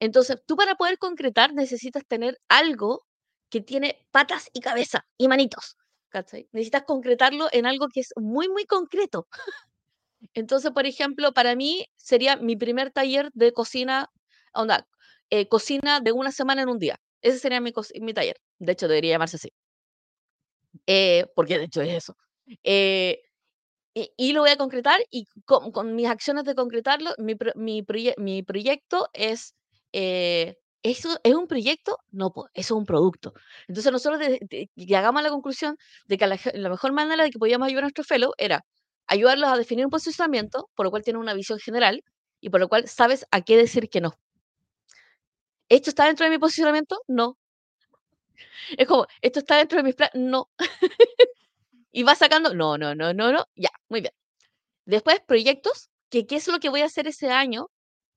Entonces, 0.00 0.36
tú 0.46 0.56
para 0.56 0.74
poder 0.74 0.98
concretar 0.98 1.54
necesitas 1.54 2.04
tener 2.06 2.38
algo 2.48 3.06
que 3.50 3.60
tiene 3.60 4.04
patas 4.10 4.48
y 4.52 4.60
cabeza 4.60 5.06
y 5.16 5.28
manitos. 5.28 5.76
Necesitas 6.52 6.82
concretarlo 6.84 7.48
en 7.52 7.66
algo 7.66 7.88
que 7.88 8.00
es 8.00 8.12
muy, 8.16 8.48
muy 8.48 8.64
concreto. 8.64 9.26
Entonces, 10.34 10.70
por 10.70 10.86
ejemplo, 10.86 11.32
para 11.32 11.54
mí 11.56 11.86
sería 11.96 12.36
mi 12.36 12.56
primer 12.56 12.90
taller 12.90 13.30
de 13.34 13.52
cocina, 13.52 14.08
onda, 14.54 14.86
eh, 15.30 15.48
cocina 15.48 16.00
de 16.00 16.12
una 16.12 16.32
semana 16.32 16.62
en 16.62 16.68
un 16.68 16.78
día. 16.78 16.98
Ese 17.22 17.38
sería 17.38 17.60
mi, 17.60 17.72
mi 18.00 18.14
taller. 18.14 18.36
De 18.58 18.72
hecho, 18.72 18.88
debería 18.88 19.12
llamarse 19.12 19.36
así. 19.36 19.52
Eh, 20.86 21.26
porque 21.34 21.58
de 21.58 21.64
hecho 21.64 21.82
es 21.82 21.94
eso. 21.94 22.16
Eh, 22.62 23.22
y, 23.94 24.32
lo 24.32 24.40
voy 24.40 24.50
a 24.50 24.56
concretar 24.56 25.00
y 25.10 25.26
con, 25.44 25.94
mis 25.94 26.08
acciones 26.08 26.44
de 26.44 26.54
concretarlo, 26.54 27.12
mi, 27.18 27.36
mi, 27.54 27.84
mi 28.16 28.42
proyecto 28.42 29.08
es, 29.12 29.54
eh, 29.92 30.56
¿eso 30.82 31.18
es 31.22 31.34
un 31.34 31.46
proyecto? 31.46 31.98
No, 32.10 32.32
pues, 32.32 32.50
eso 32.54 32.74
es 32.74 32.78
un 32.78 32.86
producto. 32.86 33.34
Entonces 33.68 33.92
nosotros 33.92 34.20
llegamos 34.74 35.20
a 35.20 35.22
la 35.22 35.30
conclusión 35.30 35.76
de 36.06 36.18
que 36.18 36.26
la, 36.26 36.68
mejor 36.70 36.92
manera 36.92 37.22
de 37.24 37.30
que 37.30 37.38
podíamos 37.38 37.66
ayudar 37.66 37.84
a 37.84 37.86
nuestro 37.86 38.04
fellow 38.04 38.32
era 38.38 38.64
ayudarlos 39.06 39.50
a 39.50 39.56
definir 39.58 39.84
un 39.84 39.90
posicionamiento, 39.90 40.70
por 40.74 40.86
lo 40.86 40.90
cual 40.90 41.02
tienen 41.04 41.20
una 41.20 41.34
visión 41.34 41.58
general 41.58 42.02
y 42.40 42.50
por 42.50 42.60
lo 42.60 42.68
cual 42.68 42.88
sabes 42.88 43.26
a 43.30 43.42
qué 43.42 43.56
decir 43.56 43.90
que 43.90 44.00
no. 44.00 44.18
¿Esto 45.68 45.90
está 45.90 46.06
dentro 46.06 46.24
de 46.24 46.30
mi 46.30 46.38
posicionamiento? 46.38 47.00
No. 47.08 47.36
Es 48.76 48.86
como, 48.86 49.06
¿esto 49.20 49.40
está 49.40 49.56
dentro 49.58 49.78
de 49.78 49.84
mis 49.84 49.94
planes? 49.94 50.14
No. 50.14 50.48
y 51.92 52.02
va 52.04 52.14
sacando, 52.16 52.54
no, 52.54 52.78
no, 52.78 52.94
no, 52.94 53.12
no, 53.14 53.32
no, 53.32 53.44
ya, 53.56 53.70
muy 53.88 54.00
bien. 54.00 54.12
Después, 54.86 55.20
proyectos, 55.26 55.90
que 56.10 56.26
qué 56.26 56.36
es 56.36 56.48
lo 56.48 56.60
que 56.60 56.70
voy 56.70 56.82
a 56.82 56.86
hacer 56.86 57.08
ese 57.08 57.30
año, 57.30 57.68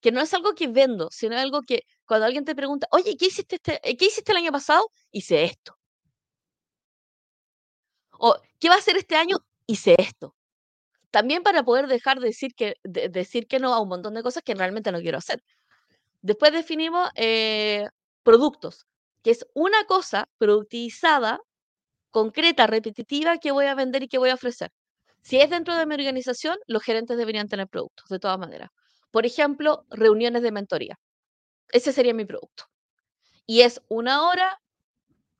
que 0.01 0.11
no 0.11 0.21
es 0.21 0.33
algo 0.33 0.55
que 0.55 0.67
vendo, 0.67 1.09
sino 1.11 1.37
algo 1.37 1.61
que 1.63 1.83
cuando 2.05 2.25
alguien 2.27 2.45
te 2.45 2.55
pregunta, 2.55 2.87
oye, 2.91 3.17
¿qué 3.17 3.27
hiciste, 3.27 3.57
este, 3.57 3.79
eh, 3.83 3.97
¿qué 3.97 4.05
hiciste 4.07 4.31
el 4.33 4.39
año 4.39 4.51
pasado? 4.51 4.89
Hice 5.11 5.45
esto. 5.45 5.77
O, 8.19 8.35
¿qué 8.59 8.69
va 8.69 8.75
a 8.75 8.77
hacer 8.79 8.97
este 8.97 9.15
año? 9.15 9.37
Hice 9.67 9.95
esto. 9.97 10.35
También 11.11 11.43
para 11.43 11.63
poder 11.63 11.87
dejar 11.87 12.19
de 12.19 12.27
decir 12.27 12.53
que, 12.55 12.75
decir 12.83 13.47
que 13.47 13.59
no 13.59 13.73
a 13.73 13.81
un 13.81 13.89
montón 13.89 14.13
de 14.15 14.23
cosas 14.23 14.43
que 14.43 14.55
realmente 14.55 14.91
no 14.91 15.01
quiero 15.01 15.17
hacer. 15.19 15.43
Después 16.21 16.53
definimos 16.53 17.09
eh, 17.15 17.87
productos, 18.23 18.85
que 19.23 19.31
es 19.31 19.47
una 19.53 19.85
cosa 19.85 20.27
productivizada 20.37 21.39
concreta, 22.15 22.65
repetitiva 22.65 23.39
que 23.39 23.51
voy 23.51 23.65
a 23.65 23.75
vender 23.75 24.03
y 24.03 24.07
que 24.07 24.17
voy 24.17 24.29
a 24.29 24.35
ofrecer. 24.35 24.69
Si 25.21 25.35
es 25.37 25.49
dentro 25.49 25.75
de 25.75 25.85
mi 25.85 25.95
organización, 25.95 26.57
los 26.65 26.81
gerentes 26.81 27.17
deberían 27.17 27.49
tener 27.49 27.67
productos, 27.67 28.07
de 28.07 28.19
todas 28.19 28.39
maneras. 28.39 28.69
Por 29.11 29.25
ejemplo, 29.25 29.83
reuniones 29.89 30.41
de 30.41 30.53
mentoría. 30.53 30.95
Ese 31.73 31.91
sería 31.91 32.13
mi 32.13 32.23
producto. 32.23 32.63
Y 33.45 33.61
es 33.63 33.81
una 33.89 34.29
hora, 34.29 34.61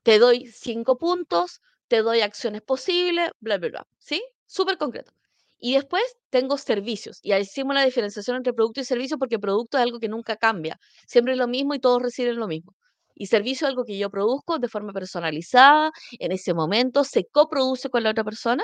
te 0.02 0.18
doy 0.18 0.48
cinco 0.48 0.98
puntos, 0.98 1.62
te 1.88 2.02
doy 2.02 2.20
acciones 2.20 2.60
posibles, 2.60 3.30
bla, 3.40 3.56
bla, 3.56 3.70
bla. 3.70 3.86
¿Sí? 3.98 4.22
Súper 4.46 4.76
concreto. 4.76 5.12
Y 5.58 5.76
después 5.76 6.04
tengo 6.28 6.58
servicios. 6.58 7.20
Y 7.22 7.32
ahí 7.32 7.42
hicimos 7.42 7.74
la 7.74 7.86
diferenciación 7.86 8.36
entre 8.36 8.52
producto 8.52 8.80
y 8.82 8.84
servicio 8.84 9.16
porque 9.16 9.38
producto 9.38 9.78
es 9.78 9.82
algo 9.82 9.98
que 9.98 10.10
nunca 10.10 10.36
cambia. 10.36 10.78
Siempre 11.06 11.32
es 11.32 11.38
lo 11.38 11.48
mismo 11.48 11.72
y 11.72 11.78
todos 11.78 12.02
reciben 12.02 12.36
lo 12.36 12.48
mismo. 12.48 12.74
Y 13.16 13.26
servicio 13.26 13.66
algo 13.66 13.84
que 13.84 13.98
yo 13.98 14.10
produzco 14.10 14.58
de 14.58 14.68
forma 14.68 14.92
personalizada, 14.92 15.90
en 16.18 16.32
ese 16.32 16.54
momento, 16.54 17.02
se 17.04 17.24
coproduce 17.26 17.88
con 17.90 18.02
la 18.04 18.10
otra 18.10 18.24
persona. 18.24 18.62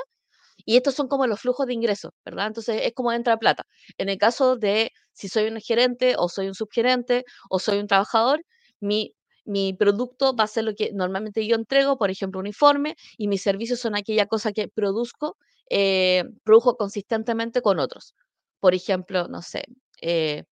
Y 0.64 0.76
estos 0.76 0.94
son 0.94 1.08
como 1.08 1.26
los 1.26 1.40
flujos 1.40 1.66
de 1.66 1.74
ingresos, 1.74 2.12
¿verdad? 2.24 2.48
Entonces 2.48 2.82
es 2.84 2.92
como 2.94 3.12
entra 3.12 3.38
plata. 3.38 3.64
En 3.98 4.08
el 4.08 4.18
caso 4.18 4.56
de 4.56 4.92
si 5.12 5.28
soy 5.28 5.46
un 5.48 5.60
gerente 5.60 6.14
o 6.18 6.28
soy 6.28 6.48
un 6.48 6.54
subgerente 6.54 7.24
o 7.50 7.58
soy 7.58 7.78
un 7.78 7.86
trabajador, 7.88 8.44
mi, 8.80 9.14
mi 9.44 9.72
producto 9.74 10.34
va 10.36 10.44
a 10.44 10.46
ser 10.46 10.64
lo 10.64 10.74
que 10.74 10.92
normalmente 10.92 11.46
yo 11.46 11.56
entrego, 11.56 11.98
por 11.98 12.10
ejemplo, 12.10 12.40
uniforme, 12.40 12.96
y 13.18 13.28
mis 13.28 13.42
servicios 13.42 13.80
son 13.80 13.96
aquella 13.96 14.26
cosa 14.26 14.52
que 14.52 14.68
produzco, 14.68 15.36
eh, 15.70 16.24
produjo 16.44 16.76
consistentemente 16.76 17.62
con 17.62 17.78
otros. 17.80 18.14
Por 18.60 18.74
ejemplo, 18.74 19.28
no 19.28 19.42
sé, 19.42 19.64
eh, 20.00 20.44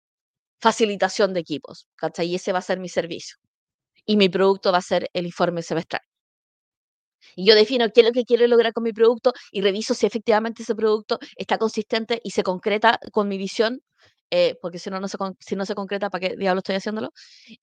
facilitación 0.60 1.34
de 1.34 1.40
equipos, 1.40 1.88
¿cachai? 1.96 2.28
Y 2.28 2.36
ese 2.36 2.52
va 2.52 2.60
a 2.60 2.62
ser 2.62 2.80
mi 2.80 2.88
servicio 2.88 3.36
y 4.06 4.16
mi 4.16 4.28
producto 4.28 4.72
va 4.72 4.78
a 4.78 4.82
ser 4.82 5.10
el 5.12 5.26
informe 5.26 5.62
semestral. 5.62 6.02
Y 7.36 7.46
yo 7.46 7.54
defino 7.54 7.90
qué 7.92 8.00
es 8.00 8.06
lo 8.06 8.12
que 8.12 8.24
quiero 8.24 8.46
lograr 8.46 8.72
con 8.72 8.82
mi 8.84 8.92
producto 8.92 9.32
y 9.52 9.60
reviso 9.62 9.94
si 9.94 10.06
efectivamente 10.06 10.62
ese 10.62 10.74
producto 10.74 11.18
está 11.36 11.58
consistente 11.58 12.20
y 12.24 12.30
se 12.30 12.42
concreta 12.42 12.98
con 13.12 13.28
mi 13.28 13.38
visión, 13.38 13.82
eh, 14.30 14.56
porque 14.62 14.78
si 14.78 14.90
no, 14.90 15.00
no 15.00 15.08
se, 15.08 15.18
si 15.40 15.56
no 15.56 15.66
se 15.66 15.74
concreta, 15.74 16.10
¿para 16.10 16.28
qué 16.28 16.36
diablo 16.36 16.60
estoy 16.60 16.76
haciéndolo? 16.76 17.10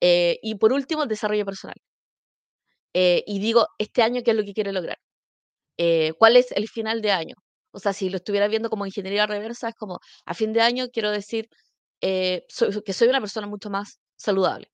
Eh, 0.01 0.39
y 0.41 0.55
por 0.55 0.73
último, 0.73 1.03
el 1.03 1.09
desarrollo 1.09 1.45
personal. 1.45 1.75
Eh, 2.93 3.23
y 3.27 3.39
digo, 3.39 3.67
este 3.77 4.01
año, 4.03 4.21
¿qué 4.23 4.31
es 4.31 4.37
lo 4.37 4.43
que 4.43 4.53
quiero 4.53 4.71
lograr? 4.71 4.97
¿Cuál 6.17 6.37
es 6.37 6.51
el 6.53 6.67
final 6.67 7.01
de 7.01 7.11
año? 7.11 7.35
O 7.71 7.79
sea, 7.79 7.93
si 7.93 8.09
lo 8.09 8.17
estuviera 8.17 8.47
viendo 8.47 8.69
como 8.69 8.85
ingeniería 8.85 9.27
reversa, 9.27 9.69
es 9.69 9.75
como, 9.75 9.99
a 10.25 10.33
fin 10.33 10.53
de 10.53 10.61
año 10.61 10.87
quiero 10.91 11.11
decir 11.11 11.49
que 11.99 12.93
soy 12.93 13.07
una 13.09 13.21
persona 13.21 13.47
mucho 13.47 13.69
más 13.69 13.99
saludable. 14.15 14.69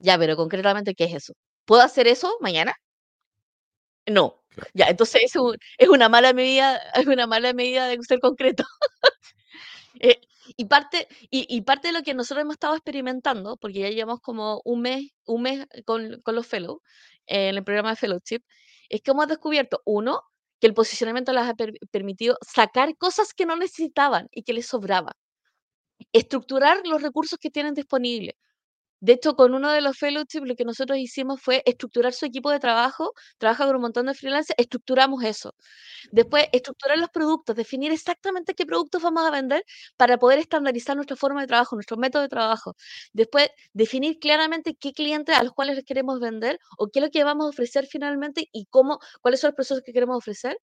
Ya, 0.00 0.18
pero 0.18 0.36
concretamente, 0.36 0.94
¿qué 0.94 1.04
es 1.04 1.14
eso? 1.14 1.32
¿Puedo 1.64 1.82
hacer 1.82 2.06
eso 2.08 2.36
mañana? 2.40 2.74
No. 4.06 4.42
Ya, 4.74 4.86
entonces 4.86 5.22
es, 5.24 5.32
es, 5.78 5.88
una 5.88 6.08
mala 6.08 6.32
medida, 6.32 6.78
es 6.94 7.06
una 7.06 7.26
mala 7.26 7.52
medida 7.52 7.86
de 7.88 7.98
ser 8.02 8.20
concreto. 8.20 8.64
Eh, 10.00 10.20
y, 10.56 10.66
parte, 10.66 11.08
y, 11.30 11.60
parte 11.62 11.88
de 11.88 11.92
lo 11.92 12.02
que 12.02 12.14
nosotros 12.14 12.42
hemos 12.42 12.54
estado 12.54 12.74
experimentando, 12.74 13.56
porque 13.56 13.80
ya 13.80 13.90
llevamos 13.90 14.20
como 14.20 14.60
un 14.64 14.82
mes, 14.82 15.10
un 15.26 15.42
mes 15.42 15.66
con, 15.84 16.20
con 16.22 16.36
los 16.36 16.46
fellows, 16.46 16.78
en 17.26 17.56
el 17.56 17.64
programa 17.64 17.90
de 17.90 17.96
fellowship, 17.96 18.42
es 18.88 19.02
que 19.02 19.10
hemos 19.10 19.26
descubierto, 19.28 19.82
uno, 19.84 20.22
que 20.60 20.66
el 20.66 20.74
posicionamiento 20.74 21.32
les 21.32 21.44
ha 21.44 21.54
permitido 21.90 22.36
sacar 22.46 22.96
cosas 22.96 23.34
que 23.34 23.46
no 23.46 23.56
necesitaban 23.56 24.28
y 24.30 24.42
que 24.42 24.52
les 24.52 24.66
sobraba. 24.66 25.12
Estructurar 26.12 26.80
los 26.84 27.02
recursos 27.02 27.38
que 27.38 27.50
tienen 27.50 27.74
disponibles. 27.74 28.34
De 29.00 29.12
hecho, 29.12 29.34
con 29.34 29.54
uno 29.54 29.70
de 29.72 29.80
los 29.80 29.96
fellowships 29.98 30.46
lo 30.46 30.54
que 30.56 30.64
nosotros 30.64 30.98
hicimos 30.98 31.40
fue 31.40 31.62
estructurar 31.66 32.12
su 32.12 32.26
equipo 32.26 32.50
de 32.50 32.58
trabajo, 32.60 33.12
trabaja 33.38 33.66
con 33.66 33.76
un 33.76 33.82
montón 33.82 34.06
de 34.06 34.14
freelancers, 34.14 34.54
estructuramos 34.58 35.22
eso. 35.24 35.54
Después, 36.12 36.46
estructurar 36.52 36.98
los 36.98 37.10
productos, 37.10 37.56
definir 37.56 37.92
exactamente 37.92 38.54
qué 38.54 38.66
productos 38.66 39.02
vamos 39.02 39.24
a 39.26 39.30
vender 39.30 39.64
para 39.96 40.18
poder 40.18 40.38
estandarizar 40.40 40.96
nuestra 40.96 41.16
forma 41.16 41.40
de 41.42 41.46
trabajo, 41.48 41.76
nuestro 41.76 41.96
método 41.96 42.22
de 42.22 42.28
trabajo. 42.28 42.74
Después, 43.12 43.50
definir 43.72 44.18
claramente 44.18 44.74
qué 44.74 44.92
clientes 44.92 45.36
a 45.36 45.42
los 45.44 45.52
cuales 45.52 45.76
les 45.76 45.84
queremos 45.84 46.20
vender 46.20 46.58
o 46.78 46.88
qué 46.88 47.00
es 47.00 47.04
lo 47.04 47.10
que 47.10 47.24
vamos 47.24 47.46
a 47.46 47.50
ofrecer 47.50 47.86
finalmente 47.86 48.48
y 48.52 48.66
cómo, 48.66 48.98
cuáles 49.22 49.40
son 49.40 49.48
los 49.48 49.56
procesos 49.56 49.82
que 49.84 49.92
queremos 49.92 50.16
ofrecer. 50.16 50.58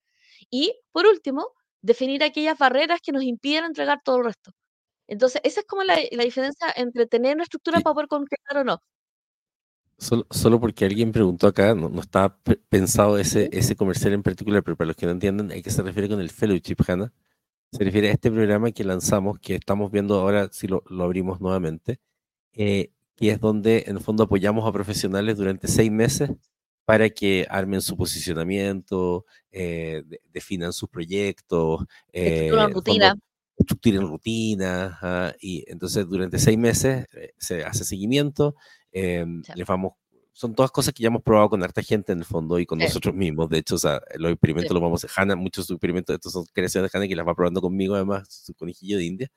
Y, 0.49 0.73
por 0.91 1.05
último, 1.07 1.51
definir 1.81 2.23
aquellas 2.23 2.57
barreras 2.57 2.99
que 3.01 3.11
nos 3.11 3.23
impiden 3.23 3.65
entregar 3.65 3.99
todo 4.03 4.17
el 4.17 4.25
resto. 4.25 4.51
Entonces, 5.07 5.41
esa 5.43 5.61
es 5.61 5.65
como 5.67 5.83
la, 5.83 5.95
diferencia 5.95 6.67
entre 6.75 7.05
tener 7.05 7.35
una 7.35 7.43
estructura 7.43 7.79
para 7.81 7.93
poder 7.93 8.07
concretar 8.07 8.57
o 8.57 8.63
no. 8.63 8.81
Solo, 9.97 10.59
porque 10.59 10.83
alguien 10.83 11.13
preguntó 11.13 11.47
acá, 11.47 11.73
no, 11.73 11.87
no 11.87 12.01
estaba 12.01 12.37
pensado 12.67 13.17
ese, 13.17 13.49
ese 13.53 13.77
comercial 13.77 14.13
en 14.13 14.23
particular, 14.23 14.61
pero 14.61 14.75
para 14.75 14.87
los 14.87 14.95
que 14.97 15.05
no 15.05 15.13
entienden, 15.13 15.51
¿a 15.51 15.61
qué 15.61 15.69
se 15.69 15.81
refiere 15.83 16.09
con 16.09 16.19
el 16.19 16.29
fellowship, 16.29 16.75
Hannah? 16.85 17.13
Se 17.71 17.83
refiere 17.83 18.09
a 18.09 18.11
este 18.11 18.29
programa 18.29 18.71
que 18.71 18.83
lanzamos, 18.83 19.39
que 19.39 19.55
estamos 19.55 19.91
viendo 19.91 20.19
ahora, 20.19 20.49
si 20.51 20.67
lo, 20.67 20.83
abrimos 20.99 21.39
nuevamente, 21.39 21.99
eh, 22.53 22.91
que 23.15 23.31
es 23.31 23.39
donde 23.39 23.85
en 23.87 23.97
el 23.97 24.03
fondo 24.03 24.23
apoyamos 24.23 24.67
a 24.67 24.73
profesionales 24.73 25.37
durante 25.37 25.67
seis 25.67 25.91
meses 25.91 26.29
para 26.83 27.09
que 27.09 27.47
armen 27.49 27.81
su 27.81 27.97
posicionamiento, 27.97 29.25
eh, 29.51 30.03
definan 30.31 30.73
sus 30.73 30.89
proyectos, 30.89 31.85
eh, 32.13 32.51
rutina. 32.71 33.15
Estructuren 33.57 34.01
rutinas, 34.01 34.93
y 35.39 35.63
entonces 35.67 36.07
durante 36.07 36.39
seis 36.39 36.57
meses 36.57 37.05
eh, 37.13 37.31
se 37.37 37.63
hace 37.63 37.83
seguimiento, 37.83 38.55
em, 38.91 39.41
les 39.55 39.67
vamos 39.67 39.93
son 40.35 40.53
todas 40.53 40.69
cosas 40.69 40.93
que 40.93 41.01
ya 41.01 41.07
hemos 41.07 41.23
probado 41.23 41.49
con 41.49 41.63
harta 41.63 41.81
gente 41.81 42.11
en 42.11 42.19
el 42.19 42.25
fondo 42.25 42.59
y 42.59 42.65
con 42.65 42.77
nosotros 42.77 43.15
mismos. 43.15 43.49
De 43.49 43.59
hecho, 43.59 43.75
o 43.75 43.77
sea, 43.77 44.01
los 44.15 44.33
experimentos 44.33 44.73
los 44.73 44.83
vamos 44.83 45.05
a 45.05 45.07
Hanna, 45.15 45.37
muchos 45.37 45.69
experimentos, 45.71 46.13
estos 46.13 46.33
son 46.33 46.43
creaciones 46.51 46.91
de 46.91 46.97
Hanna 46.97 47.07
que 47.07 47.15
las 47.15 47.25
va 47.25 47.33
probando 47.33 47.61
conmigo, 47.61 47.95
además, 47.95 48.27
su 48.29 48.53
conejillo 48.53 48.97
de 48.97 49.05
India. 49.05 49.31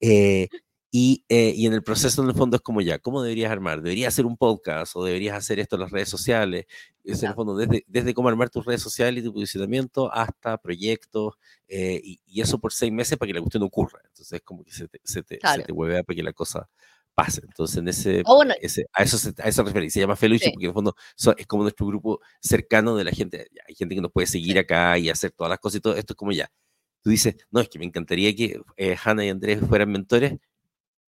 Eh, 0.00 0.48
y, 0.92 1.24
eh, 1.28 1.52
y, 1.54 1.66
en 1.66 1.72
el 1.72 1.82
proceso, 1.84 2.22
en 2.22 2.28
el 2.28 2.34
fondo, 2.34 2.56
es 2.56 2.62
como 2.62 2.80
ya, 2.80 2.98
¿cómo 2.98 3.22
deberías 3.22 3.52
armar? 3.52 3.80
¿Deberías 3.80 4.12
hacer 4.12 4.26
un 4.26 4.36
podcast 4.36 4.96
o 4.96 5.04
deberías 5.04 5.36
hacer 5.36 5.60
esto 5.60 5.76
en 5.76 5.82
las 5.82 5.92
redes 5.92 6.08
sociales? 6.08 6.66
Es 7.04 7.22
en 7.22 7.28
el 7.28 7.34
fondo, 7.36 7.56
desde, 7.56 7.84
desde 7.86 8.12
cómo 8.12 8.28
armar 8.28 8.50
tus 8.50 8.64
redes 8.64 8.82
sociales 8.82 9.22
y 9.22 9.26
tu 9.26 9.32
posicionamiento 9.32 10.12
hasta 10.12 10.58
proyectos, 10.58 11.34
eh, 11.68 12.00
y, 12.02 12.20
y, 12.26 12.40
eso 12.40 12.58
por 12.58 12.72
seis 12.72 12.92
meses 12.92 13.16
para 13.18 13.28
que 13.28 13.34
la 13.34 13.40
cuestión 13.40 13.62
ocurra. 13.62 14.00
Entonces, 14.04 14.32
es 14.32 14.42
como 14.42 14.64
que 14.64 14.72
se 14.72 14.88
te, 14.88 15.00
se 15.04 15.22
te, 15.22 15.38
se 15.42 15.62
te 15.62 15.72
hueve 15.72 16.02
para 16.02 16.16
que 16.16 16.22
la 16.24 16.32
cosa 16.32 16.68
pase. 17.14 17.42
Entonces, 17.44 17.76
en 17.76 17.88
ese, 17.88 18.22
oh, 18.26 18.42
ese 18.60 18.86
a, 18.92 19.02
eso 19.02 19.18
se, 19.18 19.32
a 19.38 19.48
eso 19.48 19.62
referencia. 19.62 20.00
Se 20.00 20.00
llama 20.00 20.16
Feluche 20.16 20.50
porque 20.50 20.66
en 20.66 20.70
el 20.70 20.74
fondo 20.74 20.96
es 21.36 21.46
como 21.46 21.62
nuestro 21.62 21.86
grupo 21.86 22.20
cercano 22.40 22.96
de 22.96 23.04
la 23.04 23.12
gente. 23.12 23.46
Hay 23.68 23.74
gente 23.74 23.94
que 23.94 24.00
nos 24.00 24.12
puede 24.12 24.26
seguir 24.26 24.58
acá 24.58 24.98
y 24.98 25.08
hacer 25.08 25.30
todas 25.32 25.50
las 25.50 25.58
cosas 25.58 25.78
y 25.78 25.80
todo. 25.80 25.94
Esto 25.96 26.14
es 26.14 26.16
como 26.16 26.32
ya. 26.32 26.50
Tú 27.02 27.10
dices, 27.10 27.36
no, 27.50 27.60
es 27.60 27.68
que 27.68 27.78
me 27.78 27.86
encantaría 27.86 28.34
que 28.34 28.60
eh, 28.76 28.96
Hanna 29.02 29.24
y 29.24 29.30
Andrés 29.30 29.60
fueran 29.66 29.90
mentores. 29.90 30.34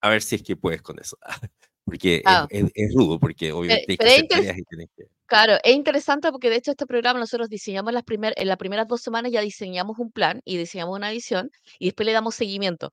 A 0.03 0.11
ver 0.11 0.21
si 0.21 0.37
es 0.37 0.43
que 0.43 0.57
puedes 0.57 0.83
con 0.83 0.99
eso. 0.99 1.17
porque 1.85 2.23
ah. 2.27 2.47
es, 2.51 2.71
es, 2.75 2.95
rudo, 2.95 3.19
porque 3.19 3.53
obviamente 3.53 3.87
hay 3.89 3.97
que 3.97 4.35
hacer 4.35 4.59
y 4.59 4.65
tienes 4.65 4.89
que... 4.97 5.05
Claro, 5.27 5.55
es 5.65 5.75
interesante 5.75 6.31
porque 6.31 6.51
de 6.51 6.57
hecho 6.57 6.73
este 6.73 6.87
programa 6.87 7.19
nosotros 7.19 7.49
diseñamos 7.49 7.93
las 7.93 8.03
primer, 8.03 8.35
en 8.37 8.49
las 8.49 8.59
primeras 8.59 8.87
dos 8.87 9.01
semanas 9.01 9.33
ya 9.33 9.41
diseñamos 9.41 9.99
un 9.99 10.13
plan 10.13 10.43
y 10.45 10.59
diseñamos 10.59 10.95
una 10.95 11.11
visión 11.11 11.51
y 11.79 11.87
después 11.87 12.05
le 12.07 12.13
damos 12.13 12.35
seguimiento. 12.35 12.91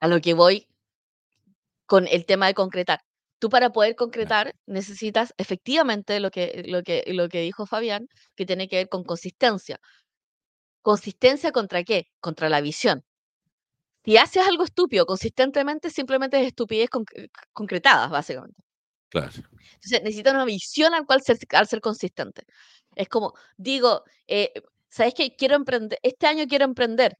A 0.00 0.08
lo 0.08 0.20
que 0.20 0.34
voy 0.34 0.68
con 1.86 2.06
el 2.08 2.26
tema 2.26 2.46
de 2.46 2.54
concretar. 2.54 3.00
Tú 3.38 3.48
para 3.48 3.70
poder 3.70 3.96
concretar 3.96 4.54
necesitas 4.66 5.34
efectivamente 5.38 6.20
lo 6.20 6.30
que, 6.30 6.64
lo 6.66 6.82
que, 6.82 7.04
lo 7.08 7.28
que 7.28 7.40
dijo 7.40 7.66
Fabián, 7.66 8.08
que 8.34 8.46
tiene 8.46 8.68
que 8.68 8.76
ver 8.76 8.88
con 8.88 9.04
consistencia. 9.04 9.80
¿Consistencia 10.82 11.52
contra 11.52 11.84
qué? 11.84 12.08
Contra 12.20 12.48
la 12.48 12.60
visión. 12.60 13.04
Si 14.06 14.16
haces 14.16 14.46
algo 14.46 14.64
estúpido 14.64 15.04
consistentemente, 15.04 15.90
simplemente 15.90 16.40
es 16.40 16.46
estupidez 16.48 16.88
concretada, 17.52 18.06
básicamente. 18.08 18.62
Claro. 19.10 19.32
Entonces, 19.74 20.02
necesitas 20.02 20.34
una 20.34 20.44
visión 20.44 20.94
al 20.94 21.06
cual 21.06 21.22
ser, 21.22 21.38
al 21.52 21.66
ser 21.66 21.80
consistente. 21.80 22.44
Es 22.94 23.08
como, 23.08 23.34
digo, 23.56 24.04
eh, 24.28 24.52
¿sabes 24.90 25.14
qué? 25.14 25.34
Quiero 25.36 25.56
emprender, 25.56 25.98
este 26.02 26.26
año 26.28 26.46
quiero 26.48 26.64
emprender. 26.64 27.18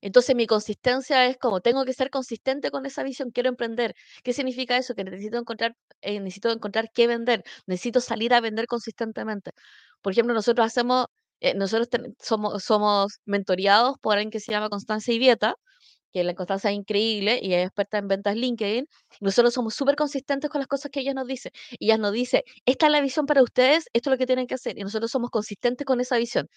Entonces 0.00 0.36
mi 0.36 0.46
consistencia 0.46 1.26
es 1.26 1.38
como 1.38 1.60
tengo 1.60 1.84
que 1.84 1.92
ser 1.92 2.10
consistente 2.10 2.70
con 2.70 2.86
esa 2.86 3.02
visión, 3.02 3.30
quiero 3.32 3.48
emprender. 3.48 3.94
¿Qué 4.22 4.32
significa 4.32 4.76
eso? 4.76 4.94
Que 4.94 5.04
necesito 5.04 5.38
encontrar, 5.38 5.76
eh, 6.02 6.20
necesito 6.20 6.50
encontrar 6.50 6.90
qué 6.94 7.06
vender, 7.08 7.42
necesito 7.66 8.00
salir 8.00 8.34
a 8.34 8.40
vender 8.40 8.66
consistentemente. 8.66 9.52
Por 10.02 10.12
ejemplo, 10.12 10.34
nosotros 10.34 10.66
hacemos, 10.66 11.06
eh, 11.40 11.54
nosotros 11.54 11.88
somos, 12.20 12.64
somos 12.64 13.20
mentoreados 13.24 13.96
por 14.00 14.14
alguien 14.14 14.30
que 14.30 14.40
se 14.40 14.52
llama 14.52 14.68
Constancia 14.68 15.14
Ivieta, 15.14 15.54
que 16.12 16.24
la 16.24 16.34
Constancia 16.34 16.70
es 16.70 16.76
increíble 16.76 17.38
y 17.42 17.54
es 17.54 17.66
experta 17.66 17.98
en 17.98 18.08
ventas 18.08 18.36
LinkedIn. 18.36 18.86
Nosotros 19.20 19.54
somos 19.54 19.74
súper 19.74 19.96
consistentes 19.96 20.50
con 20.50 20.60
las 20.60 20.68
cosas 20.68 20.90
que 20.90 21.00
ella 21.00 21.14
nos 21.14 21.26
dice. 21.26 21.50
Y 21.78 21.86
ella 21.86 21.98
nos 21.98 22.12
dice, 22.12 22.44
esta 22.66 22.86
es 22.86 22.92
la 22.92 23.00
visión 23.00 23.26
para 23.26 23.42
ustedes, 23.42 23.86
esto 23.92 24.10
es 24.10 24.14
lo 24.14 24.18
que 24.18 24.26
tienen 24.26 24.46
que 24.46 24.54
hacer. 24.54 24.78
Y 24.78 24.82
nosotros 24.82 25.10
somos 25.10 25.30
consistentes 25.30 25.84
con 25.86 26.00
esa 26.00 26.16
visión. 26.18 26.48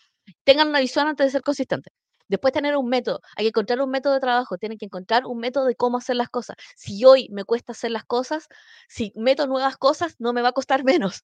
Tengan 0.44 0.70
una 0.70 0.80
visión 0.80 1.08
antes 1.08 1.28
de 1.28 1.32
ser 1.32 1.42
consistentes. 1.44 1.94
Después 2.28 2.54
tener 2.54 2.78
un 2.78 2.88
método, 2.88 3.20
hay 3.36 3.44
que 3.46 3.50
encontrar 3.50 3.82
un 3.82 3.90
método 3.90 4.14
de 4.14 4.22
trabajo, 4.22 4.58
tienen 4.58 4.78
que 4.78 4.86
encontrar 4.86 5.26
un 5.26 5.38
método 5.40 5.66
de 5.66 5.76
cómo 5.76 5.98
hacer 5.98 6.16
las 6.16 6.30
cosas. 6.30 6.56
Si 6.78 7.04
hoy 7.04 7.28
me 7.30 7.44
cuesta 7.44 7.74
hacer 7.74 7.92
las 7.92 8.06
cosas, 8.06 8.48
si 8.88 9.12
meto 9.16 9.48
nuevas 9.48 9.76
cosas, 9.78 10.16
no 10.18 10.32
me 10.32 10.42
va 10.42 10.50
a 10.50 10.54
costar 10.54 10.84
menos. 10.86 11.24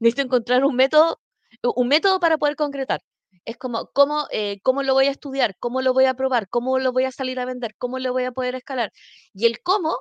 Necesito 0.00 0.22
encontrar 0.22 0.64
un 0.64 0.76
método, 0.76 1.20
un 1.62 1.88
método 1.88 2.20
para 2.20 2.38
poder 2.38 2.56
concretar. 2.56 3.00
Es 3.46 3.56
como, 3.56 3.90
¿cómo, 3.94 4.26
eh, 4.32 4.60
¿cómo 4.62 4.82
lo 4.82 4.94
voy 4.94 5.06
a 5.06 5.10
estudiar? 5.12 5.56
¿Cómo 5.60 5.80
lo 5.82 5.94
voy 5.94 6.04
a 6.06 6.14
probar? 6.14 6.48
¿Cómo 6.50 6.78
lo 6.78 6.92
voy 6.92 7.04
a 7.04 7.12
salir 7.12 7.40
a 7.40 7.46
vender? 7.46 7.74
¿Cómo 7.78 7.98
lo 7.98 8.12
voy 8.12 8.24
a 8.24 8.32
poder 8.32 8.56
escalar? 8.56 8.92
Y 9.32 9.46
el 9.46 9.62
cómo 9.62 9.96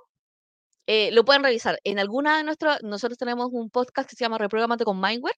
eh, 0.88 1.12
lo 1.12 1.26
pueden 1.26 1.44
revisar. 1.44 1.80
En 1.84 2.00
alguna 2.00 2.38
de 2.38 2.44
nuestras, 2.44 2.84
nosotros 2.84 3.18
tenemos 3.18 3.50
un 3.52 3.70
podcast 3.70 4.10
que 4.10 4.16
se 4.16 4.24
llama 4.26 4.38
Reprogramate 4.38 4.86
con 4.86 5.00
Mindware, 5.02 5.36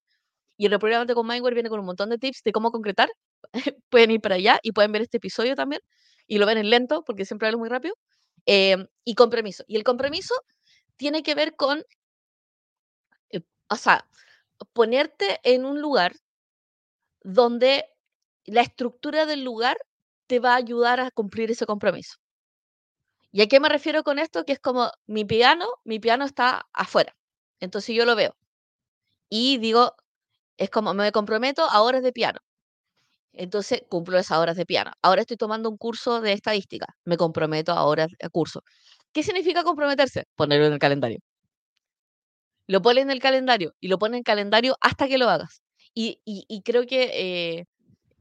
y 0.58 0.66
el 0.66 0.72
Reprogramate 0.72 1.14
con 1.14 1.28
Mindware 1.28 1.53
viene 1.53 1.70
con 1.70 1.80
un 1.80 1.86
montón 1.86 2.10
de 2.10 2.18
tips 2.18 2.43
de 2.43 2.51
cómo 2.51 2.72
concretar. 2.72 3.10
pueden 3.89 4.12
ir 4.12 4.22
para 4.22 4.36
allá 4.36 4.60
y 4.64 4.72
pueden 4.72 4.91
ver 4.91 5.03
este 5.03 5.18
episodio 5.18 5.55
también. 5.55 5.82
Y 6.28 6.39
lo 6.39 6.45
ven 6.45 6.58
en 6.58 6.70
lento, 6.70 7.03
porque 7.03 7.26
siempre 7.26 7.47
hablo 7.47 7.60
muy 7.60 7.70
rápido. 7.70 7.95
Em, 8.45 8.88
y 9.05 9.16
compromiso. 9.16 9.64
Y 9.68 9.76
el 9.78 9.84
compromiso 9.84 10.34
tiene 10.97 11.24
que 11.24 11.36
ver 11.36 11.55
con, 11.55 11.84
eh, 13.30 13.41
o 13.70 13.76
sea, 13.76 14.08
ponerte 14.74 15.39
en 15.43 15.66
un 15.66 15.82
lugar 15.82 16.16
donde 17.24 17.86
la 18.48 18.62
estructura 18.62 19.26
del 19.26 19.43
lugar 19.43 19.78
te 20.28 20.39
va 20.39 20.54
a 20.54 20.58
ayudar 20.58 21.00
a 21.00 21.12
cumplir 21.12 21.52
ese 21.52 21.66
compromiso. 21.66 22.18
¿Y 23.32 23.41
a 23.41 23.48
qué 23.48 23.60
me 23.60 23.70
refiero 23.70 24.04
con 24.04 24.20
esto? 24.20 24.45
Que 24.45 24.54
es 24.54 24.60
como 24.60 24.91
mi 25.06 25.26
piano, 25.26 25.68
mi 25.84 26.00
piano 26.00 26.26
está 26.26 26.68
afuera. 26.74 27.16
Entonces 27.60 27.95
yo 27.95 28.06
lo 28.06 28.16
veo. 28.16 28.36
Y 29.30 29.58
digo, 29.60 29.95
es 30.58 30.70
como 30.70 30.93
me 30.93 31.12
comprometo 31.12 31.64
a 31.64 31.82
horas 31.82 32.04
de 32.04 32.14
piano. 32.14 32.39
Entonces 33.34 33.84
cumplo 33.89 34.18
esas 34.18 34.39
horas 34.39 34.58
de 34.58 34.66
piano. 34.66 34.91
Ahora 35.02 35.22
estoy 35.22 35.38
tomando 35.38 35.70
un 35.70 35.78
curso 35.78 36.22
de 36.22 36.34
estadística. 36.34 36.88
Me 37.06 37.18
comprometo 37.18 37.74
a 37.74 37.86
horas 37.86 38.10
de 38.20 38.30
curso. 38.30 38.62
¿Qué 39.14 39.24
significa 39.24 39.64
comprometerse? 39.64 40.26
Ponerlo 40.36 40.68
en 40.68 40.74
el 40.74 40.80
calendario. 40.80 41.20
Lo 42.68 42.82
pone 42.82 43.02
en 43.02 43.12
el 43.12 43.20
calendario 43.20 43.74
y 43.80 43.88
lo 43.88 43.98
pone 43.98 44.18
en 44.18 44.20
el 44.20 44.24
calendario 44.26 44.78
hasta 44.82 45.08
que 45.08 45.18
lo 45.18 45.30
hagas. 45.30 45.62
Y, 45.93 46.20
creo 46.64 46.86
que 46.86 47.10
eh, 47.14 47.66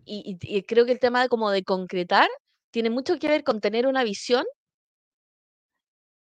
y, 0.07 0.63
creo 0.63 0.87
que 0.87 0.93
el 0.93 1.01
tema 1.01 1.23
de 1.23 1.29
como 1.29 1.51
de 1.51 1.65
concretar 1.65 2.29
tiene 2.71 2.91
mucho 2.91 3.19
que 3.19 3.29
ver 3.29 3.45
con 3.45 3.61
tener 3.61 3.87
una 3.87 4.05
visión, 4.05 4.45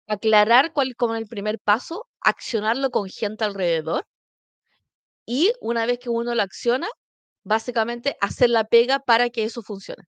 aclarar 0.08 0.74
cuál 0.74 0.90
es 0.90 0.96
como 0.96 1.16
el 1.16 1.28
primer 1.28 1.60
paso, 1.60 2.08
accionarlo 2.22 2.90
con 2.92 3.10
gente 3.10 3.44
alrededor 3.46 4.06
y 5.26 5.52
una 5.62 5.86
vez 5.86 6.00
que 6.00 6.10
uno 6.10 6.36
lo 6.36 6.42
acciona, 6.44 6.88
básicamente 7.44 8.18
hacer 8.22 8.50
la 8.50 8.66
pega 8.66 9.00
para 9.00 9.30
que 9.30 9.44
eso 9.44 9.62
funcione. 9.62 10.04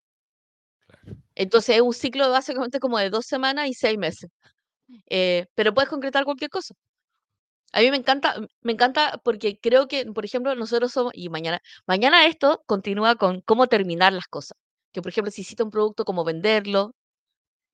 Entonces 1.35 1.75
es 1.75 1.81
un 1.81 1.93
ciclo 1.93 2.29
básicamente 2.31 2.79
como 2.79 2.97
de 2.97 3.09
dos 3.09 3.25
semanas 3.25 3.67
y 3.67 3.73
seis 3.73 3.97
meses. 3.97 4.29
Eh, 5.09 5.47
pero 5.55 5.73
puedes 5.73 5.89
concretar 5.89 6.25
cualquier 6.25 6.49
cosa. 6.49 6.75
A 7.75 7.81
mí 7.81 7.91
me 7.91 7.97
encanta, 7.97 8.35
me 8.61 8.71
encanta 8.71 9.19
porque 9.21 9.59
creo 9.59 9.89
que, 9.89 10.05
por 10.05 10.23
ejemplo, 10.23 10.55
nosotros 10.55 10.93
somos, 10.93 11.11
y 11.13 11.27
mañana, 11.27 11.61
mañana 11.85 12.25
esto 12.25 12.63
continúa 12.67 13.15
con 13.15 13.41
cómo 13.41 13.67
terminar 13.67 14.13
las 14.13 14.27
cosas. 14.27 14.57
Que, 14.93 15.01
por 15.01 15.09
ejemplo, 15.11 15.29
si 15.29 15.41
hiciste 15.41 15.61
un 15.61 15.71
producto, 15.71 16.05
cómo 16.05 16.23
venderlo, 16.23 16.93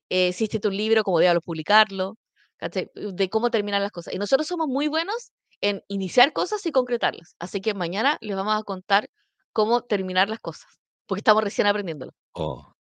eh, 0.09 0.33
si 0.33 0.45
hiciste 0.45 0.67
un 0.67 0.75
libro, 0.75 1.03
cómo 1.03 1.19
diablos 1.19 1.43
publicarlo, 1.45 2.17
de 2.95 3.29
cómo 3.29 3.51
terminar 3.51 3.79
las 3.81 3.91
cosas. 3.91 4.15
Y 4.15 4.17
nosotros 4.17 4.47
somos 4.47 4.67
muy 4.67 4.87
buenos 4.87 5.31
en 5.61 5.83
iniciar 5.87 6.33
cosas 6.33 6.65
y 6.65 6.71
concretarlas. 6.71 7.35
Así 7.37 7.61
que 7.61 7.75
mañana 7.75 8.17
les 8.21 8.35
vamos 8.35 8.59
a 8.59 8.63
contar 8.63 9.07
cómo 9.53 9.83
terminar 9.83 10.29
las 10.29 10.39
cosas, 10.39 10.79
porque 11.05 11.19
estamos 11.19 11.43
recién 11.43 11.67
aprendiéndolo. 11.67 12.13
Oh. 12.33 12.73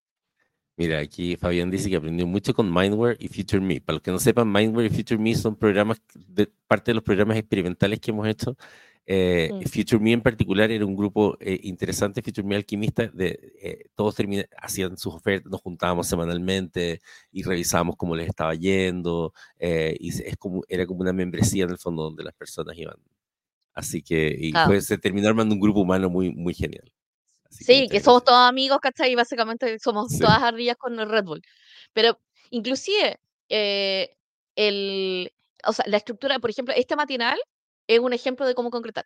Mira, 0.77 0.99
aquí 0.99 1.35
Fabián 1.35 1.69
dice 1.69 1.89
que 1.89 1.95
aprendió 1.97 2.25
mucho 2.25 2.53
con 2.53 2.73
Mindware 2.73 3.17
y 3.19 3.27
Future 3.27 3.61
Me. 3.61 3.81
Para 3.81 3.95
los 3.95 4.01
que 4.01 4.11
no 4.11 4.19
sepan, 4.19 4.51
Mindware 4.51 4.91
y 4.91 4.95
Future 4.95 5.21
Me 5.21 5.35
son 5.35 5.55
programas, 5.55 6.01
de, 6.15 6.49
parte 6.67 6.91
de 6.91 6.95
los 6.95 7.03
programas 7.03 7.37
experimentales 7.37 7.99
que 7.99 8.11
hemos 8.11 8.27
hecho. 8.27 8.55
Eh, 9.05 9.49
mm. 9.53 9.61
Future 9.67 9.99
Me 10.01 10.13
en 10.13 10.21
particular 10.21 10.71
era 10.71 10.85
un 10.85 10.95
grupo 10.95 11.37
eh, 11.39 11.59
interesante, 11.63 12.21
Future 12.21 12.47
Me 12.47 12.55
alquimista, 12.55 13.07
de, 13.07 13.53
eh, 13.61 13.85
todos 13.95 14.15
hacían 14.57 14.97
sus 14.97 15.15
ofertas, 15.15 15.51
nos 15.51 15.61
juntábamos 15.61 16.07
semanalmente 16.07 17.01
y 17.31 17.43
revisábamos 17.43 17.95
cómo 17.97 18.15
les 18.15 18.29
estaba 18.29 18.55
yendo, 18.55 19.33
y 19.59 20.09
es 20.09 20.37
como, 20.37 20.63
era 20.69 20.85
como 20.85 21.01
una 21.01 21.13
membresía 21.13 21.65
en 21.65 21.71
el 21.71 21.77
fondo 21.77 22.03
donde 22.03 22.23
las 22.23 22.33
personas 22.33 22.77
iban 22.77 22.95
Así 23.73 24.01
que 24.01 24.35
y 24.37 24.51
pues, 24.51 24.85
se 24.85 24.97
terminó 24.97 25.29
armando 25.29 25.55
un 25.55 25.61
grupo 25.61 25.81
humano 25.81 26.09
muy, 26.09 26.29
muy 26.33 26.53
genial. 26.53 26.91
Sí, 27.51 27.87
que, 27.89 27.99
somos 28.01 28.23
todos 28.23 28.49
amigos, 28.49 28.79
¿cachai? 28.81 29.11
Y 29.11 29.15
básicamente 29.15 29.77
somos 29.79 30.17
todas 30.17 30.41
ardillas 30.41 30.77
con 30.77 30.99
el 30.99 31.09
Red 31.09 31.25
Bull. 31.25 31.41
Pero 31.93 32.19
inclusive, 32.49 33.19
eh, 33.49 34.15
el, 34.55 35.31
o 35.65 35.73
sea, 35.73 35.85
la 35.87 35.97
estructura, 35.97 36.39
por 36.39 36.49
ejemplo, 36.49 36.73
este 36.75 36.95
matinal 36.95 37.39
es 37.87 37.99
un 37.99 38.13
ejemplo 38.13 38.45
de 38.45 38.55
cómo 38.55 38.71
concretar. 38.71 39.05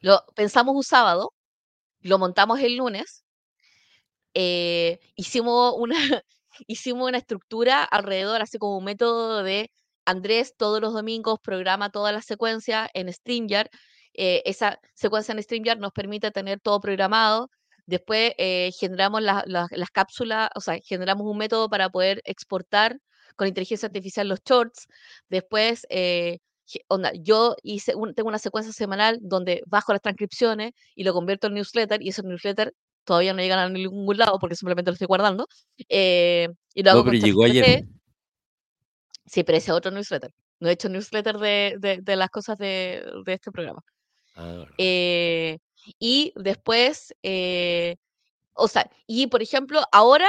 Lo 0.00 0.24
pensamos 0.34 0.74
un 0.74 0.84
sábado, 0.84 1.32
lo 2.00 2.18
montamos 2.18 2.60
el 2.60 2.76
lunes, 2.76 3.24
eh, 4.34 5.00
hicimos, 5.16 5.74
una, 5.76 5.96
hicimos 6.66 7.08
una 7.08 7.18
estructura 7.18 7.84
alrededor, 7.84 8.42
así 8.42 8.58
como 8.58 8.78
un 8.78 8.84
método 8.84 9.42
de 9.42 9.70
Andrés 10.04 10.54
todos 10.56 10.80
los 10.80 10.92
domingos 10.92 11.38
programa 11.40 11.90
toda 11.90 12.12
la 12.12 12.22
secuencia 12.22 12.88
en 12.94 13.12
StreamYard 13.12 13.68
eh, 14.14 14.42
esa 14.44 14.78
secuencia 14.94 15.32
en 15.32 15.42
StreamYard 15.42 15.78
nos 15.78 15.92
permite 15.92 16.30
tener 16.30 16.60
todo 16.60 16.80
programado. 16.80 17.50
Después 17.86 18.32
eh, 18.38 18.70
generamos 18.78 19.22
las 19.22 19.90
cápsulas, 19.92 20.50
o 20.54 20.60
sea, 20.60 20.78
generamos 20.84 21.26
un 21.26 21.38
método 21.38 21.68
para 21.68 21.88
poder 21.90 22.22
exportar 22.24 22.98
con 23.36 23.48
inteligencia 23.48 23.86
artificial 23.86 24.28
los 24.28 24.40
shorts. 24.44 24.86
Después, 25.28 25.86
eh, 25.88 26.38
onda, 26.88 27.12
yo 27.14 27.56
hice 27.62 27.94
tengo 28.14 28.28
una 28.28 28.38
secuencia 28.38 28.72
semanal 28.72 29.18
donde 29.22 29.62
bajo 29.66 29.92
las 29.92 30.02
transcripciones 30.02 30.72
y 30.94 31.04
lo 31.04 31.12
convierto 31.12 31.46
en 31.48 31.54
newsletter 31.54 32.02
y 32.02 32.10
esos 32.10 32.24
newsletter 32.24 32.74
todavía 33.04 33.32
no 33.32 33.42
llegan 33.42 33.58
a 33.58 33.68
ningún 33.68 34.18
lado 34.18 34.38
porque 34.38 34.56
simplemente 34.56 34.90
lo 34.90 34.94
estoy 34.94 35.06
guardando. 35.06 35.48
Eh, 35.88 36.48
y 36.74 36.82
lo 36.82 36.90
hago 36.90 37.04
no, 37.04 37.10
pero 37.10 37.24
llegó 37.24 37.44
ayer. 37.44 37.84
Sí, 39.26 39.42
pero 39.42 39.58
ese 39.58 39.72
otro 39.72 39.90
newsletter. 39.90 40.32
No 40.58 40.68
he 40.68 40.72
hecho 40.72 40.88
newsletter 40.88 41.38
de, 41.38 41.98
de, 42.02 42.16
las 42.16 42.28
cosas 42.28 42.58
de, 42.58 43.02
de 43.24 43.32
este 43.32 43.50
programa. 43.50 43.82
Eh, 44.78 45.58
y 45.98 46.32
después, 46.36 47.14
eh, 47.22 47.96
o 48.54 48.68
sea, 48.68 48.90
y 49.06 49.28
por 49.28 49.42
ejemplo, 49.42 49.82
ahora, 49.92 50.28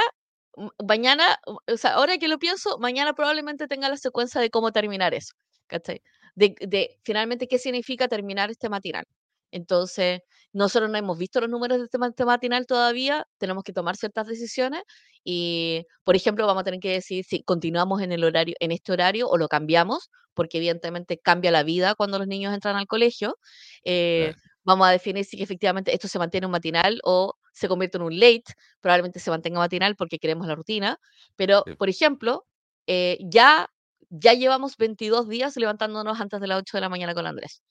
mañana, 0.86 1.38
o 1.46 1.76
sea, 1.76 1.94
ahora 1.94 2.18
que 2.18 2.28
lo 2.28 2.38
pienso, 2.38 2.78
mañana 2.78 3.14
probablemente 3.14 3.68
tenga 3.68 3.88
la 3.88 3.96
secuencia 3.96 4.40
de 4.40 4.50
cómo 4.50 4.72
terminar 4.72 5.14
eso, 5.14 5.34
¿cachai? 5.68 6.02
De, 6.34 6.54
de 6.60 6.98
finalmente 7.04 7.48
qué 7.48 7.58
significa 7.58 8.08
terminar 8.08 8.50
este 8.50 8.68
matinal. 8.68 9.04
Entonces, 9.52 10.20
nosotros 10.52 10.90
no 10.90 10.98
hemos 10.98 11.18
visto 11.18 11.40
los 11.40 11.48
números 11.50 11.78
de 11.78 11.84
este 11.84 12.24
matinal 12.24 12.66
todavía, 12.66 13.26
tenemos 13.38 13.64
que 13.64 13.72
tomar 13.72 13.96
ciertas 13.96 14.26
decisiones 14.26 14.82
y, 15.24 15.86
por 16.04 16.16
ejemplo, 16.16 16.46
vamos 16.46 16.62
a 16.62 16.64
tener 16.64 16.80
que 16.80 16.92
decir 16.92 17.24
si 17.24 17.42
continuamos 17.44 18.02
en 18.02 18.12
el 18.12 18.24
horario, 18.24 18.56
en 18.60 18.72
este 18.72 18.92
horario 18.92 19.28
o 19.28 19.38
lo 19.38 19.48
cambiamos, 19.48 20.10
porque 20.34 20.58
evidentemente 20.58 21.18
cambia 21.18 21.50
la 21.50 21.62
vida 21.62 21.94
cuando 21.94 22.18
los 22.18 22.26
niños 22.26 22.52
entran 22.54 22.76
al 22.76 22.86
colegio. 22.86 23.36
Eh, 23.84 24.34
vamos 24.64 24.86
a 24.88 24.90
definir 24.90 25.24
si 25.24 25.42
efectivamente 25.42 25.94
esto 25.94 26.08
se 26.08 26.18
mantiene 26.18 26.46
un 26.46 26.52
matinal 26.52 27.00
o 27.04 27.34
se 27.52 27.68
convierte 27.68 27.98
en 27.98 28.04
un 28.04 28.18
late, 28.18 28.44
probablemente 28.80 29.20
se 29.20 29.30
mantenga 29.30 29.58
matinal 29.58 29.96
porque 29.96 30.18
queremos 30.18 30.46
la 30.46 30.54
rutina, 30.54 30.98
pero, 31.36 31.68
por 31.78 31.88
ejemplo, 31.88 32.46
eh, 32.86 33.18
ya, 33.20 33.70
ya 34.08 34.34
llevamos 34.34 34.76
22 34.76 35.28
días 35.28 35.56
levantándonos 35.56 36.20
antes 36.20 36.40
de 36.40 36.46
las 36.46 36.58
8 36.58 36.76
de 36.78 36.80
la 36.80 36.88
mañana 36.88 37.14
con 37.14 37.26
Andrés. 37.26 37.62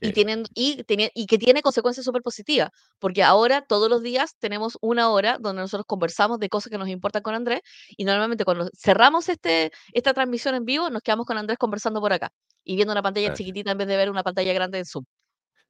Y, 0.00 0.12
tienen, 0.12 0.44
y, 0.54 0.84
y 1.14 1.26
que 1.26 1.38
tiene 1.38 1.60
consecuencias 1.60 2.04
súper 2.04 2.22
positivas, 2.22 2.70
porque 2.98 3.22
ahora 3.24 3.62
todos 3.62 3.90
los 3.90 4.02
días 4.02 4.36
tenemos 4.38 4.78
una 4.80 5.10
hora 5.10 5.38
donde 5.40 5.62
nosotros 5.62 5.86
conversamos 5.86 6.38
de 6.38 6.48
cosas 6.48 6.70
que 6.70 6.78
nos 6.78 6.88
importan 6.88 7.22
con 7.22 7.34
Andrés, 7.34 7.62
y 7.96 8.04
normalmente 8.04 8.44
cuando 8.44 8.70
cerramos 8.76 9.28
este, 9.28 9.72
esta 9.92 10.14
transmisión 10.14 10.54
en 10.54 10.64
vivo, 10.64 10.88
nos 10.90 11.02
quedamos 11.02 11.26
con 11.26 11.36
Andrés 11.36 11.58
conversando 11.58 12.00
por 12.00 12.12
acá, 12.12 12.30
y 12.64 12.76
viendo 12.76 12.92
una 12.92 13.02
pantalla 13.02 13.34
chiquitita 13.34 13.72
en 13.72 13.78
vez 13.78 13.88
de 13.88 13.96
ver 13.96 14.10
una 14.10 14.22
pantalla 14.22 14.52
grande 14.52 14.78
en 14.78 14.84
Zoom. 14.84 15.04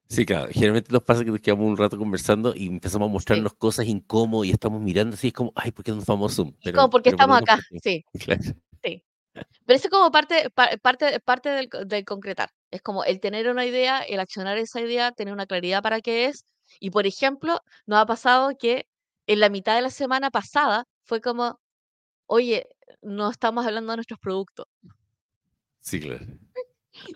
Sí, 0.09 0.25
claro. 0.25 0.49
Generalmente 0.51 0.91
nos 0.91 1.03
pasa 1.03 1.23
que 1.23 1.31
nos 1.31 1.41
quedamos 1.41 1.67
un 1.67 1.77
rato 1.77 1.99
conversando 1.99 2.55
y 2.55 2.67
empezamos 2.67 3.09
a 3.09 3.13
mostrarnos 3.13 3.53
cosas 3.55 3.87
incómodas 3.87 4.49
y 4.49 4.53
estamos 4.53 4.81
mirando 4.81 5.15
así, 5.15 5.29
es 5.29 5.33
como, 5.35 5.53
ay, 5.55 5.71
¿por 5.71 5.85
qué 5.85 5.93
no 5.93 6.03
vamos 6.07 6.33
a 6.33 6.37
Zoom? 6.37 6.55
Pero, 6.65 6.77
como 6.77 6.91
porque 6.91 7.11
estamos 7.11 7.37
acá, 7.39 7.61
sí. 7.83 8.05
Sí. 8.85 9.03
Pero 9.33 9.77
eso 9.77 9.89
es 9.89 9.91
como 9.91 10.11
parte, 10.11 10.51
parte, 10.81 11.21
parte 11.21 11.49
del, 11.49 11.69
del 11.87 12.05
concretar. 12.05 12.51
Es 12.71 12.83
como 12.83 13.05
el 13.05 13.21
tener 13.21 13.49
una 13.49 13.65
idea, 13.65 14.01
el 14.01 14.21
accionar 14.21 14.59
esa 14.59 14.81
idea, 14.81 15.13
tener 15.13 15.33
una 15.33 15.47
claridad 15.47 15.83
para 15.83 16.01
qué 16.01 16.27
es. 16.27 16.45
Y 16.81 16.91
por 16.91 17.07
ejemplo, 17.07 17.61
nos 17.87 17.99
ha 18.01 18.07
pasado 18.07 18.53
que 18.59 18.87
en 19.27 19.41
la 19.41 19.49
mitad 19.49 19.75
de 19.77 19.83
la 19.83 19.91
semana 19.91 20.31
pasada 20.31 20.85
fue 21.05 21.21
como, 21.21 21.59
oye, 22.27 22.67
no 23.03 23.31
estamos 23.31 23.67
hablando 23.67 23.93
de 23.93 23.97
nuestros 23.99 24.19
productos. 24.21 24.67
Sí, 25.81 26.01
claro. 26.01 26.25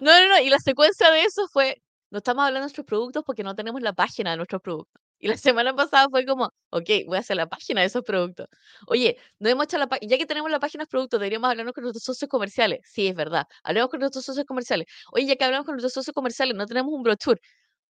No, 0.01 0.13
no, 0.13 0.29
no. 0.29 0.39
Y 0.39 0.49
la 0.49 0.61
secuencia 0.61 1.11
de 1.11 1.25
eso 1.25 1.49
fue, 1.49 1.83
no 2.11 2.19
estamos 2.19 2.43
hablando 2.43 2.61
de 2.61 2.65
nuestros 2.67 2.87
productos 2.87 3.25
porque 3.27 3.43
no 3.43 3.57
tenemos 3.57 3.83
la 3.83 3.93
página 3.93 4.31
de 4.31 4.37
nuestros 4.37 4.63
productos. 4.63 5.02
Y 5.23 5.29
la 5.29 5.37
semana 5.39 5.75
pasada 5.75 6.09
fue 6.11 6.27
como, 6.27 6.53
ok, 6.71 6.89
voy 7.07 7.17
a 7.17 7.21
hacer 7.21 7.37
la 7.37 7.49
página 7.49 7.81
de 7.81 7.87
esos 7.87 8.03
productos. 8.03 8.49
Oye, 8.89 9.17
no 9.39 9.49
hemos 9.49 9.65
hecho 9.65 9.79
la 9.79 9.89
ya 10.03 10.19
que 10.19 10.27
tenemos 10.27 10.51
la 10.51 10.59
página 10.59 10.85
de 10.85 10.89
productos, 10.89 11.21
deberíamos 11.21 11.49
hablarnos 11.49 11.73
con 11.75 11.85
nuestros 11.85 12.05
socios 12.05 12.29
comerciales. 12.29 12.81
Sí, 12.85 13.07
es 13.07 13.15
verdad. 13.15 13.47
Hablemos 13.63 13.89
con 13.89 14.01
nuestros 14.01 14.25
socios 14.25 14.45
comerciales. 14.45 14.87
Oye, 15.13 15.27
ya 15.27 15.37
que 15.37 15.45
hablamos 15.45 15.65
con 15.65 15.75
nuestros 15.75 15.93
socios 15.93 16.13
comerciales, 16.13 16.57
no 16.57 16.67
tenemos 16.67 16.93
un 16.93 17.03
brochure. 17.05 17.41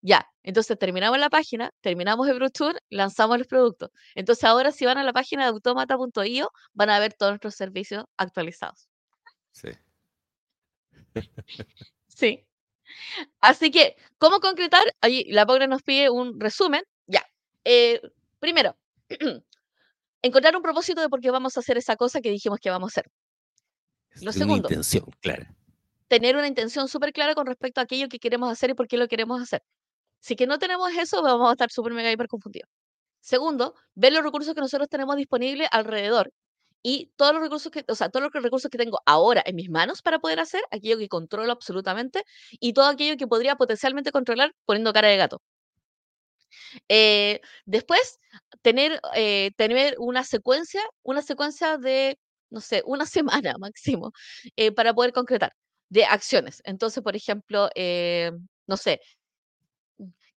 Ya, 0.01 0.25
entonces 0.43 0.77
terminamos 0.80 1.19
la 1.19 1.30
página, 1.30 1.71
terminamos 1.82 2.27
el 2.30 2.36
brochure, 2.36 2.80
lanzamos 2.89 3.38
los 3.38 3.47
productos. 3.47 3.91
Entonces 4.15 4.43
ahora 4.45 4.71
si 4.71 4.86
van 4.86 4.97
a 4.97 5.03
la 5.03 5.13
página 5.13 5.43
de 5.43 5.49
automata.io, 5.49 6.51
van 6.73 6.89
a 6.89 6.99
ver 6.99 7.13
todos 7.13 7.34
nuestros 7.34 7.55
servicios 7.55 8.05
actualizados. 8.17 8.89
Sí. 9.51 9.69
sí. 12.07 12.45
Así 13.41 13.71
que, 13.71 13.95
¿cómo 14.17 14.39
concretar? 14.39 14.84
Ahí 15.01 15.25
la 15.30 15.45
Paula 15.45 15.67
nos 15.67 15.84
pide 15.84 16.09
un 16.09 16.39
resumen 16.39 16.82
eh, 17.64 18.01
primero, 18.39 18.78
encontrar 20.22 20.55
un 20.55 20.62
propósito 20.62 21.01
de 21.01 21.10
por 21.10 21.22
qué 21.22 21.32
vamos 21.32 21.57
a 21.57 21.60
hacer 21.60 21.78
esa 21.78 21.95
cosa 21.95 22.22
que 22.22 22.30
dijimos 22.30 22.60
que 22.60 22.70
vamos 22.70 22.88
a 22.88 23.01
hacer. 23.01 23.12
Lo 24.22 24.32
segundo, 24.32 24.68
intención 24.68 25.05
clara. 25.22 25.55
Tener 26.07 26.36
una 26.36 26.47
intención 26.47 26.88
súper 26.88 27.14
clara 27.14 27.36
con 27.36 27.45
respecto 27.45 27.80
a 27.80 27.84
aquello 27.84 28.10
que 28.10 28.20
queremos 28.20 28.51
hacer 28.51 28.72
y 28.72 28.74
por 28.74 28.88
qué 28.88 28.97
lo 28.97 29.07
queremos 29.07 29.41
hacer. 29.41 29.62
Si 30.20 30.36
que 30.36 30.47
no 30.47 30.60
tenemos 30.60 30.91
eso, 30.93 31.22
vamos 31.22 31.49
a 31.49 31.51
estar 31.53 31.72
súper 31.72 31.93
mega 31.93 32.12
hiper 32.12 32.28
confundidos. 32.28 32.70
Segundo, 33.22 33.76
ver 33.95 34.14
los 34.14 34.24
recursos 34.24 34.53
que 34.55 34.62
nosotros 34.62 34.89
tenemos 34.89 35.16
disponibles 35.16 35.68
alrededor 35.72 36.32
y 36.82 37.12
todos 37.18 37.34
los 37.34 37.41
recursos 37.41 37.72
que, 37.72 37.84
o 37.88 37.95
sea, 37.95 38.10
todos 38.10 38.30
los 38.34 38.43
recursos 38.43 38.72
que 38.72 38.78
tengo 38.78 38.99
ahora 39.05 39.43
en 39.45 39.55
mis 39.55 39.70
manos 39.70 40.01
para 40.01 40.20
poder 40.20 40.39
hacer, 40.39 40.62
aquello 40.72 40.97
que 40.97 41.10
controlo 41.10 41.51
absolutamente 41.51 42.24
y 42.51 42.74
todo 42.74 42.88
aquello 42.88 43.18
que 43.18 43.28
podría 43.28 43.55
potencialmente 43.55 44.12
controlar 44.12 44.53
poniendo 44.66 44.93
cara 44.93 45.10
de 45.10 45.18
gato. 45.18 45.41
Eh, 46.88 47.41
después, 47.65 48.20
tener, 48.61 48.99
eh, 49.15 49.51
tener 49.57 49.95
una 49.99 50.24
secuencia, 50.24 50.82
una 51.03 51.22
secuencia 51.22 51.78
de, 51.78 52.17
no 52.49 52.61
sé, 52.61 52.84
una 52.86 53.05
semana 53.53 53.55
máximo, 53.59 54.11
eh, 54.55 54.72
para 54.72 54.93
poder 54.93 55.13
concretar, 55.13 55.53
de 55.89 56.05
acciones. 56.05 56.61
Entonces, 56.65 57.03
por 57.03 57.15
ejemplo, 57.15 57.70
no 58.67 58.78
sé, 58.78 59.01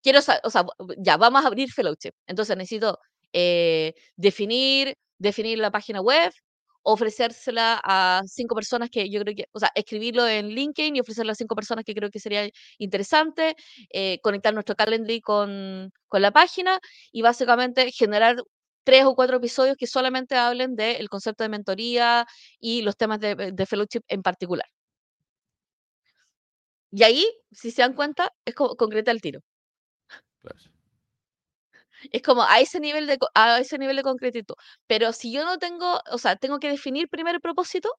quiero, 0.02 0.18
o 0.18 0.50
sea, 0.50 0.66
ya, 0.98 1.16
vamos 1.16 1.44
a 1.44 1.48
abrir 1.48 1.72
Fellowship. 1.72 2.12
Entonces 2.26 2.56
necesito 2.56 2.98
definir, 4.16 4.96
definir 5.18 5.58
la 5.58 5.70
página 5.70 6.00
web, 6.00 6.32
ofrecérsela 6.82 7.80
a 7.82 8.22
cinco 8.26 8.54
personas 8.54 8.90
que 8.90 9.10
yo 9.10 9.20
creo 9.22 9.34
que, 9.36 9.46
o 9.52 9.58
sea, 9.58 9.70
escribirlo 9.74 10.26
en 10.26 10.48
LinkedIn 10.48 10.96
y 10.96 11.00
ofrecerla 11.00 11.32
a 11.32 11.34
cinco 11.34 11.54
personas 11.54 11.84
que 11.84 11.94
creo 11.94 12.10
que 12.10 12.20
sería 12.20 12.48
interesante, 12.78 13.56
eh, 13.90 14.18
conectar 14.22 14.52
nuestro 14.54 14.74
calendar 14.76 15.20
con, 15.22 15.92
con 16.08 16.22
la 16.22 16.30
página 16.32 16.80
y 17.12 17.22
básicamente 17.22 17.92
generar 17.92 18.36
tres 18.84 19.04
o 19.04 19.14
cuatro 19.14 19.36
episodios 19.36 19.76
que 19.76 19.86
solamente 19.86 20.36
hablen 20.36 20.76
del 20.76 21.08
concepto 21.08 21.44
de 21.44 21.50
mentoría 21.50 22.26
y 22.58 22.82
los 22.82 22.96
temas 22.96 23.20
de, 23.20 23.52
de, 23.52 23.66
fellowship 23.66 24.02
en 24.08 24.22
particular. 24.22 24.66
Y 26.90 27.02
ahí, 27.04 27.26
si 27.50 27.70
se 27.70 27.82
dan 27.82 27.94
cuenta, 27.94 28.32
es 28.44 28.54
concreta 28.54 29.10
el 29.10 29.20
tiro. 29.20 29.40
Es 32.10 32.22
como 32.22 32.42
a 32.44 32.60
ese 32.60 32.80
nivel 32.80 33.06
de, 33.06 33.18
a 33.34 33.58
ese 33.60 33.78
nivel 33.78 33.96
de 33.96 34.02
concretitud. 34.02 34.54
Pero 34.86 35.12
si 35.12 35.32
yo 35.32 35.44
no 35.44 35.58
tengo, 35.58 36.00
o 36.10 36.18
sea, 36.18 36.36
tengo 36.36 36.58
que 36.58 36.68
definir 36.70 37.08
primero 37.08 37.36
el 37.36 37.40
propósito, 37.42 37.90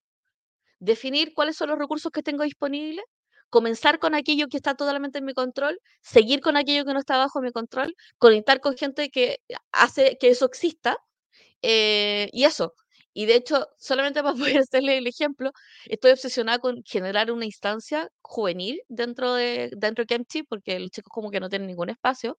definir 0.80 1.34
cuáles 1.34 1.58
son 1.58 1.70
los 1.70 1.80
recursos 1.80 2.12
que 2.12 2.24
tengo 2.24 2.43
disponibles, 2.43 3.06
comenzar 3.49 3.99
con 3.99 4.16
aquello 4.16 4.47
que 4.49 4.58
está 4.58 4.76
totalmente 4.76 5.20
en 5.20 5.26
mi 5.26 5.34
control, 5.34 5.80
seguir 6.01 6.41
con 6.41 6.58
aquello 6.58 6.86
que 6.86 6.93
no 6.93 6.99
está 6.99 7.18
bajo 7.18 7.41
mi 7.41 7.51
control, 7.51 7.95
conectar 8.18 8.60
con 8.62 8.76
gente 8.78 9.10
que 9.10 9.39
hace 9.72 10.18
que 10.20 10.30
eso 10.30 10.45
exista, 10.45 10.97
eh, 11.62 12.30
y 12.34 12.43
eso. 12.45 12.74
Y 13.14 13.26
de 13.28 13.36
hecho, 13.36 13.68
solamente 13.78 14.24
para 14.24 14.36
poder 14.36 14.60
hacerle 14.60 14.97
el 14.97 15.08
ejemplo, 15.08 15.51
estoy 15.86 16.12
obsesionada 16.12 16.60
con 16.60 16.84
generar 16.86 17.32
una 17.32 17.45
instancia 17.45 18.10
juvenil 18.22 18.82
dentro 18.89 19.34
de, 19.36 19.72
dentro 19.78 20.04
de 20.04 20.08
Kempty, 20.08 20.43
porque 20.43 20.80
los 20.80 20.91
chicos 20.91 21.12
como 21.14 21.32
que 21.32 21.39
no 21.39 21.49
tienen 21.49 21.68
ningún 21.68 21.89
espacio. 21.89 22.38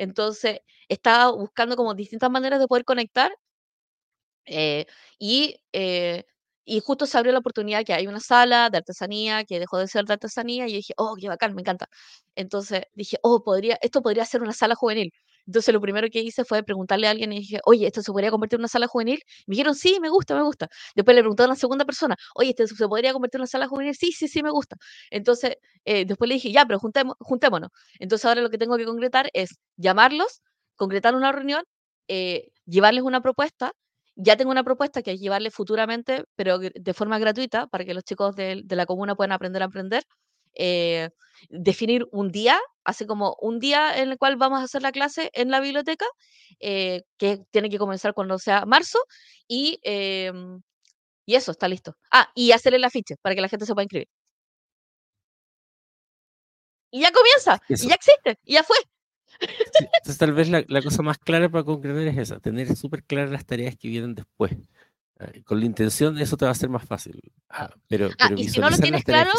Entonces, 0.00 0.60
estaba 0.88 1.30
buscando 1.32 1.76
como 1.76 1.94
distintas 1.94 2.30
maneras 2.30 2.60
de 2.60 2.66
poder 2.68 2.84
conectar 2.84 3.32
eh, 4.46 4.86
y, 5.18 5.56
eh, 5.72 6.24
y 6.64 6.80
justo 6.80 7.06
se 7.06 7.18
abrió 7.18 7.32
la 7.32 7.38
oportunidad 7.40 7.84
que 7.84 7.94
hay 7.94 8.06
una 8.06 8.20
sala 8.20 8.70
de 8.70 8.78
artesanía 8.78 9.44
que 9.44 9.58
dejó 9.60 9.78
de 9.78 9.88
ser 9.88 10.04
de 10.06 10.14
artesanía 10.14 10.66
y 10.68 10.72
dije, 10.74 10.94
oh, 10.96 11.16
qué 11.20 11.28
bacán, 11.28 11.54
me 11.54 11.62
encanta. 11.62 11.88
Entonces 12.34 12.82
dije, 12.94 13.18
oh, 13.22 13.42
podría, 13.44 13.78
esto 13.82 14.02
podría 14.02 14.24
ser 14.26 14.42
una 14.42 14.52
sala 14.52 14.74
juvenil. 14.74 15.12
Entonces 15.50 15.74
lo 15.74 15.80
primero 15.80 16.08
que 16.10 16.20
hice 16.20 16.44
fue 16.44 16.62
preguntarle 16.62 17.08
a 17.08 17.10
alguien 17.10 17.32
y 17.32 17.40
dije, 17.40 17.60
oye, 17.64 17.86
¿esto 17.86 18.02
se 18.02 18.12
podría 18.12 18.30
convertir 18.30 18.56
en 18.58 18.60
una 18.62 18.68
sala 18.68 18.86
juvenil? 18.86 19.20
Me 19.46 19.54
dijeron, 19.54 19.74
sí, 19.74 19.98
me 20.00 20.08
gusta, 20.08 20.34
me 20.36 20.42
gusta. 20.42 20.68
Después 20.94 21.14
le 21.14 21.22
pregunté 21.22 21.42
a 21.42 21.46
una 21.46 21.56
segunda 21.56 21.84
persona, 21.84 22.14
oye, 22.34 22.50
¿esto 22.50 22.66
se 22.68 22.88
podría 22.88 23.12
convertir 23.12 23.38
en 23.38 23.42
una 23.42 23.46
sala 23.48 23.66
juvenil? 23.68 23.94
Sí, 23.96 24.12
sí, 24.12 24.28
sí, 24.28 24.42
me 24.42 24.50
gusta. 24.50 24.76
Entonces 25.10 25.56
eh, 25.84 26.04
después 26.06 26.28
le 26.28 26.34
dije, 26.34 26.52
ya, 26.52 26.64
pero 26.66 26.78
juntémonos. 26.78 27.70
Entonces 27.98 28.24
ahora 28.26 28.40
lo 28.42 28.50
que 28.50 28.58
tengo 28.58 28.76
que 28.76 28.84
concretar 28.84 29.28
es 29.32 29.58
llamarlos, 29.76 30.42
concretar 30.76 31.14
una 31.14 31.32
reunión, 31.32 31.64
eh, 32.08 32.48
llevarles 32.66 33.02
una 33.04 33.20
propuesta. 33.20 33.72
Ya 34.16 34.36
tengo 34.36 34.50
una 34.50 34.64
propuesta 34.64 35.02
que 35.02 35.12
es 35.12 35.20
llevarles 35.20 35.54
futuramente, 35.54 36.24
pero 36.36 36.58
de 36.58 36.94
forma 36.94 37.18
gratuita, 37.18 37.66
para 37.68 37.84
que 37.84 37.94
los 37.94 38.04
chicos 38.04 38.34
de 38.36 38.62
la 38.68 38.86
comuna 38.86 39.14
puedan 39.16 39.32
aprender 39.32 39.62
a 39.62 39.66
aprender. 39.66 40.04
Eh, 40.54 41.10
definir 41.48 42.06
un 42.12 42.30
día, 42.30 42.58
así 42.84 43.06
como 43.06 43.36
un 43.40 43.58
día 43.60 43.98
en 44.00 44.10
el 44.10 44.18
cual 44.18 44.36
vamos 44.36 44.60
a 44.60 44.64
hacer 44.64 44.82
la 44.82 44.92
clase 44.92 45.30
en 45.34 45.50
la 45.50 45.60
biblioteca, 45.60 46.06
eh, 46.60 47.02
que 47.18 47.40
tiene 47.50 47.70
que 47.70 47.78
comenzar 47.78 48.14
cuando 48.14 48.38
sea 48.38 48.66
marzo, 48.66 48.98
y, 49.48 49.78
em, 49.82 50.60
y 51.26 51.34
eso, 51.36 51.52
está 51.52 51.68
listo. 51.68 51.96
Ah, 52.12 52.30
y 52.34 52.52
hacer 52.52 52.74
el 52.74 52.84
afiche 52.84 53.16
para 53.22 53.34
que 53.34 53.42
la 53.42 53.48
gente 53.48 53.66
se 53.66 53.74
pueda 53.74 53.84
inscribir. 53.84 54.08
Y 56.92 57.00
ya 57.02 57.12
comienza, 57.12 57.60
y 57.68 57.88
ya 57.88 57.94
existe, 57.94 58.38
y 58.44 58.54
ya 58.54 58.62
fue. 58.64 58.76
Sí, 59.40 59.46
entonces 59.94 60.18
tal 60.18 60.32
vez 60.32 60.48
la, 60.50 60.64
la 60.68 60.82
cosa 60.82 61.02
más 61.02 61.16
clara 61.18 61.48
para 61.48 61.64
concretar 61.64 62.02
es 62.02 62.18
esa, 62.18 62.40
tener 62.40 62.74
súper 62.76 63.04
claras 63.04 63.30
las 63.30 63.46
tareas 63.46 63.76
que 63.76 63.88
vienen 63.88 64.14
después. 64.14 64.52
Eh, 65.20 65.42
Con 65.44 65.60
la 65.60 65.66
intención 65.66 66.16
eso 66.18 66.36
te 66.36 66.44
va 66.46 66.50
a 66.50 66.54
ser 66.54 66.70
más 66.70 66.86
fácil. 66.86 67.20
Ah, 67.48 67.68
pero, 67.88 68.08
Ah, 68.18 68.28
pero 68.28 68.38
y 68.38 68.48
si 68.48 68.58
no 68.60 68.70
lo 68.70 68.76
tienes 68.78 69.04
claro, 69.04 69.32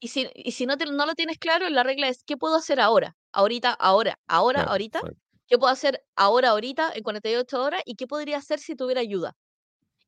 y 0.00 0.08
si, 0.08 0.28
y 0.34 0.52
si 0.52 0.66
no, 0.66 0.76
te- 0.76 0.86
no 0.86 1.06
lo 1.06 1.14
tienes 1.14 1.38
claro, 1.38 1.68
la 1.70 1.82
regla 1.82 2.08
es, 2.08 2.22
¿qué 2.24 2.36
puedo 2.36 2.56
hacer 2.56 2.80
ahora? 2.80 3.16
Ahorita, 3.32 3.72
ahora, 3.72 4.18
ahora, 4.26 4.60
Claro, 4.60 4.70
ahorita. 4.72 5.00
¿Qué 5.46 5.56
puedo 5.58 5.72
hacer 5.72 6.04
ahora, 6.14 6.50
ahorita, 6.50 6.92
en 6.94 7.02
48 7.02 7.62
horas? 7.62 7.82
¿Y 7.86 7.94
qué 7.94 8.06
podría 8.06 8.36
hacer 8.36 8.58
si 8.58 8.76
tuviera 8.76 9.00
ayuda? 9.00 9.34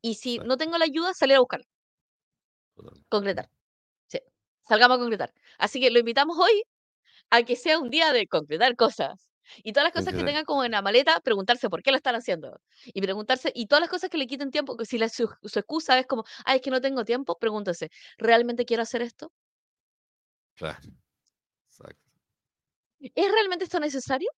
Y 0.03 0.17
si 0.17 0.39
no 0.39 0.57
tengo 0.59 0.79
la 0.79 0.87
ayuda, 0.87 1.15
salir 1.15 1.37
a 1.37 1.41
buscarla, 1.41 1.67
concretar. 3.09 3.49
Sí, 4.09 4.21
salgamos 4.69 4.97
a 4.97 5.01
concretar. 5.01 5.35
Así 5.59 5.81
que 5.81 5.91
lo 5.91 6.01
invitamos 6.01 6.39
hoy 6.39 6.65
a 7.31 7.45
que 7.45 7.57
sea 7.57 7.81
un 7.81 7.91
día 7.91 8.13
de 8.13 8.29
concretar 8.29 8.77
cosas. 8.77 9.30
Y 9.59 9.73
todas 9.73 9.85
las 9.85 9.93
cosas 9.93 10.15
que 10.15 10.25
tengan 10.25 10.45
como 10.45 10.65
en 10.65 10.73
la 10.73 10.83
maleta, 10.83 11.21
preguntarse 11.21 11.69
por 11.69 11.83
qué 11.83 11.91
lo 11.91 11.97
están 11.97 12.15
haciendo. 12.15 12.61
Y 12.85 13.01
preguntarse, 13.01 13.53
y 13.55 13.67
todas 13.67 13.81
las 13.81 13.91
cosas 13.91 14.11
que 14.11 14.19
le 14.19 14.27
quiten 14.27 14.51
tiempo, 14.51 14.77
que 14.77 14.85
si 14.85 14.99
la, 14.99 15.09
su, 15.09 15.29
su 15.43 15.59
excusa 15.59 15.99
es 15.99 16.07
como, 16.07 16.25
ay, 16.45 16.57
es 16.57 16.63
que 16.63 16.71
no 16.71 16.81
tengo 16.81 17.05
tiempo, 17.05 17.37
pregúntese, 17.39 17.91
¿realmente 18.19 18.65
quiero 18.65 18.83
hacer 18.83 19.03
esto? 19.03 19.33
Claro, 20.55 20.89
exacto. 21.69 22.11
¿Es 23.01 23.33
realmente 23.33 23.65
esto 23.65 23.81
necesario? 23.81 24.31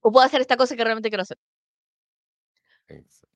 ¿O 0.00 0.10
puedo 0.12 0.24
hacer 0.26 0.40
esta 0.40 0.56
cosa 0.56 0.76
que 0.76 0.84
realmente 0.84 1.10
quiero 1.10 1.22
hacer? 1.22 1.38
exacto. 2.88 3.35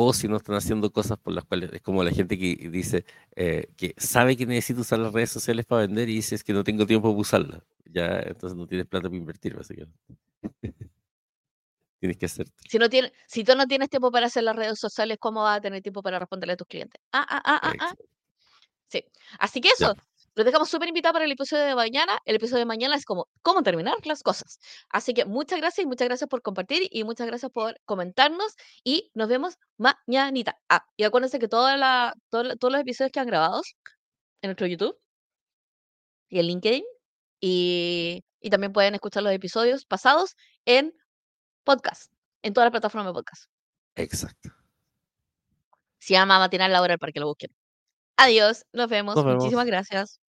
O 0.00 0.12
si 0.12 0.28
no 0.28 0.36
están 0.36 0.54
haciendo 0.54 0.92
cosas 0.92 1.18
por 1.18 1.32
las 1.32 1.44
cuales 1.44 1.72
es 1.72 1.82
como 1.82 2.04
la 2.04 2.12
gente 2.12 2.38
que 2.38 2.68
dice 2.70 3.04
eh, 3.34 3.66
que 3.76 3.96
sabe 3.96 4.36
que 4.36 4.46
necesita 4.46 4.82
usar 4.82 5.00
las 5.00 5.12
redes 5.12 5.30
sociales 5.30 5.66
para 5.66 5.82
vender 5.88 6.08
y 6.08 6.14
dice 6.14 6.36
es 6.36 6.44
que 6.44 6.52
no 6.52 6.62
tengo 6.62 6.86
tiempo 6.86 7.08
para 7.08 7.20
usarlas. 7.20 7.62
Ya, 7.84 8.20
entonces 8.20 8.56
no 8.56 8.68
tienes 8.68 8.86
plata 8.86 9.08
para 9.08 9.16
invertir, 9.16 9.56
básicamente. 9.56 9.98
tienes 11.98 12.16
que 12.16 12.26
hacer. 12.26 12.46
Si, 12.68 12.78
no 12.78 12.88
tiene, 12.88 13.12
si 13.26 13.42
tú 13.42 13.56
no 13.56 13.66
tienes 13.66 13.90
tiempo 13.90 14.12
para 14.12 14.26
hacer 14.26 14.44
las 14.44 14.54
redes 14.54 14.78
sociales, 14.78 15.18
¿cómo 15.18 15.42
vas 15.42 15.58
a 15.58 15.60
tener 15.60 15.82
tiempo 15.82 16.00
para 16.00 16.20
responderle 16.20 16.52
a 16.52 16.56
tus 16.56 16.68
clientes? 16.68 17.00
Ah, 17.10 17.26
ah, 17.28 17.42
ah, 17.44 17.60
ah, 17.60 17.72
ah. 17.80 17.94
Sí. 18.86 19.04
Así 19.40 19.60
que 19.60 19.70
eso, 19.70 19.94
Ya. 19.94 20.07
Los 20.38 20.46
dejamos 20.46 20.70
súper 20.70 20.88
invitados 20.88 21.12
para 21.14 21.24
el 21.24 21.32
episodio 21.32 21.64
de 21.64 21.74
mañana. 21.74 22.18
El 22.24 22.36
episodio 22.36 22.60
de 22.60 22.64
mañana 22.66 22.94
es 22.96 23.04
como 23.04 23.28
cómo 23.42 23.62
terminar 23.62 23.94
las 24.06 24.22
cosas. 24.22 24.58
Así 24.88 25.12
que 25.12 25.24
muchas 25.26 25.58
gracias 25.60 25.84
y 25.84 25.86
muchas 25.86 26.06
gracias 26.08 26.28
por 26.30 26.40
compartir 26.42 26.88
y 26.90 27.04
muchas 27.04 27.26
gracias 27.26 27.50
por 27.52 27.76
comentarnos 27.84 28.54
y 28.84 29.10
nos 29.14 29.28
vemos 29.28 29.56
mañanita. 29.76 30.56
Ah, 30.68 30.86
y 30.96 31.02
acuérdense 31.04 31.38
que 31.38 31.48
toda 31.48 31.76
la, 31.76 32.14
todo 32.30 32.44
la- 32.44 32.56
todos 32.56 32.72
los 32.72 32.80
episodios 32.80 33.10
que 33.12 33.20
han 33.20 33.26
grabado 33.26 33.62
en 34.42 34.48
nuestro 34.48 34.66
YouTube 34.66 34.96
y 36.28 36.38
en 36.38 36.46
LinkedIn 36.46 36.84
y, 37.40 38.22
y 38.40 38.50
también 38.50 38.72
pueden 38.72 38.94
escuchar 38.94 39.22
los 39.24 39.32
episodios 39.32 39.84
pasados 39.86 40.36
en 40.66 40.92
podcast, 41.64 42.12
en 42.42 42.52
todas 42.54 42.66
las 42.66 42.72
plataformas 42.72 43.08
de 43.08 43.12
podcast. 43.14 43.44
Exacto. 43.96 44.50
Se 45.98 46.14
llama 46.14 46.38
Matinal 46.38 46.70
la 46.72 46.80
hora 46.80 46.96
para 46.96 47.10
que 47.12 47.18
lo 47.20 47.26
busquen. 47.26 47.50
Adiós, 48.16 48.64
nos 48.72 48.88
vemos. 48.88 49.16
Nos 49.16 49.24
vemos. 49.24 49.42
Muchísimas 49.44 49.66
gracias. 49.66 50.20